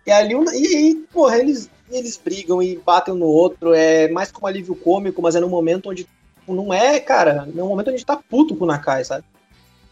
e 0.07 0.11
ali, 0.11 0.35
e 0.35 0.77
aí, 0.77 0.95
porra, 1.13 1.39
eles, 1.39 1.71
eles 1.91 2.17
brigam 2.17 2.63
e 2.63 2.77
batem 2.77 3.15
no 3.15 3.27
outro, 3.27 3.75
é 3.75 4.09
mais 4.09 4.31
como 4.31 4.47
alívio 4.47 4.75
cômico, 4.75 5.23
mas 5.23 5.35
é 5.35 5.41
num 5.41 5.49
momento 5.49 5.91
onde 5.91 6.07
não 6.47 6.73
é, 6.73 7.01
cara, 7.01 7.49
é 7.57 7.63
um 7.63 7.69
momento 7.69 7.91
onde 7.91 8.07
tá 8.07 8.17
puto 8.17 8.55
com 8.55 8.65
o 8.65 8.69
Nakai, 8.69 9.05
sabe? 9.05 9.25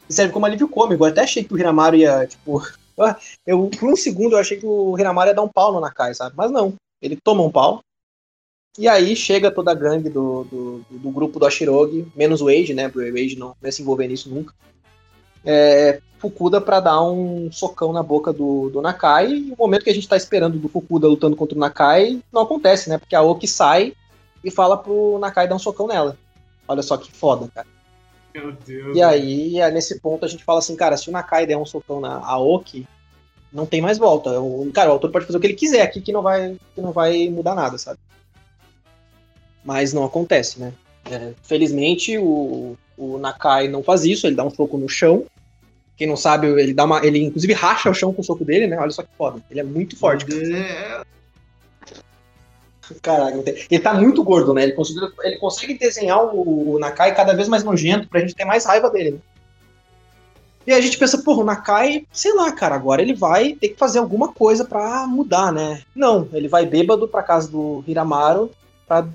E 0.08 0.12
serve 0.12 0.32
como 0.32 0.46
alívio 0.46 0.68
cômico, 0.68 1.04
eu 1.04 1.08
até 1.08 1.22
achei 1.22 1.42
que 1.42 1.52
o 1.52 1.58
Hiramaru 1.58 1.96
ia, 1.96 2.26
tipo, 2.26 2.62
ah, 2.98 3.16
eu, 3.46 3.68
por 3.68 3.88
um 3.88 3.96
segundo 3.96 4.34
eu 4.34 4.38
achei 4.38 4.58
que 4.58 4.66
o 4.66 4.96
Hiramaru 4.98 5.30
ia 5.30 5.34
dar 5.34 5.42
um 5.42 5.48
pau 5.48 5.72
no 5.72 5.80
Nakai, 5.80 6.14
sabe? 6.14 6.34
Mas 6.36 6.50
não, 6.50 6.74
ele 7.02 7.18
toma 7.22 7.42
um 7.42 7.50
pau, 7.50 7.80
e 8.76 8.88
aí 8.88 9.14
chega 9.14 9.52
toda 9.52 9.70
a 9.70 9.74
gangue 9.74 10.08
do, 10.08 10.44
do, 10.44 10.84
do 10.90 11.10
grupo 11.10 11.38
do 11.38 11.46
Ashirogi, 11.46 12.06
menos 12.14 12.40
o 12.40 12.48
Age, 12.48 12.74
né, 12.74 12.88
porque 12.88 13.10
o 13.10 13.14
Age 13.14 13.36
não, 13.36 13.48
não 13.48 13.56
ia 13.62 13.72
se 13.72 13.82
envolver 13.82 14.08
nisso 14.08 14.28
nunca. 14.28 14.52
É, 15.44 16.00
Fukuda 16.18 16.58
pra 16.58 16.80
dar 16.80 17.02
um 17.02 17.52
socão 17.52 17.92
na 17.92 18.02
boca 18.02 18.32
do, 18.32 18.70
do 18.70 18.80
Nakai. 18.80 19.30
E 19.30 19.52
o 19.52 19.56
momento 19.58 19.84
que 19.84 19.90
a 19.90 19.94
gente 19.94 20.08
tá 20.08 20.16
esperando 20.16 20.58
do 20.58 20.70
Fukuda 20.70 21.06
lutando 21.06 21.36
contra 21.36 21.54
o 21.54 21.60
Nakai 21.60 22.22
não 22.32 22.42
acontece, 22.42 22.88
né? 22.88 22.96
Porque 22.96 23.14
a 23.14 23.20
Oki 23.20 23.46
sai 23.46 23.92
e 24.42 24.50
fala 24.50 24.76
pro 24.76 25.18
Nakai 25.18 25.46
dar 25.46 25.54
um 25.54 25.58
socão 25.58 25.86
nela. 25.86 26.16
Olha 26.66 26.82
só 26.82 26.96
que 26.96 27.12
foda, 27.12 27.46
cara. 27.54 27.66
Meu 28.34 28.52
Deus. 28.52 28.96
E 28.96 29.02
aí, 29.02 29.60
é 29.60 29.70
nesse 29.70 30.00
ponto, 30.00 30.24
a 30.24 30.28
gente 30.28 30.42
fala 30.42 30.60
assim, 30.60 30.74
cara, 30.74 30.96
se 30.96 31.10
o 31.10 31.12
Nakai 31.12 31.46
der 31.46 31.58
um 31.58 31.66
socão 31.66 32.00
na 32.00 32.16
Aoki, 32.26 32.86
não 33.52 33.66
tem 33.66 33.82
mais 33.82 33.98
volta. 33.98 34.40
O, 34.40 34.70
cara, 34.72 34.88
o 34.88 34.92
autor 34.94 35.10
pode 35.10 35.26
fazer 35.26 35.36
o 35.36 35.40
que 35.40 35.46
ele 35.46 35.54
quiser 35.54 35.82
aqui 35.82 36.00
que 36.00 36.10
não 36.12 36.22
vai, 36.22 36.56
que 36.74 36.80
não 36.80 36.90
vai 36.90 37.28
mudar 37.28 37.54
nada, 37.54 37.76
sabe? 37.76 38.00
Mas 39.62 39.92
não 39.92 40.04
acontece, 40.04 40.58
né? 40.58 40.72
É, 41.10 41.32
felizmente, 41.42 42.16
o, 42.16 42.78
o 42.96 43.18
Nakai 43.18 43.68
não 43.68 43.82
faz 43.82 44.04
isso, 44.06 44.26
ele 44.26 44.36
dá 44.36 44.42
um 44.42 44.50
soco 44.50 44.78
no 44.78 44.88
chão. 44.88 45.26
Quem 45.96 46.06
não 46.08 46.16
sabe, 46.16 46.48
ele 46.48 46.74
dá 46.74 46.84
uma. 46.84 47.04
Ele 47.06 47.22
inclusive 47.22 47.52
racha 47.52 47.88
o 47.88 47.94
chão 47.94 48.12
com 48.12 48.20
o 48.20 48.24
soco 48.24 48.44
dele, 48.44 48.66
né? 48.66 48.76
Olha 48.78 48.90
só 48.90 49.02
que 49.02 49.08
foda. 49.16 49.40
Ele 49.50 49.60
é 49.60 49.62
muito 49.62 49.96
forte. 49.96 50.26
Não 53.06 53.42
tem- 53.42 53.54
ele 53.70 53.80
tá 53.82 53.94
muito 53.94 54.22
gordo, 54.22 54.52
né? 54.52 54.62
Ele 54.64 54.72
consegue, 54.72 55.00
ele 55.22 55.36
consegue 55.38 55.78
desenhar 55.78 56.22
o, 56.22 56.74
o 56.74 56.78
Nakai 56.78 57.14
cada 57.14 57.32
vez 57.34 57.48
mais 57.48 57.64
nojento 57.64 58.08
pra 58.08 58.20
gente 58.20 58.34
ter 58.34 58.44
mais 58.44 58.64
raiva 58.66 58.90
dele. 58.90 59.12
né? 59.12 59.18
E 60.66 60.72
a 60.72 60.80
gente 60.80 60.98
pensa, 60.98 61.18
porra, 61.18 61.42
o 61.42 61.44
Nakai, 61.44 62.06
sei 62.12 62.34
lá, 62.34 62.50
cara, 62.52 62.74
agora 62.74 63.00
ele 63.02 63.14
vai 63.14 63.52
ter 63.54 63.68
que 63.68 63.76
fazer 63.78 63.98
alguma 63.98 64.32
coisa 64.32 64.64
pra 64.64 65.06
mudar, 65.06 65.52
né? 65.52 65.82
Não, 65.94 66.26
ele 66.32 66.48
vai 66.48 66.64
bêbado 66.66 67.06
pra 67.06 67.22
casa 67.22 67.48
do 67.50 67.84
Hiramaru 67.86 68.50
pra 68.86 69.06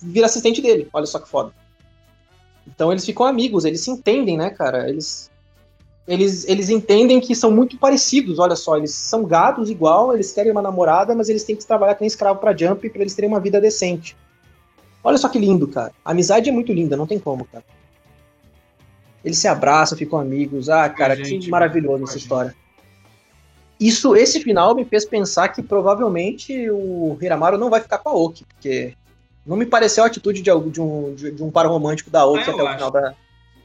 vir 0.00 0.22
assistente 0.24 0.60
dele. 0.62 0.86
Olha 0.92 1.06
só 1.06 1.18
que 1.18 1.28
foda. 1.28 1.52
Então 2.66 2.92
eles 2.92 3.04
ficam 3.06 3.24
amigos, 3.26 3.64
eles 3.64 3.80
se 3.82 3.90
entendem, 3.90 4.36
né, 4.36 4.50
cara? 4.50 4.88
Eles, 4.88 5.30
eles, 6.08 6.48
eles 6.48 6.70
entendem 6.70 7.20
que 7.20 7.34
são 7.34 7.50
muito 7.50 7.76
parecidos, 7.76 8.38
olha 8.38 8.56
só, 8.56 8.76
eles 8.78 8.92
são 8.92 9.24
gados 9.24 9.68
igual, 9.68 10.14
eles 10.14 10.32
querem 10.32 10.50
uma 10.50 10.62
namorada, 10.62 11.14
mas 11.14 11.28
eles 11.28 11.44
têm 11.44 11.54
que 11.54 11.66
trabalhar 11.66 11.94
com 11.96 12.04
escravo 12.04 12.40
pra 12.40 12.56
Jump 12.56 12.88
pra 12.88 13.02
eles 13.02 13.14
terem 13.14 13.28
uma 13.30 13.38
vida 13.38 13.60
decente. 13.60 14.16
Olha 15.04 15.18
só 15.18 15.28
que 15.28 15.38
lindo, 15.38 15.68
cara. 15.68 15.92
A 16.04 16.10
amizade 16.12 16.48
é 16.48 16.52
muito 16.52 16.72
linda, 16.72 16.96
não 16.96 17.06
tem 17.06 17.18
como, 17.18 17.44
cara. 17.44 17.62
Eles 19.24 19.38
se 19.38 19.46
abraçam, 19.46 19.98
ficam 19.98 20.18
amigos. 20.18 20.68
Ah, 20.70 20.88
cara, 20.88 21.14
gente, 21.14 21.44
que 21.44 21.50
maravilhoso 21.50 22.04
essa 22.04 22.14
gente. 22.14 22.22
história. 22.22 22.56
Isso, 23.78 24.16
esse 24.16 24.40
final 24.40 24.74
me 24.74 24.84
fez 24.84 25.04
pensar 25.04 25.48
que 25.48 25.62
provavelmente 25.62 26.68
o 26.70 27.16
Hiramaru 27.20 27.58
não 27.58 27.70
vai 27.70 27.80
ficar 27.80 27.98
com 27.98 28.08
a 28.08 28.12
Oki, 28.14 28.44
porque 28.44 28.94
não 29.46 29.56
me 29.56 29.66
pareceu 29.66 30.02
a 30.04 30.06
atitude 30.06 30.42
de, 30.42 30.50
algum- 30.50 30.70
de 30.70 30.80
um, 30.80 31.14
de, 31.14 31.42
um 31.42 31.50
par 31.50 31.66
romântico 31.66 32.10
da 32.10 32.26
Oki 32.26 32.50
Ah, 32.50 32.52
até 32.54 32.62
o 32.62 32.66
acho. 32.66 32.74
final 32.76 32.90
da. 32.90 33.14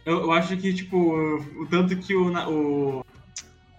Eu, 0.06 0.22
eu 0.24 0.32
acho 0.32 0.56
que, 0.58 0.74
tipo, 0.74 0.97
o 0.97 1.66
tanto 1.70 1.95
que 1.97 2.14
o, 2.16 2.28
o, 2.49 3.06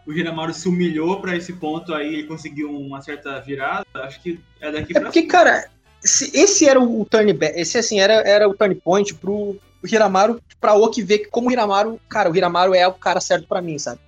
o 0.06 0.12
Hiramaru 0.12 0.54
se 0.54 0.68
humilhou 0.68 1.20
pra 1.20 1.36
esse 1.36 1.52
ponto 1.52 1.92
aí, 1.92 2.14
ele 2.14 2.24
conseguiu 2.26 2.70
uma 2.70 3.02
certa 3.02 3.40
virada, 3.40 3.84
acho 3.94 4.20
que 4.22 4.40
é 4.60 4.72
daqui 4.72 4.92
É 4.92 5.00
pra 5.00 5.02
porque, 5.10 5.22
cara, 5.24 5.68
esse, 6.02 6.30
esse 6.36 6.66
era 6.66 6.80
o 6.80 7.04
turn 7.04 7.32
back, 7.32 7.58
esse 7.58 7.76
assim 7.76 8.00
era, 8.00 8.14
era 8.26 8.48
o 8.48 8.54
turn 8.54 8.74
point 8.76 9.14
pro 9.14 9.56
Hiramaru, 9.84 10.40
pra 10.60 10.74
Oki 10.74 11.02
ver 11.02 11.18
que 11.18 11.26
como 11.30 11.48
o 11.48 11.52
Hiramaru, 11.52 12.00
cara, 12.08 12.30
o 12.30 12.36
Hiramaru 12.36 12.74
é 12.74 12.86
o 12.88 12.94
cara 12.94 13.20
certo 13.20 13.46
pra 13.46 13.60
mim, 13.60 13.78
sabe? 13.78 14.00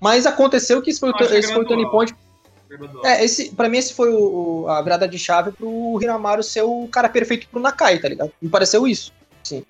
Mas 0.00 0.26
aconteceu 0.26 0.82
que 0.82 0.90
esse 0.90 0.98
foi 0.98 1.10
o, 1.10 1.14
esse 1.38 1.52
foi 1.52 1.62
o 1.62 1.68
turn 1.68 1.88
point 1.90 2.14
É, 3.04 3.24
esse, 3.24 3.54
pra 3.54 3.68
mim 3.68 3.78
esse 3.78 3.92
foi 3.94 4.08
o- 4.12 4.66
a 4.68 4.80
virada 4.82 5.06
de 5.08 5.18
chave 5.18 5.50
pro 5.52 5.98
Hiramaru 6.00 6.42
ser 6.42 6.62
o 6.62 6.88
cara 6.88 7.08
perfeito 7.08 7.48
pro 7.48 7.60
Nakai, 7.60 7.98
tá 7.98 8.08
ligado? 8.08 8.32
Me 8.40 8.48
pareceu 8.48 8.86
isso. 8.88 9.12
Sim. 9.44 9.64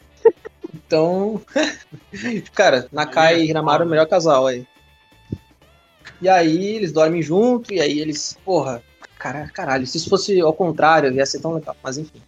Então, 0.91 1.41
cara, 2.53 2.89
Nakai 2.91 3.43
e 3.43 3.49
Hiramaru 3.49 3.85
é 3.85 3.87
o 3.87 3.89
melhor 3.89 4.09
casal 4.09 4.49
aí. 4.49 4.67
E 6.21 6.29
aí 6.29 6.75
eles 6.75 6.91
dormem 6.91 7.23
junto, 7.23 7.73
e 7.73 7.81
aí 7.81 8.01
eles, 8.01 8.37
porra, 8.45 8.83
cara, 9.17 9.49
caralho, 9.55 9.87
se 9.87 9.99
isso 9.99 10.11
fosse 10.11 10.41
ao 10.41 10.53
contrário, 10.53 11.13
ia 11.13 11.25
ser 11.25 11.39
tão 11.39 11.55
legal, 11.55 11.77
mas 11.81 11.97
enfim. 11.97 12.21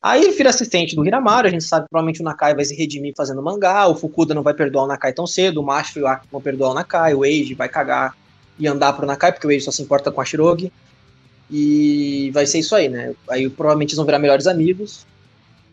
Aí 0.00 0.22
ele 0.22 0.36
vira 0.36 0.50
assistente 0.50 0.94
do 0.94 1.04
Hiramaru, 1.04 1.48
a 1.48 1.50
gente 1.50 1.64
sabe 1.64 1.86
que 1.86 1.90
provavelmente 1.90 2.20
o 2.20 2.24
Nakai 2.24 2.54
vai 2.54 2.64
se 2.64 2.76
redimir 2.76 3.12
fazendo 3.16 3.42
mangá, 3.42 3.88
o 3.88 3.96
Fukuda 3.96 4.34
não 4.34 4.44
vai 4.44 4.54
perdoar 4.54 4.84
o 4.84 4.86
Nakai 4.86 5.12
tão 5.12 5.26
cedo, 5.26 5.60
o 5.60 5.64
Mastro 5.64 5.98
e 5.98 6.02
o 6.04 6.06
Aki 6.06 6.28
vão 6.30 6.40
perdoar 6.40 6.70
o 6.70 6.74
Nakai, 6.74 7.12
o 7.12 7.24
Eiji 7.24 7.54
vai 7.54 7.68
cagar 7.68 8.16
e 8.56 8.68
andar 8.68 8.92
pro 8.92 9.04
Nakai, 9.04 9.32
porque 9.32 9.48
o 9.48 9.50
Eiji 9.50 9.64
só 9.64 9.72
se 9.72 9.82
importa 9.82 10.12
com 10.12 10.20
a 10.20 10.24
Shirogi. 10.24 10.72
E 11.50 12.30
vai 12.32 12.46
ser 12.46 12.60
isso 12.60 12.76
aí, 12.76 12.88
né? 12.88 13.14
Aí 13.28 13.50
provavelmente 13.50 13.88
eles 13.88 13.96
vão 13.96 14.06
virar 14.06 14.20
melhores 14.20 14.46
amigos. 14.46 15.04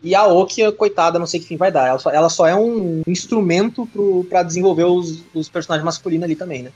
E 0.02 0.14
a 0.14 0.26
Oki, 0.26 0.70
coitada, 0.72 1.18
não 1.18 1.26
sei 1.26 1.40
que 1.40 1.46
fim 1.46 1.56
vai 1.56 1.72
dar. 1.72 1.88
Ela 1.88 1.98
só, 1.98 2.10
ela 2.10 2.28
só 2.28 2.46
é 2.46 2.54
um 2.54 3.02
instrumento 3.06 3.86
pro, 3.86 4.24
pra 4.24 4.42
desenvolver 4.42 4.84
os, 4.84 5.24
os 5.34 5.48
personagens 5.48 5.84
masculinos 5.84 6.24
ali 6.24 6.36
também, 6.36 6.62
né? 6.62 6.72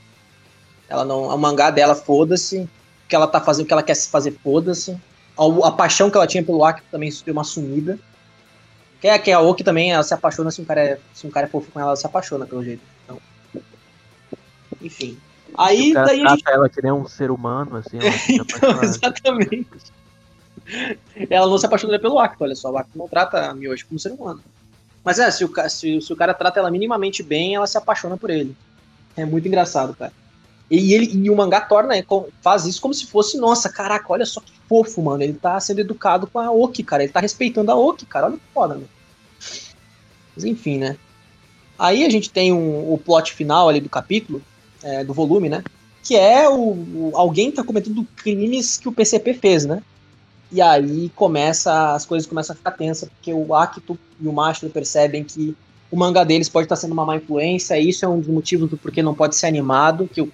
Ela 0.89 1.05
não. 1.05 1.23
O 1.23 1.37
mangá 1.37 1.71
dela, 1.71 1.95
foda-se. 1.95 2.59
O 2.59 2.69
que 3.07 3.15
ela 3.15 3.27
tá 3.27 3.39
fazendo, 3.39 3.63
o 3.63 3.67
que 3.67 3.73
ela 3.73 3.83
quer 3.83 3.95
se 3.95 4.09
fazer, 4.09 4.37
foda-se. 4.43 4.97
A, 5.37 5.67
a 5.67 5.71
paixão 5.71 6.09
que 6.11 6.17
ela 6.17 6.27
tinha 6.27 6.43
pelo 6.43 6.63
Aki 6.65 6.81
também 6.91 7.09
deu 7.25 7.33
uma 7.33 7.43
sumida. 7.43 7.97
Que 8.99 9.07
é 9.07 9.17
que 9.17 9.31
a 9.31 9.39
Oki 9.39 9.63
também, 9.63 9.91
ela 9.91 10.03
se 10.03 10.13
apaixona 10.13 10.51
se 10.51 10.61
um 10.61 10.65
cara 10.65 10.81
é, 10.81 10.99
se 11.13 11.25
um 11.25 11.31
cara 11.31 11.45
é 11.45 11.49
fofo 11.49 11.71
com 11.71 11.79
ela, 11.79 11.89
ela 11.89 11.95
se 11.95 12.05
apaixona 12.05 12.45
pelo 12.45 12.63
jeito. 12.63 12.81
Então, 13.03 13.19
enfim. 14.81 15.17
Aí 15.57 15.91
o 15.91 15.93
cara 15.93 16.07
daí 16.07 16.19
gente 16.19 16.43
trata 16.43 16.57
ela 16.57 16.69
que 16.69 16.81
nem 16.81 16.91
um 16.91 17.07
ser 17.07 17.31
humano, 17.31 17.77
assim. 17.77 17.99
Então, 18.29 18.83
exatamente. 18.83 19.67
Ela 21.29 21.47
não 21.47 21.57
se 21.57 21.65
apaixonaria 21.65 21.99
pelo 22.01 22.19
Acto, 22.19 22.43
olha 22.43 22.55
só. 22.55 22.71
O 22.71 22.77
Acto 22.77 22.97
não 22.97 23.07
trata 23.07 23.49
a 23.49 23.53
Miyoshi 23.53 23.85
como 23.85 23.99
ser 23.99 24.11
humano. 24.11 24.41
Mas 25.03 25.19
é, 25.19 25.29
se 25.29 25.43
o, 25.43 25.51
se, 25.69 26.01
se 26.01 26.13
o 26.13 26.15
cara 26.15 26.33
trata 26.33 26.59
ela 26.59 26.71
minimamente 26.71 27.21
bem, 27.21 27.55
ela 27.55 27.67
se 27.67 27.77
apaixona 27.77 28.15
por 28.17 28.29
ele. 28.29 28.55
É 29.17 29.25
muito 29.25 29.47
engraçado, 29.47 29.93
cara. 29.93 30.13
E, 30.71 30.93
ele, 30.93 31.05
e 31.13 31.29
o 31.29 31.35
mangá 31.35 31.59
torna, 31.61 31.93
faz 32.41 32.65
isso 32.65 32.81
como 32.81 32.93
se 32.93 33.05
fosse, 33.05 33.37
nossa, 33.37 33.69
caraca, 33.69 34.05
olha 34.09 34.25
só 34.25 34.39
que 34.39 34.51
fofo, 34.67 35.01
mano. 35.03 35.21
Ele 35.21 35.33
tá 35.33 35.59
sendo 35.59 35.79
educado 35.81 36.25
com 36.25 36.39
a 36.39 36.49
Oki, 36.51 36.81
cara. 36.83 37.03
Ele 37.03 37.11
tá 37.11 37.19
respeitando 37.19 37.69
a 37.71 37.75
Oki, 37.75 38.05
cara. 38.05 38.27
Olha 38.27 38.37
que 38.37 38.43
foda, 38.53 38.75
mano. 38.75 38.89
Mas 40.35 40.43
enfim, 40.45 40.77
né? 40.79 40.97
Aí 41.77 42.05
a 42.05 42.09
gente 42.09 42.29
tem 42.29 42.53
um- 42.53 42.91
o 42.93 42.97
plot 42.97 43.33
final 43.33 43.67
ali 43.69 43.81
do 43.81 43.89
capítulo, 43.89 44.41
é, 44.81 45.03
do 45.03 45.13
volume, 45.13 45.49
né? 45.49 45.63
Que 46.01 46.15
é 46.15 46.47
o, 46.49 46.55
o- 46.71 47.11
alguém 47.13 47.51
tá 47.51 47.63
cometendo 47.63 48.07
crimes 48.15 48.77
que 48.77 48.87
o 48.87 48.91
PCP 48.91 49.33
fez, 49.33 49.65
né? 49.65 49.81
E 50.53 50.61
aí 50.61 51.11
começa, 51.15 51.95
as 51.95 52.05
coisas 52.05 52.27
começam 52.27 52.53
a 52.53 52.57
ficar 52.57 52.71
tensas, 52.71 53.09
porque 53.09 53.33
o 53.33 53.55
Akito 53.55 53.97
e 54.21 54.27
o 54.27 54.31
Mastro 54.31 54.69
percebem 54.69 55.23
que 55.23 55.57
o 55.89 55.97
mangá 55.97 56.23
deles 56.23 56.47
pode 56.47 56.65
estar 56.65 56.75
sendo 56.75 56.91
uma 56.91 57.03
má 57.03 57.15
influência, 57.15 57.75
e 57.77 57.89
isso 57.89 58.05
é 58.05 58.07
um 58.07 58.19
dos 58.19 58.27
motivos 58.27 58.69
do 58.69 58.77
porquê 58.77 59.01
não 59.01 59.15
pode 59.15 59.35
ser 59.35 59.47
animado, 59.47 60.07
que 60.11 60.21
eu 60.21 60.29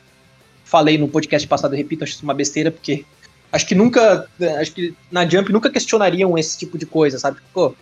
falei 0.66 0.98
no 0.98 1.08
podcast 1.08 1.48
passado, 1.48 1.74
repito, 1.74 2.04
acho 2.04 2.14
isso 2.14 2.24
uma 2.24 2.34
besteira, 2.34 2.70
porque 2.70 3.06
acho 3.50 3.66
que 3.66 3.74
nunca, 3.74 4.30
acho 4.60 4.74
que 4.74 4.94
na 5.10 5.26
Jump 5.26 5.54
nunca 5.54 5.70
questionariam 5.70 6.38
esse 6.38 6.58
tipo 6.58 6.78
de 6.78 6.86
coisa, 6.86 7.18
sabe? 7.18 7.40
Pô, 7.54 7.74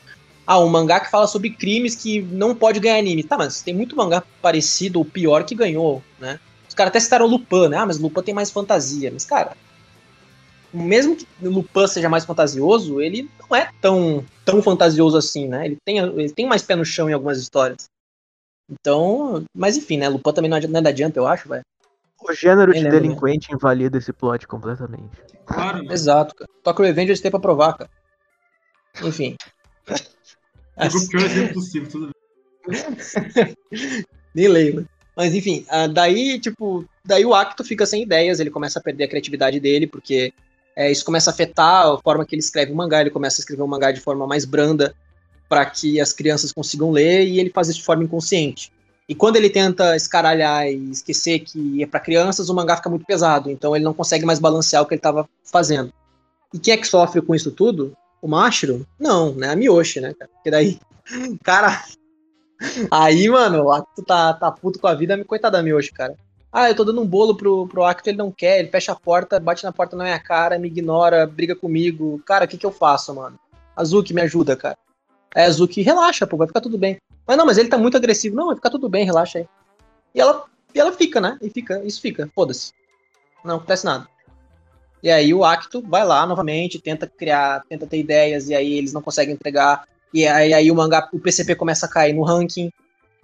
ah, 0.45 0.59
um 0.59 0.69
mangá 0.69 0.99
que 0.99 1.11
fala 1.11 1.27
sobre 1.27 1.49
crimes 1.49 1.95
que 1.95 2.21
não 2.21 2.55
pode 2.55 2.79
ganhar 2.79 2.99
anime. 2.99 3.21
Tá, 3.21 3.37
mas 3.37 3.61
tem 3.61 3.73
muito 3.73 3.97
mangá 3.97 4.23
parecido 4.41 4.99
ou 4.99 5.03
pior 5.03 5.43
que 5.43 5.53
ganhou, 5.53 6.01
né? 6.19 6.39
Os 6.69 6.73
caras 6.73 6.91
até 6.91 6.99
citaram 7.01 7.25
Lupin, 7.25 7.67
né? 7.67 7.77
Ah, 7.77 7.85
mas 7.85 7.99
Lupin 7.99 8.21
tem 8.21 8.33
mais 8.33 8.49
fantasia. 8.49 9.11
Mas, 9.11 9.25
cara, 9.25 9.57
mesmo 10.73 11.15
que 11.15 11.27
Lupin 11.41 11.87
seja 11.87 12.09
mais 12.09 12.25
fantasioso, 12.25 13.01
ele 13.01 13.29
não 13.39 13.55
é 13.55 13.69
tão, 13.81 14.25
tão 14.43 14.61
fantasioso 14.61 15.17
assim, 15.17 15.47
né? 15.47 15.65
Ele 15.65 15.77
tem, 15.83 15.97
ele 15.97 16.31
tem 16.31 16.45
mais 16.45 16.61
pé 16.61 16.75
no 16.75 16.85
chão 16.85 17.09
em 17.09 17.13
algumas 17.13 17.39
histórias. 17.39 17.89
Então, 18.69 19.45
mas 19.55 19.77
enfim, 19.77 19.97
né? 19.97 20.09
Lupin 20.09 20.33
também 20.33 20.49
não 20.49 20.57
é, 20.57 20.81
da 20.81 20.93
Jump, 20.93 21.15
eu 21.15 21.27
acho, 21.27 21.47
velho. 21.47 21.63
O 22.21 22.33
gênero 22.33 22.71
Nem 22.71 22.81
de 22.81 22.89
lembro, 22.89 22.99
né? 22.99 23.07
delinquente 23.07 23.53
invalida 23.53 23.97
esse 23.97 24.11
plot 24.11 24.47
completamente. 24.47 25.21
Claro, 25.45 25.77
mano. 25.77 25.93
Exato, 25.93 26.35
cara. 26.35 26.49
Tokyo 26.63 26.85
Revengers 26.85 27.21
tem 27.21 27.31
pra 27.31 27.39
provar, 27.39 27.73
cara. 27.73 27.89
Enfim. 29.03 29.35
Pegou 30.75 31.01
o 31.01 31.07
pior 31.07 31.23
exemplo 31.23 31.53
possível, 31.53 31.89
tudo 31.89 32.11
bem. 32.67 33.55
Nem 34.35 34.47
lembro. 34.47 34.87
Mas 35.15 35.33
enfim, 35.33 35.65
ah, 35.69 35.87
daí, 35.87 36.39
tipo, 36.39 36.85
daí 37.03 37.25
o 37.25 37.33
Acto 37.33 37.63
fica 37.63 37.87
sem 37.87 38.03
ideias, 38.03 38.39
ele 38.39 38.51
começa 38.51 38.77
a 38.77 38.81
perder 38.81 39.05
a 39.05 39.07
criatividade 39.07 39.59
dele, 39.59 39.87
porque 39.87 40.31
é, 40.77 40.91
isso 40.91 41.03
começa 41.03 41.31
a 41.31 41.33
afetar 41.33 41.87
a 41.87 41.97
forma 41.97 42.23
que 42.23 42.35
ele 42.35 42.39
escreve 42.39 42.71
o 42.71 42.75
mangá, 42.75 43.01
ele 43.01 43.09
começa 43.09 43.39
a 43.39 43.41
escrever 43.41 43.63
o 43.63 43.67
mangá 43.67 43.91
de 43.91 43.99
forma 43.99 44.27
mais 44.27 44.45
branda 44.45 44.93
para 45.49 45.65
que 45.65 45.99
as 45.99 46.13
crianças 46.13 46.51
consigam 46.51 46.91
ler 46.91 47.25
e 47.25 47.39
ele 47.39 47.49
faz 47.49 47.67
isso 47.67 47.79
de 47.79 47.85
forma 47.85 48.03
inconsciente. 48.03 48.71
E 49.09 49.15
quando 49.15 49.37
ele 49.37 49.49
tenta 49.49 49.95
escaralhar 49.95 50.67
e 50.67 50.91
esquecer 50.91 51.39
que 51.39 51.81
é 51.81 51.87
para 51.87 51.99
crianças, 51.99 52.47
o 52.47 52.53
mangá 52.53 52.75
fica 52.75 52.91
muito 52.91 53.05
pesado, 53.07 53.49
então 53.49 53.75
ele 53.75 53.83
não 53.83 53.93
consegue 53.93 54.23
mais 54.23 54.37
balancear 54.37 54.83
o 54.83 54.85
que 54.85 54.93
ele 54.93 54.99
estava 54.99 55.27
fazendo. 55.43 55.91
E 56.53 56.59
quem 56.59 56.75
é 56.75 56.77
que 56.77 56.85
sofre 56.85 57.23
com 57.23 57.33
isso 57.33 57.49
tudo? 57.51 57.97
O 58.21 58.27
Mashiro? 58.27 58.85
Não, 58.99 59.33
né? 59.33 59.49
A 59.49 59.55
Miyoshi, 59.55 59.99
né? 59.99 60.13
Porque 60.13 60.51
daí, 60.51 60.79
cara, 61.43 61.83
Aí, 62.89 63.29
mano, 63.29 63.65
o 63.65 63.71
Acto 63.71 64.03
tá, 64.03 64.33
tá 64.33 64.51
puto 64.51 64.79
com 64.79 64.87
a 64.87 64.93
vida, 64.93 65.23
coitada 65.25 65.57
da 65.57 65.63
Miyoshi, 65.63 65.91
cara. 65.91 66.15
Ah, 66.51 66.69
eu 66.69 66.75
tô 66.75 66.83
dando 66.83 67.01
um 67.01 67.05
bolo 67.05 67.35
pro, 67.35 67.67
pro 67.67 67.83
Acto, 67.83 68.09
ele 68.09 68.17
não 68.17 68.31
quer, 68.31 68.59
ele 68.59 68.69
fecha 68.69 68.91
a 68.91 68.95
porta, 68.95 69.39
bate 69.39 69.63
na 69.63 69.71
porta 69.71 69.95
na 69.95 70.05
minha 70.05 70.19
cara, 70.19 70.57
me 70.57 70.67
ignora, 70.67 71.27
briga 71.27 71.55
comigo. 71.55 72.21
Cara, 72.25 72.45
o 72.45 72.47
que 72.47 72.57
que 72.57 72.65
eu 72.65 72.71
faço, 72.71 73.13
mano? 73.13 73.37
Azuki, 73.75 74.13
me 74.13 74.21
ajuda, 74.21 74.55
cara. 74.55 74.77
É, 75.35 75.43
Azuki, 75.43 75.81
relaxa, 75.81 76.25
pô, 76.25 76.37
vai 76.37 76.47
ficar 76.47 76.61
tudo 76.61 76.77
bem. 76.77 76.97
Mas 77.27 77.37
não, 77.37 77.45
mas 77.45 77.57
ele 77.57 77.69
tá 77.69 77.77
muito 77.77 77.97
agressivo. 77.97 78.35
Não, 78.35 78.47
vai 78.47 78.55
ficar 78.55 78.69
tudo 78.69 78.89
bem, 78.89 79.05
relaxa 79.05 79.39
aí. 79.39 79.47
E 80.15 80.21
ela, 80.21 80.45
e 80.73 80.79
ela 80.79 80.91
fica, 80.91 81.19
né? 81.19 81.37
E 81.41 81.49
fica, 81.49 81.83
isso 81.83 82.01
fica, 82.01 82.29
foda-se. 82.33 82.71
Não 83.43 83.57
acontece 83.57 83.85
nada. 83.85 84.07
E 85.03 85.11
aí 85.11 85.33
o 85.33 85.43
Acto 85.43 85.81
vai 85.81 86.03
lá 86.05 86.25
novamente, 86.25 86.79
tenta 86.79 87.05
criar, 87.05 87.63
tenta 87.69 87.85
ter 87.85 87.99
ideias, 87.99 88.49
e 88.49 88.55
aí 88.55 88.73
eles 88.73 88.93
não 88.93 89.01
conseguem 89.01 89.35
entregar. 89.35 89.85
E 90.13 90.25
aí, 90.25 90.53
aí 90.53 90.71
o 90.71 90.75
mangá, 90.75 91.07
o 91.13 91.19
PCP 91.19 91.55
começa 91.55 91.85
a 91.85 91.89
cair 91.89 92.13
no 92.13 92.23
ranking. 92.23 92.71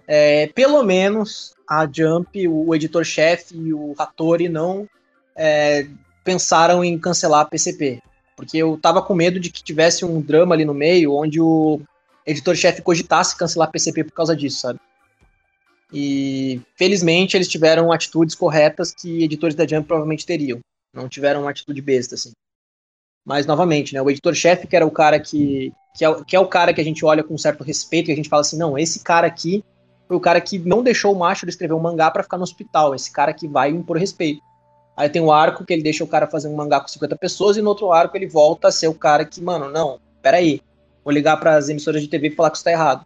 É, 0.06 0.48
pelo 0.48 0.82
menos 0.82 1.54
a 1.68 1.88
Jump, 1.90 2.46
o 2.48 2.74
editor-chefe 2.74 3.56
e 3.56 3.72
o 3.72 3.94
Hattori 3.98 4.48
não 4.48 4.88
é, 5.36 5.86
pensaram 6.22 6.84
em 6.84 6.98
cancelar 6.98 7.40
a 7.40 7.44
PCP. 7.44 8.00
Porque 8.36 8.58
eu 8.58 8.78
tava 8.80 9.00
com 9.00 9.14
medo 9.14 9.38
de 9.38 9.50
que 9.50 9.62
tivesse 9.62 10.04
um 10.04 10.20
drama 10.20 10.54
ali 10.54 10.64
no 10.64 10.74
meio, 10.74 11.14
onde 11.14 11.40
o 11.40 11.80
editor-chefe 12.26 12.82
cogitasse 12.82 13.36
cancelar 13.36 13.68
a 13.68 13.70
PCP 13.70 14.04
por 14.04 14.12
causa 14.12 14.36
disso, 14.36 14.60
sabe? 14.60 14.80
E 15.92 16.60
felizmente 16.76 17.36
eles 17.36 17.48
tiveram 17.48 17.92
atitudes 17.92 18.34
corretas 18.34 18.92
que 18.92 19.22
editores 19.22 19.54
da 19.54 19.66
Jump 19.66 19.86
provavelmente 19.86 20.26
teriam. 20.26 20.58
Não 20.92 21.08
tiveram 21.08 21.42
uma 21.42 21.50
atitude 21.50 21.80
besta, 21.80 22.16
assim. 22.16 22.32
Mas, 23.24 23.46
novamente, 23.46 23.94
né, 23.94 24.02
o 24.02 24.10
editor-chefe, 24.10 24.66
que 24.66 24.76
era 24.76 24.86
o 24.86 24.90
cara 24.90 25.18
que. 25.18 25.72
Que 25.96 26.04
é, 26.04 26.24
que 26.24 26.34
é 26.34 26.40
o 26.40 26.48
cara 26.48 26.74
que 26.74 26.80
a 26.80 26.84
gente 26.84 27.04
olha 27.04 27.22
com 27.22 27.38
certo 27.38 27.62
respeito, 27.62 28.06
que 28.06 28.12
a 28.12 28.16
gente 28.16 28.28
fala 28.28 28.40
assim, 28.40 28.58
não, 28.58 28.76
esse 28.76 28.98
cara 29.04 29.28
aqui, 29.28 29.64
o 30.08 30.20
cara 30.20 30.40
que 30.40 30.58
não 30.58 30.82
deixou 30.82 31.12
o 31.12 31.18
Mashiro 31.18 31.48
escrever 31.48 31.74
um 31.74 31.80
mangá 31.80 32.10
para 32.10 32.22
ficar 32.22 32.36
no 32.36 32.42
hospital. 32.42 32.94
Esse 32.94 33.10
cara 33.10 33.32
que 33.32 33.48
vai 33.48 33.70
impor 33.70 33.96
respeito. 33.96 34.42
Aí 34.96 35.08
tem 35.08 35.20
o 35.20 35.32
arco 35.32 35.64
que 35.64 35.72
ele 35.72 35.82
deixa 35.82 36.04
o 36.04 36.06
cara 36.06 36.26
fazer 36.26 36.48
um 36.48 36.54
mangá 36.54 36.80
com 36.80 36.86
50 36.86 37.16
pessoas, 37.16 37.56
e 37.56 37.62
no 37.62 37.70
outro 37.70 37.92
arco 37.92 38.16
ele 38.16 38.28
volta 38.28 38.68
a 38.68 38.72
ser 38.72 38.86
o 38.86 38.94
cara 38.94 39.24
que, 39.24 39.40
mano, 39.40 39.68
não, 39.68 39.98
peraí, 40.22 40.60
vou 41.04 41.12
ligar 41.12 41.36
para 41.38 41.56
as 41.56 41.68
emissoras 41.68 42.00
de 42.00 42.08
TV 42.08 42.28
e 42.28 42.30
falar 42.30 42.50
que 42.50 42.56
isso 42.56 42.64
tá 42.64 42.70
errado. 42.70 43.04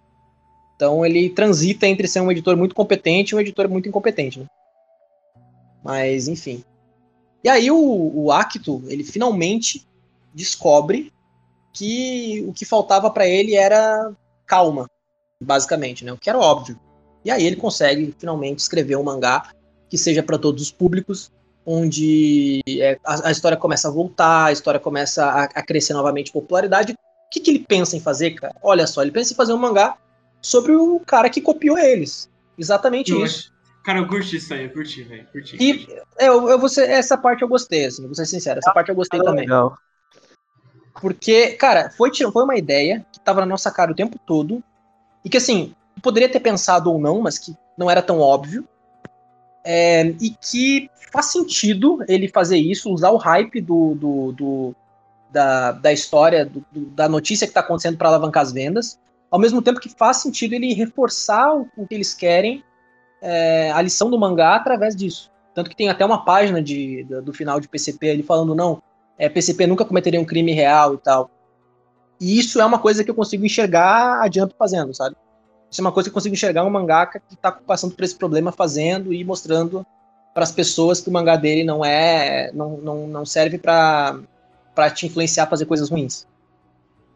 Então 0.77 1.05
ele 1.05 1.31
transita 1.31 1.87
entre 1.87 2.07
ser 2.07 2.21
um 2.21 2.31
editor 2.31 2.57
muito 2.57 2.75
competente 2.75 3.33
e 3.33 3.37
um 3.37 3.41
editor 3.41 3.69
muito 3.69 3.89
incompetente, 3.89 4.39
né? 4.39 4.47
Mas, 5.83 6.29
enfim. 6.29 6.63
E 7.43 7.49
aí 7.49 7.71
o, 7.71 8.13
o 8.15 8.31
Acto, 8.31 8.83
ele 8.87 9.03
finalmente 9.03 9.87
descobre 10.35 11.13
que 11.73 12.45
o 12.47 12.53
que 12.53 12.65
faltava 12.65 13.11
para 13.11 13.27
ele 13.27 13.55
era 13.55 14.13
calma, 14.47 14.87
basicamente, 15.43 16.05
né? 16.05 16.13
O 16.13 16.19
que 16.19 16.29
era 16.29 16.39
óbvio. 16.39 16.79
E 17.25 17.31
aí 17.31 17.45
ele 17.47 17.57
consegue 17.57 18.14
finalmente 18.19 18.59
escrever 18.59 18.97
um 18.97 19.03
mangá 19.03 19.51
que 19.89 19.99
seja 19.99 20.23
para 20.23 20.39
todos 20.39 20.62
os 20.62 20.71
públicos, 20.71 21.33
onde 21.64 22.61
é, 22.69 22.99
a, 23.05 23.29
a, 23.29 23.31
história 23.31 23.57
começa 23.57 23.89
a 23.89 23.91
voltar, 23.91 24.47
a 24.47 24.53
história 24.53 24.81
começa 24.81 25.25
a, 25.25 25.45
a 25.45 25.62
crescer 25.62 25.93
novamente 25.95 26.33
popularidade. 26.33 26.93
O 26.93 27.31
que, 27.31 27.41
que 27.41 27.51
ele 27.51 27.64
pensa 27.66 27.97
em 27.97 28.01
fazer, 28.01 28.33
cara? 28.33 28.55
Olha 28.62 28.87
só, 28.87 29.03
ele 29.03 29.11
pensa 29.11 29.33
em 29.33 29.37
fazer 29.37 29.53
um 29.53 29.59
mangá 29.59 29.97
sobre 30.41 30.75
o 30.75 31.01
cara 31.01 31.29
que 31.29 31.41
copiou 31.41 31.79
eles. 31.79 32.31
Exatamente 32.57 33.12
eu 33.12 33.25
isso. 33.25 33.51
Acho... 33.51 33.59
Cara, 33.85 34.01
eu 34.01 34.09
curti 34.09 34.37
isso 34.37 34.53
aí, 34.53 34.64
eu 34.64 34.71
curti, 34.71 35.03
velho. 35.03 35.27
Curti, 35.33 35.57
e 35.57 35.87
curti. 35.87 36.03
Eu, 36.19 36.49
eu, 36.49 36.59
você, 36.59 36.85
essa 36.85 37.16
parte 37.16 37.43
eu 37.43 37.49
gostei, 37.49 37.87
assim, 37.87 38.05
vou 38.05 38.14
ser 38.14 38.27
sincero, 38.27 38.59
essa 38.59 38.71
ah, 38.71 38.75
parte 38.75 38.91
eu 38.91 38.95
gostei 38.95 39.21
também. 39.21 39.45
Legal. 39.45 39.77
Porque, 41.01 41.53
cara, 41.53 41.91
foi, 41.91 42.11
foi 42.14 42.45
uma 42.45 42.57
ideia 42.57 43.07
que 43.12 43.21
tava 43.21 43.41
na 43.41 43.47
nossa 43.47 43.71
cara 43.71 43.93
o 43.93 43.95
tempo 43.95 44.19
todo. 44.27 44.62
E 45.25 45.29
que, 45.29 45.37
assim, 45.37 45.75
poderia 45.99 46.29
ter 46.29 46.41
pensado 46.41 46.93
ou 46.93 46.99
não, 46.99 47.21
mas 47.21 47.39
que 47.39 47.57
não 47.77 47.91
era 47.91 48.03
tão 48.03 48.21
óbvio. 48.21 48.67
É, 49.65 50.07
e 50.21 50.31
que 50.31 50.91
faz 51.13 51.27
sentido 51.27 52.03
ele 52.09 52.29
fazer 52.29 52.57
isso, 52.57 52.93
usar 52.93 53.11
o 53.11 53.17
hype 53.17 53.61
do, 53.61 53.95
do, 53.95 54.33
do 54.33 54.77
da, 55.31 55.73
da 55.73 55.93
história, 55.93 56.45
do, 56.47 56.65
da 56.73 57.09
notícia 57.09 57.47
que 57.47 57.51
está 57.51 57.61
acontecendo 57.61 57.99
para 57.99 58.09
alavancar 58.09 58.43
as 58.43 58.53
vendas, 58.53 58.99
ao 59.31 59.39
mesmo 59.39 59.61
tempo 59.61 59.81
que 59.81 59.91
faz 59.91 60.19
sentido 60.19 60.55
ele 60.55 60.73
reforçar 60.73 61.55
o, 61.55 61.69
o 61.77 61.87
que 61.87 61.95
eles 61.95 62.15
querem, 62.15 62.65
é, 63.21 63.71
a 63.73 63.83
lição 63.83 64.11
do 64.11 64.19
mangá 64.19 64.57
através 64.57 64.97
disso. 64.97 65.31
Tanto 65.55 65.69
que 65.69 65.77
tem 65.77 65.89
até 65.89 66.05
uma 66.05 66.25
página 66.25 66.63
de, 66.63 67.05
do, 67.05 67.23
do 67.23 67.33
final 67.33 67.61
de 67.61 67.69
PCP 67.69 68.07
ele 68.07 68.23
falando, 68.23 68.55
não, 68.55 68.83
é, 69.19 69.29
PCP 69.29 69.67
nunca 69.67 69.85
cometeria 69.85 70.21
um 70.21 70.25
crime 70.25 70.53
real 70.53 70.95
e 70.95 70.99
tal. 70.99 71.31
E 72.21 72.39
isso 72.39 72.61
é 72.61 72.65
uma 72.65 72.79
coisa 72.79 73.05
que 73.05 73.11
eu 73.11 73.15
consigo 73.15 73.45
enxergar 73.45 74.21
a 74.21 74.31
Jump 74.31 74.55
fazendo, 74.59 74.95
sabe? 74.95 75.17
Isso 75.71 75.81
é 75.81 75.85
uma 75.85 75.93
coisa 75.93 76.09
que 76.09 76.11
eu 76.11 76.14
consigo 76.14 76.35
enxergar 76.35 76.64
um 76.64 76.71
mangaka 76.71 77.21
que 77.21 77.35
está 77.35 77.53
passando 77.53 77.95
por 77.95 78.05
esse 78.05 78.14
problema 78.14 78.51
fazendo 78.51 79.12
e 79.12 79.23
mostrando 79.25 79.87
para 80.33 80.43
as 80.43 80.53
pessoas 80.53 81.01
que 81.01 81.09
o 81.09 81.12
mangá 81.12 81.37
dele 81.37 81.64
não 81.64 81.85
é 81.85 82.51
não, 82.53 82.79
não, 82.79 83.07
não 83.07 83.27
serve 83.27 83.59
para 83.59 84.19
para 84.75 84.91
te 84.91 85.07
influenciar 85.07 85.45
a 85.45 85.49
fazer 85.49 85.66
coisas 85.66 85.91
ruins. 85.91 86.27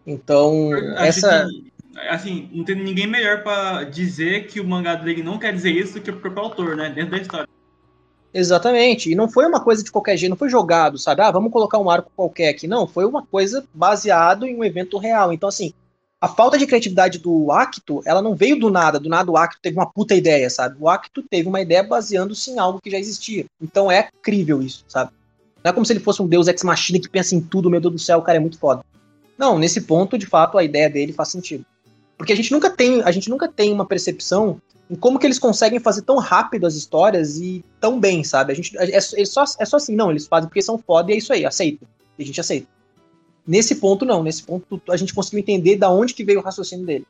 Então, 0.05 0.75
essa 0.97 1.47
que, 1.47 1.73
assim, 2.09 2.49
não 2.53 2.65
tem 2.65 2.75
ninguém 2.75 3.07
melhor 3.07 3.43
para 3.43 3.85
dizer 3.85 4.47
que 4.49 4.61
o 4.61 4.67
mangá 4.67 4.97
dele 4.97 5.23
não 5.23 5.39
quer 5.39 5.53
dizer 5.53 5.71
isso 5.71 5.95
do 5.95 6.01
que 6.01 6.11
o 6.11 6.17
próprio 6.17 6.43
autor, 6.43 6.77
né, 6.77 6.91
dentro 6.91 7.13
da 7.13 7.19
história. 7.19 7.49
Exatamente. 8.35 9.11
E 9.11 9.15
não 9.15 9.29
foi 9.29 9.47
uma 9.47 9.61
coisa 9.61 9.85
de 9.85 9.93
qualquer 9.93 10.17
jeito, 10.17 10.31
não 10.31 10.37
foi 10.37 10.49
jogado, 10.49 10.97
sabe? 10.99 11.21
Ah, 11.21 11.31
vamos 11.31 11.53
colocar 11.53 11.79
um 11.79 11.91
arco 11.91 12.11
qualquer 12.17 12.49
aqui. 12.49 12.67
Não, 12.67 12.87
foi 12.87 13.05
uma 13.05 13.25
coisa 13.25 13.65
baseado 13.75 14.47
em 14.47 14.57
um 14.57 14.65
evento 14.65 14.97
real. 14.97 15.33
Então, 15.33 15.49
assim, 15.49 15.75
a 16.23 16.29
falta 16.29 16.57
de 16.57 16.69
criatividade 16.69 17.19
do 17.19 17.51
Acto, 17.51 18.01
ela 18.05 18.23
não 18.23 18.37
veio 18.37 18.57
do 18.57 18.71
nada. 18.71 19.01
Do 19.01 19.09
nada 19.09 19.29
o 19.29 19.37
Acto 19.37 19.59
teve 19.61 19.77
uma 19.77 19.91
puta 19.91 20.15
ideia, 20.15 20.49
sabe? 20.49 20.77
O 20.79 20.89
Acto 20.89 21.21
teve 21.21 21.49
uma 21.49 21.61
ideia 21.61 21.83
baseando-se 21.83 22.53
em 22.53 22.61
algo 22.61 22.81
que 22.81 22.93
já 22.93 22.97
existia. 22.97 23.45
Então 23.61 23.91
é 23.91 24.09
crível 24.23 24.63
isso, 24.63 24.85
sabe? 24.87 25.11
Não 25.65 25.71
é 25.71 25.73
como 25.73 25.85
se 25.85 25.93
ele 25.93 25.99
fosse 25.99 26.23
um 26.23 26.29
deus 26.29 26.47
ex-machina 26.47 27.01
que 27.01 27.09
pensa 27.09 27.35
em 27.35 27.41
tudo, 27.41 27.69
meu 27.69 27.81
Deus 27.81 27.95
do 27.95 27.99
céu, 27.99 28.21
o 28.21 28.23
cara 28.23 28.37
é 28.39 28.41
muito 28.41 28.57
foda. 28.57 28.85
Não, 29.37 29.59
nesse 29.59 29.81
ponto, 29.81 30.17
de 30.17 30.25
fato, 30.25 30.57
a 30.57 30.63
ideia 30.63 30.89
dele 30.89 31.13
faz 31.13 31.31
sentido. 31.31 31.67
Porque 32.17 32.33
a 32.33 32.37
gente 32.37 32.53
nunca 32.53 32.71
tem, 32.71 33.03
a 33.03 33.11
gente 33.11 33.29
nunca 33.29 33.49
tem 33.49 33.73
uma 33.73 33.85
percepção 33.85 34.63
em 34.89 34.95
como 34.95 35.19
que 35.19 35.27
eles 35.27 35.41
conseguem 35.41 35.81
fazer 35.81 36.03
tão 36.03 36.19
rápido 36.19 36.69
as 36.69 36.77
histórias 36.77 37.37
e 37.39 37.65
tão 37.81 37.99
bem, 37.99 38.23
sabe? 38.23 38.53
A 38.53 38.55
gente 38.55 38.79
é, 38.79 38.97
é, 38.97 39.01
só, 39.01 39.43
é 39.59 39.65
só 39.65 39.77
assim, 39.77 39.97
não, 39.97 40.09
eles 40.13 40.29
fazem 40.29 40.49
porque 40.49 40.63
são 40.63 40.79
foda 40.79 41.11
e 41.11 41.15
é 41.15 41.19
isso 41.19 41.33
aí, 41.33 41.45
aceita. 41.45 41.85
E 42.17 42.23
a 42.23 42.27
gente 42.27 42.41
aceita. 42.41 42.69
Nesse 43.47 43.77
ponto, 43.77 44.05
não. 44.05 44.23
Nesse 44.23 44.43
ponto, 44.43 44.81
a 44.89 44.97
gente 44.97 45.15
conseguiu 45.15 45.41
entender 45.41 45.77
da 45.77 45.91
onde 45.91 46.15
que 46.15 46.25
veio 46.25 46.41
o 46.41 46.43
raciocínio 46.43 46.87
dele. 46.87 47.07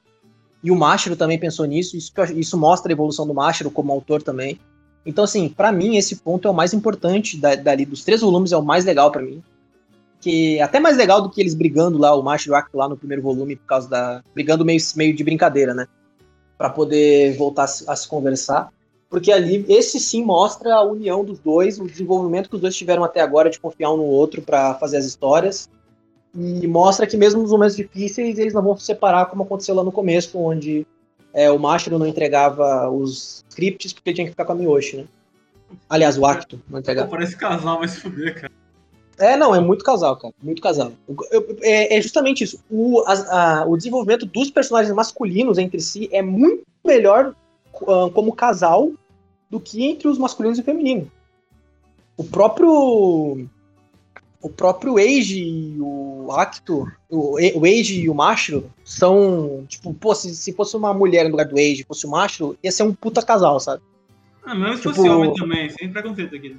E 0.62 0.70
o 0.70 0.76
Mashiro 0.76 1.16
também 1.16 1.38
pensou 1.38 1.66
nisso, 1.66 1.96
isso, 1.96 2.12
isso 2.36 2.56
mostra 2.56 2.92
a 2.92 2.94
evolução 2.94 3.26
do 3.26 3.34
Mashiro 3.34 3.70
como 3.70 3.92
autor 3.92 4.22
também. 4.22 4.60
Então, 5.04 5.24
assim, 5.24 5.48
para 5.48 5.72
mim, 5.72 5.96
esse 5.96 6.16
ponto 6.16 6.46
é 6.46 6.50
o 6.50 6.54
mais 6.54 6.72
importante 6.72 7.36
da, 7.36 7.54
dali. 7.56 7.84
Dos 7.84 8.04
três 8.04 8.20
volumes, 8.20 8.52
é 8.52 8.56
o 8.56 8.62
mais 8.62 8.84
legal 8.84 9.10
para 9.10 9.22
mim. 9.22 9.42
Que 10.20 10.58
é 10.58 10.62
até 10.62 10.78
mais 10.78 10.96
legal 10.96 11.20
do 11.20 11.28
que 11.28 11.40
eles 11.40 11.54
brigando 11.54 11.98
lá, 11.98 12.14
o 12.14 12.22
Mashiro 12.22 12.54
Acto 12.54 12.76
lá 12.76 12.88
no 12.88 12.96
primeiro 12.96 13.22
volume, 13.22 13.56
por 13.56 13.66
causa 13.66 13.88
da. 13.88 14.22
brigando 14.32 14.64
meio, 14.64 14.80
meio 14.94 15.14
de 15.14 15.24
brincadeira, 15.24 15.74
né? 15.74 15.86
para 16.62 16.70
poder 16.70 17.36
voltar 17.36 17.64
a 17.64 17.96
se 17.96 18.06
conversar, 18.06 18.72
porque 19.10 19.32
ali 19.32 19.66
esse 19.68 19.98
sim 19.98 20.24
mostra 20.24 20.76
a 20.76 20.82
união 20.84 21.24
dos 21.24 21.40
dois, 21.40 21.80
o 21.80 21.88
desenvolvimento 21.88 22.48
que 22.48 22.54
os 22.54 22.60
dois 22.60 22.76
tiveram 22.76 23.02
até 23.02 23.20
agora 23.20 23.50
de 23.50 23.58
confiar 23.58 23.92
um 23.92 23.96
no 23.96 24.04
outro 24.04 24.40
para 24.40 24.72
fazer 24.74 24.98
as 24.98 25.04
histórias 25.04 25.68
e 26.34 26.66
mostra 26.66 27.06
que 27.06 27.16
mesmo 27.16 27.42
nos 27.42 27.50
momentos 27.50 27.76
difíceis 27.76 28.38
eles 28.38 28.54
não 28.54 28.62
vão 28.62 28.76
se 28.76 28.84
separar 28.84 29.26
como 29.26 29.42
aconteceu 29.42 29.74
lá 29.74 29.84
no 29.84 29.92
começo, 29.92 30.38
onde 30.38 30.86
é, 31.32 31.50
o 31.50 31.58
Mashiro 31.58 31.98
não 31.98 32.06
entregava 32.06 32.88
os 32.90 33.44
scripts 33.50 33.92
porque 33.92 34.12
tinha 34.12 34.24
que 34.24 34.30
ficar 34.30 34.44
com 34.44 34.52
a 34.52 34.54
Miyoshi, 34.54 34.98
né? 34.98 35.04
Aliás, 35.88 36.18
o 36.18 36.26
Acto 36.26 36.60
não 36.68 36.78
entregava. 36.78 37.08
Parece 37.08 37.36
casal, 37.36 37.86
se 37.86 38.00
fuder, 38.00 38.40
cara. 38.40 38.52
É, 39.18 39.36
não, 39.36 39.54
é 39.54 39.60
muito 39.60 39.84
casal, 39.84 40.16
cara. 40.16 40.34
Muito 40.42 40.60
casal. 40.60 40.92
É, 41.60 41.96
é 41.96 42.00
justamente 42.00 42.44
isso. 42.44 42.58
O, 42.70 43.00
a, 43.06 43.60
a, 43.60 43.66
o 43.66 43.76
desenvolvimento 43.76 44.26
dos 44.26 44.50
personagens 44.50 44.94
masculinos 44.94 45.58
entre 45.58 45.80
si 45.80 46.08
é 46.12 46.22
muito 46.22 46.64
melhor 46.84 47.34
uh, 47.82 48.10
como 48.10 48.34
casal 48.34 48.90
do 49.48 49.60
que 49.60 49.84
entre 49.84 50.08
os 50.08 50.18
masculinos 50.18 50.58
e 50.58 50.62
femininos. 50.62 51.08
O 52.16 52.24
próprio. 52.24 53.46
O 54.42 54.48
próprio 54.48 54.98
Age 54.98 55.40
e 55.40 55.76
o 55.80 56.32
Acto, 56.32 56.90
o, 57.08 57.36
o 57.36 57.64
Age 57.64 58.00
e 58.00 58.10
o 58.10 58.14
Macho 58.14 58.64
são. 58.84 59.64
Tipo, 59.68 59.94
pô, 59.94 60.14
se, 60.14 60.34
se 60.34 60.52
fosse 60.52 60.76
uma 60.76 60.92
mulher 60.92 61.24
no 61.24 61.30
lugar 61.30 61.46
do 61.46 61.56
Age 61.56 61.84
fosse 61.86 62.06
o 62.06 62.10
Macho, 62.10 62.56
ia 62.62 62.72
ser 62.72 62.82
um 62.82 62.92
puta 62.92 63.22
casal, 63.22 63.60
sabe? 63.60 63.82
Ah, 64.44 64.54
mesmo 64.54 64.76
se 64.76 64.82
tipo, 64.82 64.94
fosse 64.94 65.08
homem 65.08 65.34
também, 65.34 65.70
sem 65.70 65.92
preconceito 65.92 66.34
aqui. 66.34 66.56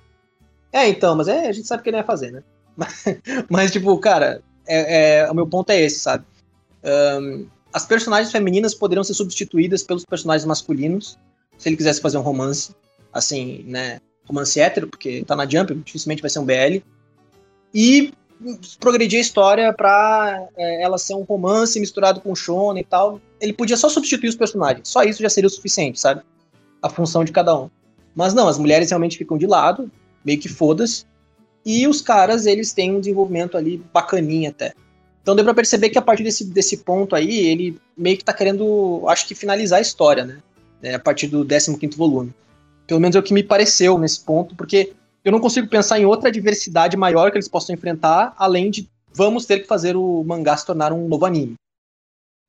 É, 0.71 0.87
então, 0.87 1.15
mas 1.15 1.27
é, 1.27 1.47
a 1.47 1.51
gente 1.51 1.67
sabe 1.67 1.83
que 1.83 1.89
ele 1.89 1.97
ia 1.97 2.03
fazer, 2.03 2.31
né? 2.31 2.43
Mas, 2.75 3.05
mas 3.47 3.71
tipo, 3.71 3.95
cara, 3.99 4.41
é, 4.65 5.19
é, 5.19 5.31
o 5.31 5.35
meu 5.35 5.45
ponto 5.45 5.69
é 5.69 5.79
esse, 5.79 5.99
sabe? 5.99 6.25
Um, 6.83 7.45
as 7.71 7.85
personagens 7.85 8.31
femininas 8.31 8.73
poderiam 8.73 9.03
ser 9.03 9.13
substituídas 9.13 9.83
pelos 9.83 10.03
personagens 10.03 10.43
masculinos, 10.43 11.15
se 11.55 11.69
ele 11.69 11.77
quisesse 11.77 12.01
fazer 12.01 12.17
um 12.17 12.21
romance, 12.21 12.75
assim, 13.11 13.63
né? 13.67 13.99
Romance 14.25 14.59
hétero, 14.59 14.87
porque 14.87 15.23
tá 15.23 15.35
na 15.35 15.47
Jump, 15.47 15.75
dificilmente 15.75 16.21
vai 16.21 16.31
ser 16.31 16.39
um 16.39 16.45
BL. 16.45 16.81
E 17.73 18.13
progredir 18.79 19.19
a 19.19 19.21
história 19.21 19.73
pra 19.73 20.47
é, 20.57 20.83
ela 20.83 20.97
ser 20.97 21.15
um 21.15 21.23
romance 21.23 21.79
misturado 21.79 22.19
com 22.19 22.35
Shona 22.35 22.79
e 22.79 22.83
tal. 22.83 23.21
Ele 23.39 23.53
podia 23.53 23.77
só 23.77 23.89
substituir 23.89 24.29
os 24.29 24.35
personagens, 24.35 24.87
só 24.89 25.03
isso 25.03 25.21
já 25.21 25.29
seria 25.29 25.47
o 25.47 25.49
suficiente, 25.49 25.99
sabe? 25.99 26.21
A 26.81 26.89
função 26.89 27.23
de 27.23 27.31
cada 27.31 27.57
um. 27.57 27.69
Mas 28.13 28.33
não, 28.33 28.47
as 28.47 28.57
mulheres 28.57 28.89
realmente 28.89 29.17
ficam 29.17 29.37
de 29.37 29.47
lado, 29.47 29.89
meio 30.23 30.39
que 30.39 30.49
foda-se. 30.49 31.05
E 31.65 31.87
os 31.87 32.01
caras, 32.01 32.45
eles 32.45 32.73
têm 32.73 32.91
um 32.91 32.99
desenvolvimento 32.99 33.57
ali 33.57 33.81
bacaninha 33.93 34.49
até. 34.49 34.73
Então 35.21 35.35
deu 35.35 35.45
pra 35.45 35.53
perceber 35.53 35.89
que 35.89 35.97
a 35.97 36.01
partir 36.01 36.23
desse, 36.23 36.43
desse 36.43 36.77
ponto 36.77 37.15
aí, 37.15 37.47
ele 37.47 37.79
meio 37.97 38.17
que 38.17 38.25
tá 38.25 38.33
querendo, 38.33 39.03
acho 39.07 39.25
que, 39.25 39.33
finalizar 39.33 39.79
a 39.79 39.81
história, 39.81 40.25
né? 40.25 40.39
É, 40.81 40.95
a 40.95 40.99
partir 40.99 41.27
do 41.27 41.45
15 41.45 41.79
volume. 41.95 42.33
Pelo 42.85 42.99
menos 42.99 43.15
é 43.15 43.19
o 43.19 43.23
que 43.23 43.33
me 43.33 43.41
pareceu 43.41 43.97
nesse 43.97 44.19
ponto, 44.19 44.53
porque 44.53 44.91
eu 45.23 45.31
não 45.31 45.39
consigo 45.39 45.67
pensar 45.67 45.99
em 45.99 46.05
outra 46.05 46.31
diversidade 46.31 46.97
maior 46.97 47.31
que 47.31 47.37
eles 47.37 47.47
possam 47.47 47.73
enfrentar, 47.73 48.33
além 48.37 48.69
de 48.69 48.89
vamos 49.13 49.45
ter 49.45 49.59
que 49.59 49.67
fazer 49.67 49.95
o 49.95 50.23
mangá 50.23 50.57
se 50.57 50.65
tornar 50.65 50.91
um 50.91 51.07
novo 51.07 51.25
anime. 51.25 51.55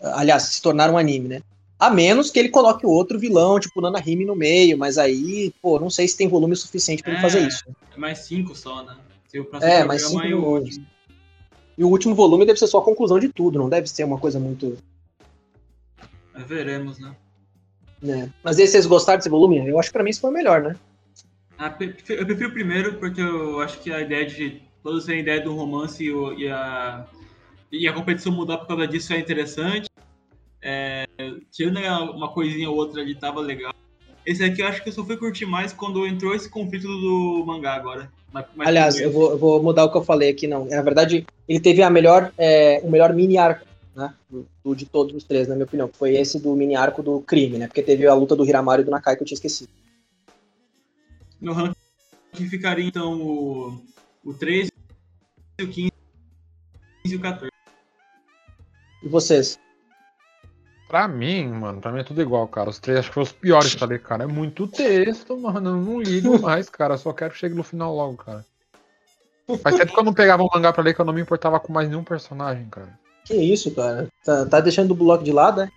Aliás, 0.01 0.45
se 0.45 0.63
tornar 0.63 0.91
um 0.91 0.99
anime, 0.99 1.29
né? 1.29 1.41
A 1.79 1.91
menos 1.91 2.31
que 2.31 2.39
ele 2.39 2.49
coloque 2.49 2.87
outro 2.87 3.19
vilão, 3.19 3.61
tipo 3.61 3.81
Nanahime 3.81 4.25
no 4.25 4.35
meio, 4.35 4.77
mas 4.79 4.99
aí, 4.99 5.53
pô, 5.61 5.79
não 5.79 5.91
sei 5.91 6.09
se 6.09 6.17
tem 6.17 6.29
volume 6.29 6.57
suficiente 6.57 7.03
para 7.03 7.13
é, 7.13 7.15
ele 7.15 7.23
fazer 7.23 7.39
é, 7.41 7.47
isso. 7.47 7.65
É 7.95 7.99
mais 7.99 8.19
cinco 8.19 8.55
só, 8.55 8.83
né? 8.83 8.97
é, 9.61 9.85
mais 9.85 10.07
cinco 10.07 10.25
e 10.25 10.35
o 10.35 10.65
E 11.77 11.85
o 11.85 11.89
último 11.89 12.15
volume 12.15 12.47
deve 12.47 12.59
ser 12.59 12.69
só 12.69 12.79
a 12.79 12.85
conclusão 12.85 13.19
de 13.19 13.29
tudo, 13.29 13.59
não 13.59 13.69
deve 13.69 13.89
ser 13.89 14.05
uma 14.05 14.19
coisa 14.19 14.39
muito. 14.39 14.79
Mas 16.33 16.47
veremos, 16.47 16.99
né? 16.99 17.15
É. 18.07 18.29
Mas 18.43 18.59
aí 18.59 18.67
vocês 18.67 18.87
gostaram 18.87 19.19
desse 19.19 19.29
volume? 19.29 19.67
Eu 19.67 19.79
acho 19.79 19.89
que 19.89 19.93
pra 19.93 20.03
mim 20.03 20.11
isso 20.11 20.21
foi 20.21 20.31
o 20.31 20.35
melhor, 20.35 20.63
né? 20.63 20.77
Ah, 21.59 21.75
eu 22.09 22.27
prefiro 22.27 22.49
o 22.49 22.53
primeiro 22.53 22.95
porque 22.95 23.21
eu 23.21 23.61
acho 23.61 23.81
que 23.81 23.93
a 23.93 24.01
ideia 24.01 24.27
de 24.27 24.61
todos 24.83 25.05
terem 25.05 25.21
ideia 25.21 25.41
do 25.41 25.55
romance 25.55 26.05
e 26.37 26.49
a, 26.49 27.07
e 27.71 27.87
a 27.87 27.93
competição 27.93 28.33
mudar 28.33 28.59
por 28.59 28.67
causa 28.69 28.87
disso 28.87 29.13
é 29.13 29.19
interessante. 29.19 29.89
É, 30.61 31.05
tirando 31.53 31.79
uma 32.13 32.29
coisinha 32.33 32.69
ou 32.71 32.77
outra 32.77 33.01
ali, 33.03 33.15
tava 33.15 33.41
legal. 33.41 33.73
Esse 34.27 34.43
aqui 34.43 34.63
eu 34.63 34.67
acho 34.67 34.83
que 34.83 34.89
eu 34.89 34.93
só 34.93 35.05
fui 35.05 35.17
curtir 35.17 35.45
mais 35.45 35.73
quando 35.73 36.07
entrou 36.07 36.35
esse 36.35 36.49
conflito 36.49 36.87
do 36.89 37.45
mangá 37.47 37.75
agora. 37.75 38.11
Mais- 38.33 38.47
mais 38.57 38.69
Aliás, 38.69 39.01
eu 39.01 39.13
vou, 39.13 39.31
eu 39.33 39.39
vou 39.39 39.63
mudar 39.63 39.85
o 39.85 39.91
que 39.93 39.99
eu 39.99 40.03
falei 40.03 40.31
aqui, 40.31 40.47
não. 40.47 40.65
Na 40.65 40.83
verdade, 40.83 41.27
ele 41.47 41.61
teve 41.61 41.83
a 41.83 41.91
melhor, 41.91 42.33
é, 42.39 42.81
o 42.83 42.91
melhor 42.91 43.13
mini 43.13 43.37
arco, 43.37 43.67
né? 43.95 44.15
do- 44.31 44.47
do- 44.65 44.75
de 44.75 44.87
todos 44.87 45.15
os 45.15 45.25
três, 45.25 45.47
na 45.47 45.55
minha 45.55 45.67
opinião. 45.67 45.91
Foi 45.93 46.15
esse 46.17 46.41
do 46.41 46.55
mini 46.57 46.75
arco 46.75 47.03
do 47.03 47.21
crime, 47.21 47.59
né? 47.59 47.67
Porque 47.67 47.83
teve 47.83 48.07
a 48.07 48.15
luta 48.15 48.35
do 48.35 48.45
Hiramaru 48.45 48.81
e 48.81 48.85
do 48.85 48.91
Nakai 48.91 49.15
que 49.17 49.23
eu 49.23 49.27
tinha 49.27 49.37
esquecido. 49.37 49.69
No 51.45 51.53
ranking 51.53 52.49
ficaria 52.49 52.87
então 52.87 53.21
o, 53.21 53.79
o 54.25 54.33
13, 54.33 54.73
o 55.61 55.67
15 55.67 55.93
e 57.05 57.17
o 57.17 57.21
14. 57.21 57.51
E 59.03 59.09
vocês? 59.09 59.59
Pra 60.89 61.07
mim, 61.07 61.49
mano, 61.49 61.83
pra 61.83 61.93
mim 61.93 62.01
é 62.01 62.05
tudo 62.05 62.23
igual, 62.23 62.49
cara. 62.49 62.71
Os 62.71 62.79
três 62.79 63.01
acho 63.01 63.09
que 63.09 63.15
foram 63.15 63.27
os 63.27 63.33
piores 63.33 63.75
pra 63.75 63.87
ler, 63.87 64.03
cara. 64.03 64.25
É 64.25 64.27
muito 64.27 64.67
texto, 64.67 65.37
mano. 65.37 65.69
Eu 65.69 65.77
não 65.77 66.01
ligo 66.01 66.39
mais, 66.41 66.71
cara. 66.71 66.95
Eu 66.95 66.99
só 66.99 67.13
quero 67.13 67.33
que 67.33 67.39
chegue 67.39 67.55
no 67.55 67.63
final 67.63 67.95
logo, 67.95 68.17
cara. 68.17 68.47
Faz 69.63 69.77
tempo 69.77 69.93
que 69.93 70.01
eu 70.01 70.05
não 70.05 70.15
pegava 70.15 70.43
um 70.43 70.49
mangá 70.55 70.73
pra 70.73 70.83
ler 70.83 70.95
que 70.95 71.01
eu 71.03 71.05
não 71.05 71.13
me 71.13 71.21
importava 71.21 71.61
com 71.61 71.71
mais 71.71 71.91
nenhum 71.91 72.05
personagem, 72.05 72.67
cara. 72.71 72.99
Que 73.27 73.35
isso, 73.35 73.71
cara? 73.75 74.09
Tá, 74.25 74.47
tá 74.47 74.61
deixando 74.61 74.93
o 74.93 74.95
bloco 74.95 75.23
de 75.23 75.33
lado, 75.33 75.61
né? 75.61 75.71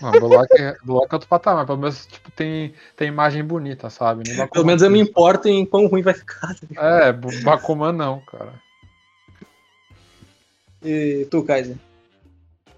Não, 0.00 0.12
Block 0.12 0.52
é, 0.52 0.68
é 0.68 0.76
outro 0.86 1.26
patamar, 1.26 1.64
pelo 1.64 1.78
menos 1.78 2.06
tipo, 2.06 2.30
tem, 2.32 2.74
tem 2.96 3.08
imagem 3.08 3.42
bonita, 3.42 3.88
sabe? 3.88 4.24
Bakuman. 4.28 4.48
Pelo 4.48 4.66
menos 4.66 4.82
eu 4.82 4.90
me 4.90 5.00
importo 5.00 5.48
em 5.48 5.64
quão 5.64 5.86
ruim 5.86 6.02
vai 6.02 6.14
ficar. 6.14 6.54
tá? 6.74 7.06
É, 7.06 7.12
Bakuman 7.12 7.92
não, 7.92 8.20
cara. 8.20 8.52
E 10.82 11.26
tu, 11.30 11.42
Kaiser? 11.42 11.76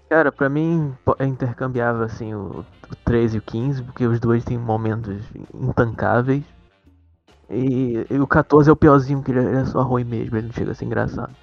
Cara, 0.09 0.31
pra 0.31 0.49
mim 0.49 0.95
é 1.19 1.25
intercambiável 1.25 2.03
assim 2.03 2.33
o, 2.33 2.65
o 2.89 2.95
13 3.05 3.35
e 3.35 3.39
o 3.39 3.41
15, 3.43 3.83
porque 3.83 4.05
os 4.05 4.19
dois 4.19 4.43
têm 4.43 4.57
momentos 4.57 5.21
intancáveis. 5.53 6.43
E, 7.49 8.05
e 8.09 8.19
o 8.19 8.25
14 8.25 8.69
é 8.69 8.73
o 8.73 8.75
piorzinho, 8.75 9.21
que 9.21 9.31
ele 9.31 9.57
é 9.57 9.65
só 9.65 9.81
ruim 9.81 10.03
mesmo, 10.03 10.37
ele 10.37 10.47
não 10.47 10.53
chega 10.53 10.71
a 10.71 10.75
ser 10.75 10.85
engraçado. 10.85 11.35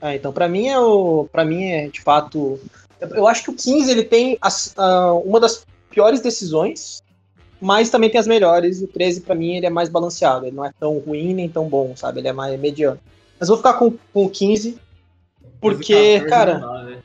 Ah, 0.00 0.14
então, 0.14 0.32
pra 0.32 0.48
mim 0.48 0.68
é 0.68 0.78
o. 0.78 1.28
para 1.30 1.44
mim 1.44 1.64
é 1.64 1.88
de 1.88 2.00
fato. 2.00 2.60
Eu, 3.00 3.26
acho 3.28 3.44
que 3.44 3.50
o 3.50 3.54
15 3.54 3.90
ele 3.90 4.04
tem 4.04 4.36
as- 4.40 4.74
ah, 4.76 5.12
uma 5.12 5.38
das 5.40 5.64
piores 5.90 6.20
decisões, 6.20 7.02
mas 7.60 7.90
também 7.90 8.10
tem 8.10 8.18
as 8.20 8.26
melhores. 8.26 8.82
O 8.82 8.86
13, 8.88 9.20
pra 9.20 9.34
mim, 9.34 9.56
ele 9.56 9.66
é 9.66 9.70
mais 9.70 9.88
balanceado. 9.88 10.46
Ele 10.46 10.56
não 10.56 10.64
é 10.64 10.72
tão 10.78 10.98
ruim 10.98 11.34
nem 11.34 11.48
tão 11.48 11.68
bom, 11.68 11.94
sabe? 11.96 12.20
Ele 12.20 12.28
é 12.28 12.32
mais 12.32 12.58
mediano. 12.58 13.00
Mas 13.38 13.48
vou 13.48 13.56
ficar 13.56 13.74
com, 13.74 13.92
com 14.12 14.24
o 14.24 14.30
15, 14.30 14.78
porque, 15.60 15.94
Mas 15.94 16.22
o 16.22 16.24
14 16.24 16.28
cara. 16.30 16.58
não 16.58 16.60
dá. 16.90 16.98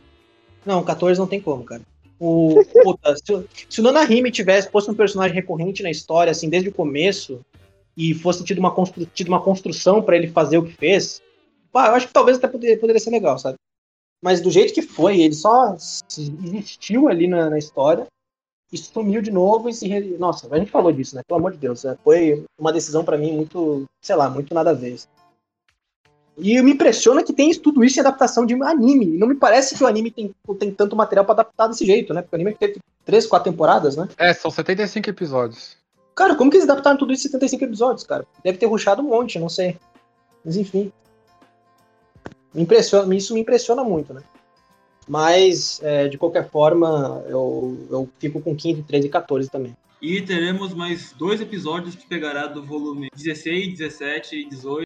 Não, 0.66 0.80
o 0.80 0.84
14 0.84 1.20
não 1.20 1.28
tem 1.28 1.42
como, 1.42 1.64
cara. 1.64 1.82
O, 2.20 2.64
puta, 2.84 3.16
se, 3.18 3.34
o- 3.34 3.46
se 3.70 3.82
o 3.82 3.84
Nanahime 3.84 4.32
tivesse, 4.32 4.72
fosse 4.72 4.90
um 4.90 4.94
personagem 4.94 5.36
recorrente 5.36 5.84
na 5.84 5.92
história, 5.92 6.32
assim, 6.32 6.50
desde 6.50 6.70
o 6.70 6.74
começo, 6.74 7.42
e 7.98 8.14
fosse 8.14 8.44
tido 8.44 8.60
uma, 8.60 8.72
constru, 8.72 9.06
tido 9.14 9.28
uma 9.28 9.42
construção 9.42 10.02
pra 10.02 10.16
ele 10.16 10.28
fazer 10.28 10.58
o 10.58 10.64
que 10.64 10.74
fez, 10.74 11.22
pá, 11.72 11.88
eu 11.90 11.96
acho 11.96 12.08
que 12.08 12.14
talvez 12.14 12.38
até 12.38 12.48
poderia, 12.48 12.78
poderia 12.80 13.00
ser 13.00 13.10
legal, 13.12 13.38
sabe? 13.38 13.58
Mas 14.24 14.40
do 14.40 14.50
jeito 14.50 14.74
que 14.74 14.82
foi, 14.82 15.20
ele 15.20 15.36
só 15.36 15.76
existiu 15.76 17.10
ali 17.10 17.28
na, 17.28 17.50
na 17.50 17.58
história 17.58 18.08
e 18.72 18.78
sumiu 18.78 19.22
de 19.22 19.30
novo 19.32 19.68
e 19.68 19.74
se. 19.74 19.86
re- 19.88 20.16
Nossa, 20.18 20.48
a 20.50 20.58
gente 20.58 20.72
falou 20.72 20.92
disso, 20.94 21.16
né? 21.16 21.22
Pelo 21.28 21.40
amor 21.40 21.52
de 21.52 21.58
Deus. 21.58 21.84
né? 21.84 21.98
Foi 22.04 22.46
uma 22.58 22.72
decisão 22.72 23.04
pra 23.04 23.18
mim 23.18 23.34
muito, 23.34 23.84
sei 24.02 24.16
lá, 24.16 24.30
muito 24.30 24.54
nada 24.54 24.70
a 24.70 24.74
ver. 24.74 24.98
E 26.38 26.60
me 26.62 26.72
impressiona 26.72 27.22
que 27.24 27.34
tem 27.34 27.54
tudo 27.60 27.84
isso 27.84 28.00
em 28.00 28.02
adaptação 28.02 28.46
de 28.46 28.54
anime. 28.64 29.06
E 29.16 29.18
não 29.18 29.28
me 29.28 29.36
parece 29.36 29.76
que 29.76 29.84
o 29.84 29.88
anime 29.88 30.10
tem, 30.10 30.34
tem 30.58 30.72
tanto 30.72 30.96
material 30.96 31.26
pra 31.26 31.34
adaptar 31.34 31.68
desse 31.68 31.86
jeito, 31.86 32.14
né? 32.14 32.22
Porque 32.22 32.36
o 32.36 32.38
anime 32.38 32.56
teve 32.56 32.80
três, 33.06 33.28
quatro 33.28 33.52
temporadas, 33.52 33.96
né? 33.96 34.08
É, 34.18 34.34
são 34.34 34.50
75 34.50 35.10
episódios. 35.10 35.78
Cara, 36.16 36.34
como 36.36 36.50
que 36.50 36.58
eles 36.58 36.68
adaptaram 36.70 36.98
tudo 36.98 37.12
isso 37.14 37.28
em 37.28 37.32
75 37.32 37.64
episódios, 37.66 38.04
cara? 38.06 38.26
Deve 38.44 38.58
ter 38.58 38.66
ruxado 38.68 39.02
um 39.02 39.10
monte, 39.10 39.38
não 39.38 39.50
sei. 39.50 39.78
Mas 40.46 40.56
enfim. 40.56 40.92
Me 42.54 42.62
impressiona, 42.62 43.16
isso 43.16 43.34
me 43.34 43.42
impressiona 43.42 43.84
muito, 43.84 44.14
né? 44.14 44.22
Mas, 45.08 45.82
é, 45.84 46.08
de 46.08 46.18
qualquer 46.18 46.50
forma, 46.50 47.24
eu, 47.28 47.78
eu 47.90 48.10
fico 48.20 48.42
com 48.42 48.56
15, 48.56 48.84
13 48.84 49.08
e 49.08 49.10
14 49.10 49.50
também. 49.50 49.76
E 50.02 50.22
teremos 50.22 50.74
mais 50.74 51.14
dois 51.14 51.42
episódios 51.42 51.96
que 51.96 52.06
pegará 52.06 52.46
do 52.46 52.64
volume 52.64 53.08
16, 53.16 53.78
17 53.78 54.36
e 54.36 54.50
18, 54.50 54.86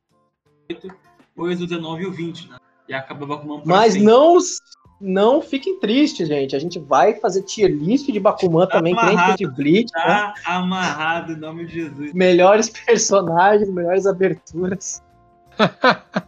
depois 0.69 1.61
o 1.61 1.65
19 1.65 2.03
e 2.03 2.05
o 2.05 2.11
20, 2.11 2.49
né? 2.49 2.57
E 2.87 2.93
acaba 2.93 3.25
Bakuman 3.25 3.59
pra 3.59 3.65
Mas 3.65 3.93
sempre. 3.93 4.07
não, 4.07 4.37
não 5.01 5.41
fiquem 5.41 5.79
tristes, 5.79 6.27
gente. 6.27 6.55
A 6.55 6.59
gente 6.59 6.79
vai 6.79 7.15
fazer 7.15 7.41
tier 7.43 7.69
list 7.69 8.05
de 8.05 8.19
Bakuman 8.19 8.67
também, 8.67 8.95
que 8.95 9.01
nem 9.01 9.13
amarrado. 9.13 9.37
fez 9.37 9.49
de 9.49 9.55
Bleach, 9.55 9.91
né? 9.95 10.03
Tá 10.05 10.35
amarrado 10.45 11.33
em 11.33 11.37
nome 11.37 11.65
de 11.65 11.73
Jesus. 11.73 12.13
Melhores 12.13 12.69
personagens, 12.85 13.69
melhores 13.69 14.05
aberturas. 14.05 15.03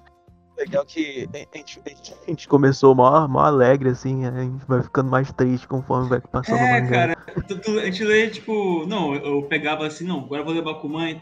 Legal 0.60 0.86
que 0.86 1.28
a 1.34 1.57
gente, 1.57 1.82
a 1.86 1.89
gente- 1.89 2.14
a 2.45 2.49
começou 2.49 2.93
mó, 2.93 3.26
mó 3.30 3.39
alegre, 3.39 3.89
assim, 3.89 4.26
a 4.26 4.32
gente 4.43 4.66
vai 4.68 4.84
ficando 4.84 5.10
mais 5.10 5.32
triste 5.32 5.66
conforme 5.68 6.10
vai 6.10 6.20
passando 6.20 6.60
o 6.60 6.64
É, 6.66 6.82
mangá. 6.82 6.89
cara, 7.16 7.16
tu- 7.47 7.57
tu- 7.60 7.80
a 7.80 7.86
gente 7.86 8.03
lê, 8.03 8.30
tipo, 8.30 8.86
não, 8.86 9.16
eu 9.16 9.36
eu 9.38 9.43
pegava 9.43 9.88
assim, 9.88 10.05
não, 10.05 10.20
agora 10.20 10.41
eu 10.41 10.45
vou 10.45 10.53
ler 10.53 10.62
Bakuman. 10.62 11.22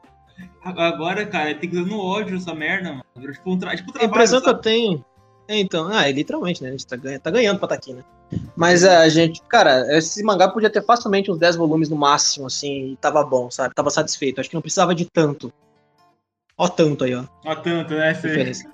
Agora, 0.64 1.26
cara, 1.26 1.54
tem 1.56 1.70
que 1.70 1.76
ler 1.76 1.86
no 1.86 2.00
ódio 2.00 2.36
essa 2.36 2.54
merda, 2.54 2.90
mano. 2.90 3.32
Tipo, 3.34 3.52
um 3.52 3.60
tra... 3.60 3.76
tipo, 3.76 3.90
A 3.90 3.94
trabalho, 3.94 4.10
impressão 4.12 4.42
que 4.42 4.48
eu 4.48 4.52
sabe? 4.54 4.64
tenho. 4.64 5.06
É, 5.48 5.58
então, 5.60 5.88
ah, 5.88 6.10
é 6.10 6.12
literalmente, 6.12 6.62
né? 6.62 6.70
A 6.70 6.72
gente 6.72 6.86
tá, 6.86 6.96
ganha, 6.96 7.20
tá 7.20 7.30
ganhando 7.32 7.58
pra 7.58 7.66
estar 7.68 7.76
aqui, 7.76 7.94
né? 7.94 8.04
Mas 8.56 8.84
a 8.84 9.08
gente, 9.08 9.42
cara, 9.44 9.86
esse 9.98 10.22
mangá 10.24 10.50
podia 10.50 10.70
ter 10.70 10.84
facilmente 10.84 11.32
uns 11.32 11.38
10 11.38 11.56
volumes 11.56 11.90
no 11.90 11.96
máximo, 11.96 12.48
assim, 12.48 12.92
e 12.94 12.96
tava 12.98 13.24
bom, 13.24 13.50
sabe? 13.50 13.74
Tava 13.74 13.90
satisfeito. 13.90 14.42
Acho 14.42 14.50
que 14.50 14.56
não 14.56 14.62
precisava 14.62 14.94
de 14.94 15.06
tanto. 15.06 15.54
Ó, 16.58 16.68
tanto 16.68 17.04
aí, 17.04 17.16
ó. 17.16 17.24
Ó, 17.46 17.56
tanto, 17.56 17.94
né? 17.94 18.14
Você... 18.14 18.68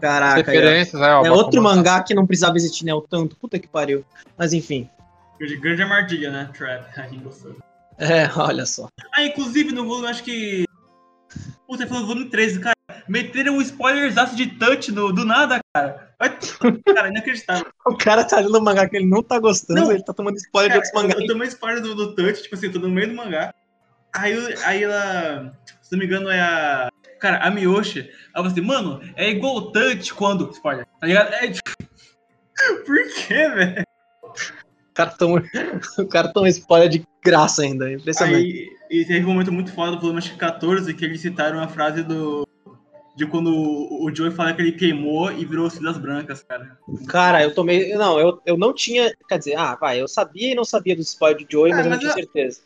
Caraca. 0.00 0.36
Referências, 0.36 1.00
é, 1.00 1.14
ó, 1.14 1.24
É 1.24 1.30
outro 1.30 1.62
mangá 1.62 2.02
que 2.02 2.14
não 2.14 2.26
precisava 2.26 2.56
existir, 2.56 2.84
né? 2.84 2.94
O 2.94 3.00
tanto. 3.00 3.36
Puta 3.36 3.58
que 3.58 3.68
pariu. 3.68 4.04
Mas 4.36 4.52
enfim. 4.52 4.88
Grande, 5.38 5.56
grande 5.56 5.82
armadilha, 5.82 6.30
né? 6.30 6.50
Trap. 6.56 6.86
É, 8.00 8.30
olha 8.36 8.64
só. 8.64 8.88
Ah, 9.12 9.24
inclusive 9.24 9.72
no 9.72 9.84
volume, 9.84 10.06
acho 10.06 10.22
que. 10.22 10.64
Puta, 11.66 11.84
foi 11.84 11.98
no 11.98 12.06
volume 12.06 12.30
13, 12.30 12.60
cara. 12.60 12.76
Meteram 13.08 13.54
um 13.54 13.60
spoilerzaço 13.60 14.36
de 14.36 14.46
touch 14.46 14.92
no, 14.92 15.12
do 15.12 15.24
nada, 15.24 15.58
cara. 15.74 16.08
Cara, 16.94 17.08
inacreditável. 17.08 17.66
O 17.86 17.96
cara 17.96 18.24
tá 18.24 18.38
lendo 18.40 18.58
um 18.58 18.62
mangá 18.62 18.88
que 18.88 18.96
ele 18.96 19.06
não 19.06 19.22
tá 19.22 19.38
gostando, 19.38 19.80
Não. 19.80 19.92
ele 19.92 20.02
tá 20.02 20.12
tomando 20.12 20.36
spoiler 20.36 20.70
de 20.70 20.76
Cara, 20.78 20.86
outros 20.86 21.02
mangás. 21.02 21.20
eu 21.20 21.26
tomei 21.28 21.48
spoiler 21.48 21.82
do, 21.82 21.94
do 21.94 22.14
touch, 22.14 22.42
tipo 22.42 22.54
assim, 22.54 22.70
tô 22.70 22.78
no 22.80 22.88
meio 22.88 23.08
do 23.08 23.14
mangá. 23.14 23.54
Aí, 24.12 24.34
aí 24.64 24.82
ela. 24.82 25.52
Se 25.80 25.92
não 25.92 25.98
me 25.98 26.06
engano, 26.06 26.28
é 26.28 26.40
a. 26.40 26.88
Cara, 27.18 27.38
a 27.38 27.50
Miyoshi. 27.50 28.10
Ela 28.34 28.46
assim, 28.46 28.60
mano, 28.60 29.00
é 29.16 29.30
igual 29.30 29.56
o 29.56 29.72
touch 29.72 30.14
quando. 30.14 30.50
Spoiler, 30.50 30.86
tá 31.00 31.06
ligado? 31.06 31.32
É 31.34 31.50
tipo. 31.50 31.70
Por 32.84 32.98
quê, 33.14 33.48
velho? 33.48 33.82
O 34.24 34.94
cara 34.94 35.10
toma, 35.10 35.42
o 35.98 36.06
cara 36.06 36.32
toma 36.32 36.48
spoiler 36.48 36.88
de 36.88 37.04
graça 37.24 37.62
ainda. 37.62 37.90
é 37.90 37.94
Impressionante. 37.94 38.36
Aí, 38.36 38.68
e 38.90 39.04
teve 39.04 39.24
um 39.24 39.28
momento 39.28 39.52
muito 39.52 39.72
foda 39.72 39.92
do 39.92 40.00
volume 40.00 40.18
acho 40.18 40.32
que 40.32 40.38
14 40.38 40.92
que 40.94 41.04
eles 41.04 41.20
citaram 41.20 41.60
a 41.60 41.68
frase 41.68 42.02
do. 42.02 42.46
De 43.16 43.26
quando 43.26 43.52
o, 43.52 44.14
Joey 44.14 44.30
fala 44.30 44.54
que 44.54 44.62
ele 44.62 44.72
queimou 44.72 45.32
e 45.32 45.44
virou 45.44 45.68
Cidas 45.68 45.98
Brancas, 45.98 46.44
cara. 46.44 46.78
Cara, 47.08 47.42
eu 47.42 47.52
tomei. 47.52 47.92
Não, 47.94 48.18
eu, 48.18 48.40
eu 48.46 48.56
não 48.56 48.72
tinha. 48.72 49.12
Quer 49.28 49.38
dizer, 49.38 49.56
ah, 49.56 49.74
vai, 49.74 50.00
eu 50.00 50.06
sabia 50.06 50.52
e 50.52 50.54
não 50.54 50.64
sabia 50.64 50.94
do 50.94 51.02
spoiler 51.02 51.36
de 51.38 51.46
Joey, 51.50 51.72
Ah, 51.72 51.76
mas 51.76 51.86
eu 51.86 51.90
não 51.90 51.96
mas 51.96 52.00
tinha 52.00 52.12
certeza. 52.12 52.60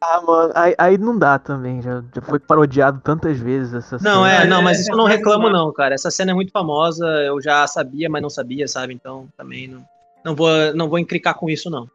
Ah, 0.00 0.20
mano, 0.24 0.52
aí, 0.54 0.74
aí 0.78 0.96
não 0.98 1.18
dá 1.18 1.38
também, 1.40 1.82
já, 1.82 2.02
já 2.14 2.22
foi 2.22 2.38
parodiado 2.38 3.00
tantas 3.02 3.36
vezes 3.38 3.74
essa 3.74 3.96
Não, 4.00 4.22
cena. 4.24 4.32
é, 4.32 4.42
é, 4.42 4.46
não, 4.46 4.62
mas 4.62 4.78
é, 4.78 4.80
isso 4.82 4.92
eu 4.92 4.96
não 4.96 5.08
é, 5.08 5.16
reclamo, 5.16 5.48
é. 5.48 5.52
não, 5.52 5.72
cara. 5.72 5.94
Essa 5.94 6.10
cena 6.10 6.30
é 6.30 6.34
muito 6.34 6.52
famosa, 6.52 7.04
eu 7.06 7.40
já 7.42 7.66
sabia, 7.66 8.08
mas 8.08 8.22
não 8.22 8.30
sabia, 8.30 8.68
sabe? 8.68 8.94
Então 8.94 9.28
também 9.36 9.66
não. 9.66 9.84
Não 10.24 10.34
vou, 10.36 10.50
não 10.74 10.88
vou 10.88 10.98
encricar 10.98 11.34
com 11.34 11.48
isso, 11.50 11.68
não. 11.70 11.88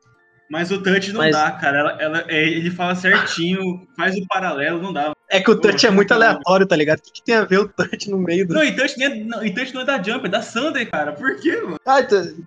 Mas 0.50 0.70
o 0.72 0.82
touch 0.84 1.12
não 1.14 1.22
Mas- 1.22 1.36
dá, 1.36 1.52
cara. 1.52 1.78
Ela, 1.80 1.92
ela- 2.02 2.24
é, 2.28 2.44
ele 2.44 2.70
fala 2.72 2.94
certinho, 2.96 3.60
faz 3.96 4.16
o 4.18 4.28
paralelo, 4.28 4.82
não 4.82 4.92
dá. 4.92 5.14
É 5.36 5.42
que 5.42 5.50
o 5.50 5.60
touch 5.60 5.86
é 5.86 5.90
muito 5.90 6.10
caramba. 6.10 6.28
aleatório, 6.32 6.68
tá 6.68 6.76
ligado? 6.76 7.00
O 7.00 7.02
que, 7.02 7.12
que 7.12 7.24
tem 7.24 7.34
a 7.36 7.44
ver 7.44 7.60
o 7.60 7.68
touch 7.68 8.10
no 8.10 8.20
meio 8.20 8.48
do. 8.48 8.54
Não, 8.54 8.64
e 8.64 8.76
touch, 8.76 8.98
nem 9.00 9.08
é, 9.08 9.16
não, 9.24 9.44
e 9.44 9.52
touch 9.54 9.74
não 9.74 9.82
é 9.82 9.86
da 9.86 10.02
Jump, 10.02 10.26
é 10.28 10.30
da 10.30 10.42
Sunday, 10.44 10.86
cara. 10.86 11.12
Por 11.14 11.36
quê, 11.38 11.56
mano? 11.60 11.80
Ah, 11.86 11.98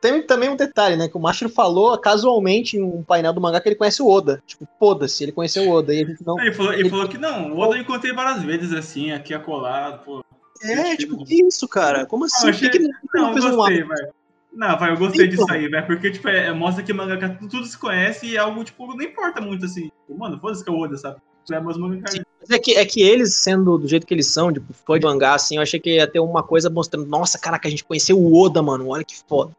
tem 0.01 0.23
também 0.25 0.49
um 0.49 0.55
detalhe, 0.57 0.95
né? 0.97 1.09
Que 1.09 1.17
o 1.17 1.21
Mashiro 1.21 1.51
falou 1.51 1.99
casualmente 1.99 2.77
em 2.77 2.83
um 2.83 3.03
painel 3.03 3.33
do 3.33 3.41
mangá 3.41 3.61
que 3.61 3.69
ele 3.69 3.75
conhece 3.77 4.01
o 4.01 4.09
Oda. 4.09 4.41
Tipo, 4.47 4.69
foda-se, 4.79 5.25
ele 5.25 5.33
conheceu 5.33 5.65
o 5.65 5.71
Oda. 5.73 5.93
E 5.93 6.03
a 6.03 6.07
gente 6.07 6.25
não. 6.25 6.39
Ele 6.39 6.53
falou, 6.55 6.73
ele 6.73 6.89
falou 6.89 7.09
que 7.09 7.19
não, 7.19 7.53
o 7.53 7.59
Oda 7.59 7.77
eu 7.77 7.81
encontrei 7.83 8.13
várias 8.13 8.43
vezes 8.45 8.73
assim, 8.73 9.11
aqui 9.11 9.35
acolado, 9.35 10.05
pô. 10.05 10.25
É, 10.63 10.97
tipo, 10.97 11.23
que 11.25 11.45
isso, 11.45 11.67
cara? 11.69 12.07
Como 12.07 12.25
assim? 12.25 12.49
Ah, 12.49 12.53
Por 12.53 12.59
que, 12.61 12.69
que 12.71 12.79
ele 12.79 12.89
Não, 13.15 13.23
não 13.25 13.33
fez 13.33 13.45
eu 13.45 13.53
um 13.53 13.57
gostei, 13.57 13.79
arco? 13.83 13.89
velho. 13.95 14.09
Não, 14.53 14.79
vai, 14.79 14.91
eu 14.93 14.97
gostei 14.97 15.27
Então. 15.27 15.45
disso 15.45 15.53
aí, 15.53 15.69
velho. 15.69 15.87
Porque, 15.87 16.11
tipo, 16.11 16.29
é, 16.29 16.47
é- 16.47 16.53
mostra 16.53 16.83
que 16.83 16.93
mangaka 16.93 17.29
tudo 17.51 17.67
se 17.67 17.77
conhece 17.77 18.27
e 18.27 18.37
é 18.37 18.39
algo, 18.39 18.65
tipo, 18.65 18.87
não 18.87 19.03
importa 19.05 19.41
muito, 19.41 19.67
assim. 19.67 19.91
Tipo, 20.07 20.19
Mano, 20.19 20.39
foda-se 20.41 20.65
que 20.65 20.71
é 20.71 20.73
o 20.73 20.79
Oda, 20.79 20.97
sabe? 20.97 21.17
É 21.51 21.61
mangaka. 21.61 22.27
Mas 22.41 22.51
é 22.51 22.59
que, 22.59 22.75
é 22.77 22.85
que 22.85 23.03
eles, 23.03 23.35
sendo 23.35 23.77
do 23.79 23.89
jeito 23.89 24.07
que 24.07 24.15
eles 24.15 24.27
são, 24.27 24.53
tipo, 24.53 24.73
fã 24.73 24.99
de 24.99 25.07
mangá, 25.07 25.35
assim, 25.35 25.57
eu 25.57 25.63
achei 25.63 25.81
que 25.81 25.97
ia 25.97 26.07
ter 26.07 26.21
uma 26.21 26.43
coisa 26.43 26.71
mostrando, 26.71 27.07
nossa, 27.07 27.39
caraca, 27.39 27.67
a 27.67 27.71
gente 27.71 27.85
conheceu 27.85 28.19
o 28.19 28.37
Oda, 28.41 28.63
mano, 28.63 28.89
olha 28.89 29.05
que 29.05 29.17
foda. 29.29 29.53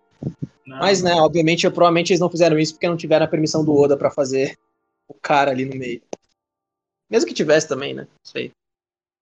Não, 0.65 0.79
Mas, 0.79 1.01
né, 1.01 1.13
obviamente, 1.15 1.69
provavelmente 1.69 2.11
eles 2.11 2.19
não 2.19 2.29
fizeram 2.29 2.57
isso 2.57 2.73
porque 2.73 2.88
não 2.88 2.97
tiveram 2.97 3.25
a 3.25 3.29
permissão 3.29 3.63
do 3.63 3.75
Oda 3.75 3.95
pra 3.95 4.11
fazer 4.11 4.57
o 5.07 5.13
cara 5.13 5.51
ali 5.51 5.65
no 5.65 5.75
meio. 5.75 6.01
Mesmo 7.09 7.27
que 7.27 7.33
tivesse 7.33 7.67
também, 7.67 7.93
né? 7.93 8.03
Não 8.03 8.31
sei. 8.31 8.51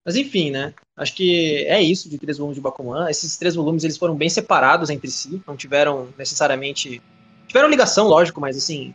Mas 0.05 0.16
enfim, 0.16 0.51
né? 0.51 0.74
Acho 0.95 1.16
que 1.16 1.66
é 1.66 1.82
isso 1.82 2.09
de 2.09 2.18
três 2.18 2.38
volumes 2.38 2.55
de 2.55 2.61
Bakuman. 2.61 3.09
Esses 3.09 3.38
três 3.38 3.55
volumes 3.55 3.84
eles 3.84 3.97
foram 3.97 4.16
bem 4.16 4.30
separados 4.30 4.89
entre 4.89 5.09
si, 5.09 5.41
não 5.47 5.57
tiveram 5.57 6.09
necessariamente. 6.18 7.01
Tiveram 7.47 7.70
ligação, 7.70 8.07
lógico, 8.07 8.39
mas 8.39 8.55
assim. 8.55 8.93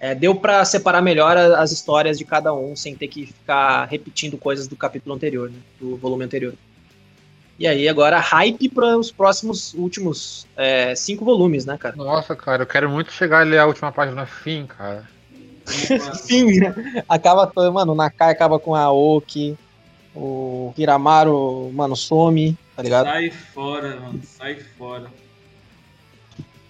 É, 0.00 0.14
deu 0.14 0.34
pra 0.34 0.64
separar 0.64 1.00
melhor 1.00 1.36
as 1.36 1.72
histórias 1.72 2.18
de 2.18 2.24
cada 2.24 2.52
um, 2.52 2.74
sem 2.76 2.94
ter 2.94 3.08
que 3.08 3.26
ficar 3.26 3.86
repetindo 3.86 4.36
coisas 4.36 4.68
do 4.68 4.76
capítulo 4.76 5.14
anterior, 5.14 5.50
né? 5.50 5.58
Do 5.80 5.96
volume 5.96 6.24
anterior. 6.24 6.54
E 7.58 7.66
aí, 7.66 7.88
agora, 7.88 8.18
hype 8.18 8.68
para 8.68 8.98
os 8.98 9.12
próximos 9.12 9.74
últimos 9.74 10.46
é, 10.56 10.94
cinco 10.94 11.24
volumes, 11.24 11.64
né, 11.64 11.78
cara? 11.78 11.94
Nossa, 11.94 12.34
cara, 12.34 12.62
eu 12.62 12.66
quero 12.66 12.90
muito 12.90 13.12
chegar 13.12 13.46
ler 13.46 13.58
a 13.58 13.66
última 13.66 13.92
página 13.92 14.26
fim, 14.26 14.66
cara. 14.66 15.08
Sim, 16.14 16.60
acaba, 17.08 17.50
mano, 17.72 17.92
o 17.92 17.94
Nakai 17.94 18.30
acaba 18.32 18.58
com 18.58 18.74
a 18.74 18.80
Aoki, 18.80 19.56
o 20.14 20.74
Hiramaru, 20.76 21.70
mano, 21.72 21.96
some, 21.96 22.56
tá 22.76 22.82
ligado? 22.82 23.06
Sai 23.06 23.30
fora, 23.30 24.00
mano. 24.00 24.20
Sai 24.24 24.56
fora. 24.56 25.06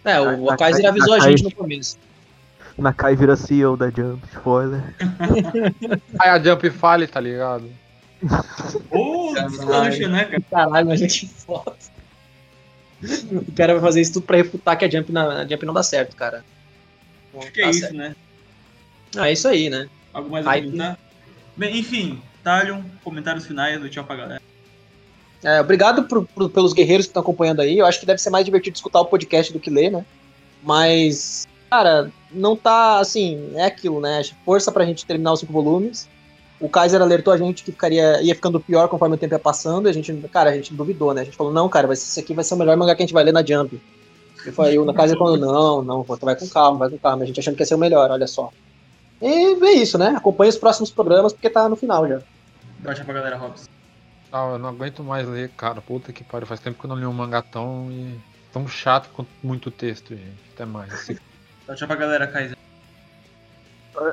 É, 0.04 0.20
o 0.20 0.44
Nakai- 0.44 0.72
Kaiser 0.72 0.90
avisou 0.90 1.14
a 1.14 1.20
gente 1.20 1.42
no 1.42 1.50
começo. 1.50 1.96
Nakai 2.82 3.14
vira 3.16 3.36
CEO 3.36 3.76
da 3.76 3.86
Jump, 3.90 4.22
spoiler. 4.32 4.82
Aí 6.18 6.30
a 6.30 6.38
Jump 6.42 6.68
fale, 6.70 7.06
tá 7.06 7.20
ligado? 7.20 7.70
Ô, 8.90 9.32
descancha, 9.48 10.08
né, 10.08 10.24
cara? 10.24 10.42
Caralho, 10.50 10.90
a 10.90 10.96
gente 10.96 11.26
foda. 11.28 11.74
O 13.32 13.52
cara 13.52 13.74
vai 13.74 13.82
fazer 13.82 14.00
isso 14.00 14.14
tudo 14.14 14.26
pra 14.26 14.36
refutar 14.38 14.76
que 14.78 14.84
a 14.84 14.90
Jump, 14.90 15.12
na, 15.12 15.42
a 15.42 15.46
Jump 15.46 15.64
não 15.66 15.74
dá 15.74 15.82
certo, 15.82 16.16
cara. 16.16 16.44
Acho 17.38 17.52
que 17.52 17.60
é 17.60 17.64
tá 17.64 17.70
isso, 17.70 17.80
certo. 17.80 17.94
né? 17.96 18.16
Ah, 19.16 19.28
é 19.28 19.32
isso 19.32 19.46
aí, 19.46 19.68
né? 19.70 19.88
Algo 20.12 20.30
mais 20.30 20.46
a 20.46 20.50
Hype. 20.50 20.64
comentar? 20.66 20.98
Bem, 21.56 21.78
enfim, 21.78 22.20
Talion, 22.42 22.82
comentários 23.04 23.46
finais 23.46 23.80
do 23.80 23.88
tchau 23.88 24.04
pra 24.04 24.16
galera. 24.16 24.42
É, 25.42 25.60
obrigado 25.60 26.04
por- 26.04 26.26
por- 26.26 26.48
pelos 26.50 26.72
guerreiros 26.72 27.06
que 27.06 27.10
estão 27.10 27.22
acompanhando 27.22 27.60
aí. 27.60 27.78
Eu 27.78 27.86
acho 27.86 28.00
que 28.00 28.06
deve 28.06 28.20
ser 28.20 28.30
mais 28.30 28.44
divertido 28.44 28.74
escutar 28.76 29.00
o 29.00 29.06
podcast 29.06 29.52
do 29.52 29.60
que 29.60 29.68
ler, 29.70 29.90
né? 29.92 30.04
Mas, 30.62 31.46
cara, 31.74 32.10
não 32.30 32.56
tá 32.56 32.98
assim, 33.00 33.50
é 33.54 33.64
aquilo, 33.64 34.00
né? 34.00 34.22
Força 34.44 34.70
pra 34.70 34.84
gente 34.84 35.04
terminar 35.04 35.32
os 35.32 35.40
cinco 35.40 35.52
volumes. 35.52 36.08
O 36.60 36.68
Kaiser 36.68 37.02
alertou 37.02 37.32
a 37.32 37.36
gente 37.36 37.64
que 37.64 37.72
ficaria, 37.72 38.22
ia 38.22 38.34
ficando 38.34 38.60
pior 38.60 38.88
conforme 38.88 39.16
o 39.16 39.18
tempo 39.18 39.34
ia 39.34 39.40
passando, 39.40 39.88
e 39.88 39.90
a 39.90 39.92
gente, 39.92 40.12
cara, 40.32 40.50
a 40.50 40.54
gente 40.54 40.72
duvidou, 40.72 41.12
né? 41.12 41.22
A 41.22 41.24
gente 41.24 41.36
falou, 41.36 41.52
não, 41.52 41.68
cara, 41.68 41.88
vai 41.88 41.96
ser, 41.96 42.04
esse 42.04 42.20
aqui 42.20 42.32
vai 42.32 42.44
ser 42.44 42.54
o 42.54 42.56
melhor 42.56 42.76
mangá 42.76 42.94
que 42.94 43.02
a 43.02 43.06
gente 43.06 43.12
vai 43.12 43.24
ler 43.24 43.32
na 43.32 43.44
Jump. 43.44 43.80
Eu 44.46 44.52
falei, 44.52 44.78
o 44.78 44.94
Kaiser 44.94 45.18
falou, 45.18 45.36
não, 45.36 45.82
não, 45.82 46.04
pô, 46.04 46.16
tu 46.16 46.24
vai 46.24 46.36
com 46.36 46.48
calma, 46.48 46.78
vai 46.78 46.90
com 46.90 46.98
calma. 46.98 47.24
A 47.24 47.26
gente 47.26 47.40
achando 47.40 47.56
que 47.56 47.62
ia 47.62 47.66
ser 47.66 47.74
o 47.74 47.78
melhor, 47.78 48.10
olha 48.10 48.26
só. 48.26 48.50
E 49.20 49.26
é 49.26 49.72
isso, 49.72 49.98
né? 49.98 50.14
Acompanhe 50.16 50.50
os 50.50 50.58
próximos 50.58 50.90
programas, 50.90 51.32
porque 51.32 51.50
tá 51.50 51.68
no 51.68 51.76
final 51.76 52.06
já. 52.06 52.20
Tchau 52.94 53.04
pra 53.04 53.14
galera, 53.14 53.36
Robson. 53.36 53.66
Ah, 54.30 54.50
eu 54.52 54.58
não 54.58 54.68
aguento 54.68 55.02
mais 55.02 55.26
ler, 55.26 55.50
cara. 55.56 55.80
Puta 55.80 56.12
que 56.12 56.22
pariu. 56.22 56.46
Faz 56.46 56.60
tempo 56.60 56.78
que 56.78 56.84
eu 56.84 56.88
não 56.88 56.96
li 56.96 57.06
um 57.06 57.12
mangá 57.12 57.40
tão, 57.40 57.88
e- 57.90 58.18
tão 58.52 58.66
chato 58.68 59.08
quanto 59.14 59.28
muito 59.42 59.70
texto, 59.70 60.10
gente. 60.10 60.36
Até 60.52 60.66
mais. 60.66 61.10
Tchau 61.74 61.88
pra 61.88 61.96
galera, 61.96 62.26
Kaiser. 62.26 62.56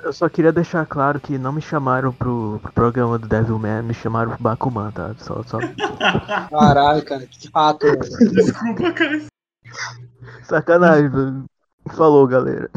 Eu 0.04 0.14
só 0.14 0.30
queria 0.30 0.52
deixar 0.52 0.86
claro 0.86 1.20
que 1.20 1.38
não 1.40 1.52
me 1.52 1.62
chamaram 1.62 2.14
pro, 2.14 2.60
pro 2.62 2.72
programa 2.72 3.18
do 3.18 3.28
Devilman, 3.28 3.82
me 3.82 3.94
chamaram 3.94 4.32
pro 4.32 4.44
Bakuman, 4.44 4.92
tá? 4.92 5.16
Só, 5.18 5.42
só 5.44 5.58
Caralho, 6.50 7.04
cara, 7.04 7.26
que 7.26 7.50
rato, 7.54 7.88
velho. 7.88 8.00
Desculpa, 8.32 8.94
Kaiser. 8.94 9.28
sacanagem. 10.44 11.10
velho. 11.10 11.46
Falou, 11.96 12.28
galera. 12.28 12.70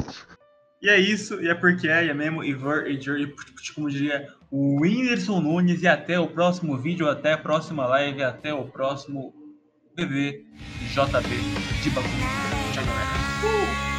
E 0.80 0.88
é 0.88 0.98
isso, 0.98 1.40
e 1.42 1.48
é 1.48 1.54
porque 1.54 1.88
é, 1.88 2.06
e 2.06 2.10
é 2.10 2.14
mesmo, 2.14 2.42
Ivar 2.42 2.86
e 2.86 3.00
Jerry, 3.00 3.34
como 3.74 3.90
diria 3.90 4.28
o 4.50 4.80
Whindersson 4.80 5.40
Nunes, 5.40 5.82
e 5.82 5.88
até 5.88 6.18
o 6.18 6.26
próximo 6.26 6.76
vídeo, 6.76 7.08
até 7.08 7.32
a 7.32 7.38
próxima 7.38 7.86
live, 7.86 8.22
até 8.22 8.52
o 8.52 8.64
próximo 8.64 9.32
BB 9.96 10.44
JB 10.92 11.28
de 11.82 11.90
Bakuman. 11.90 12.72
Tchau, 12.72 12.84
galera. 12.84 13.90
Uh! 13.90 13.93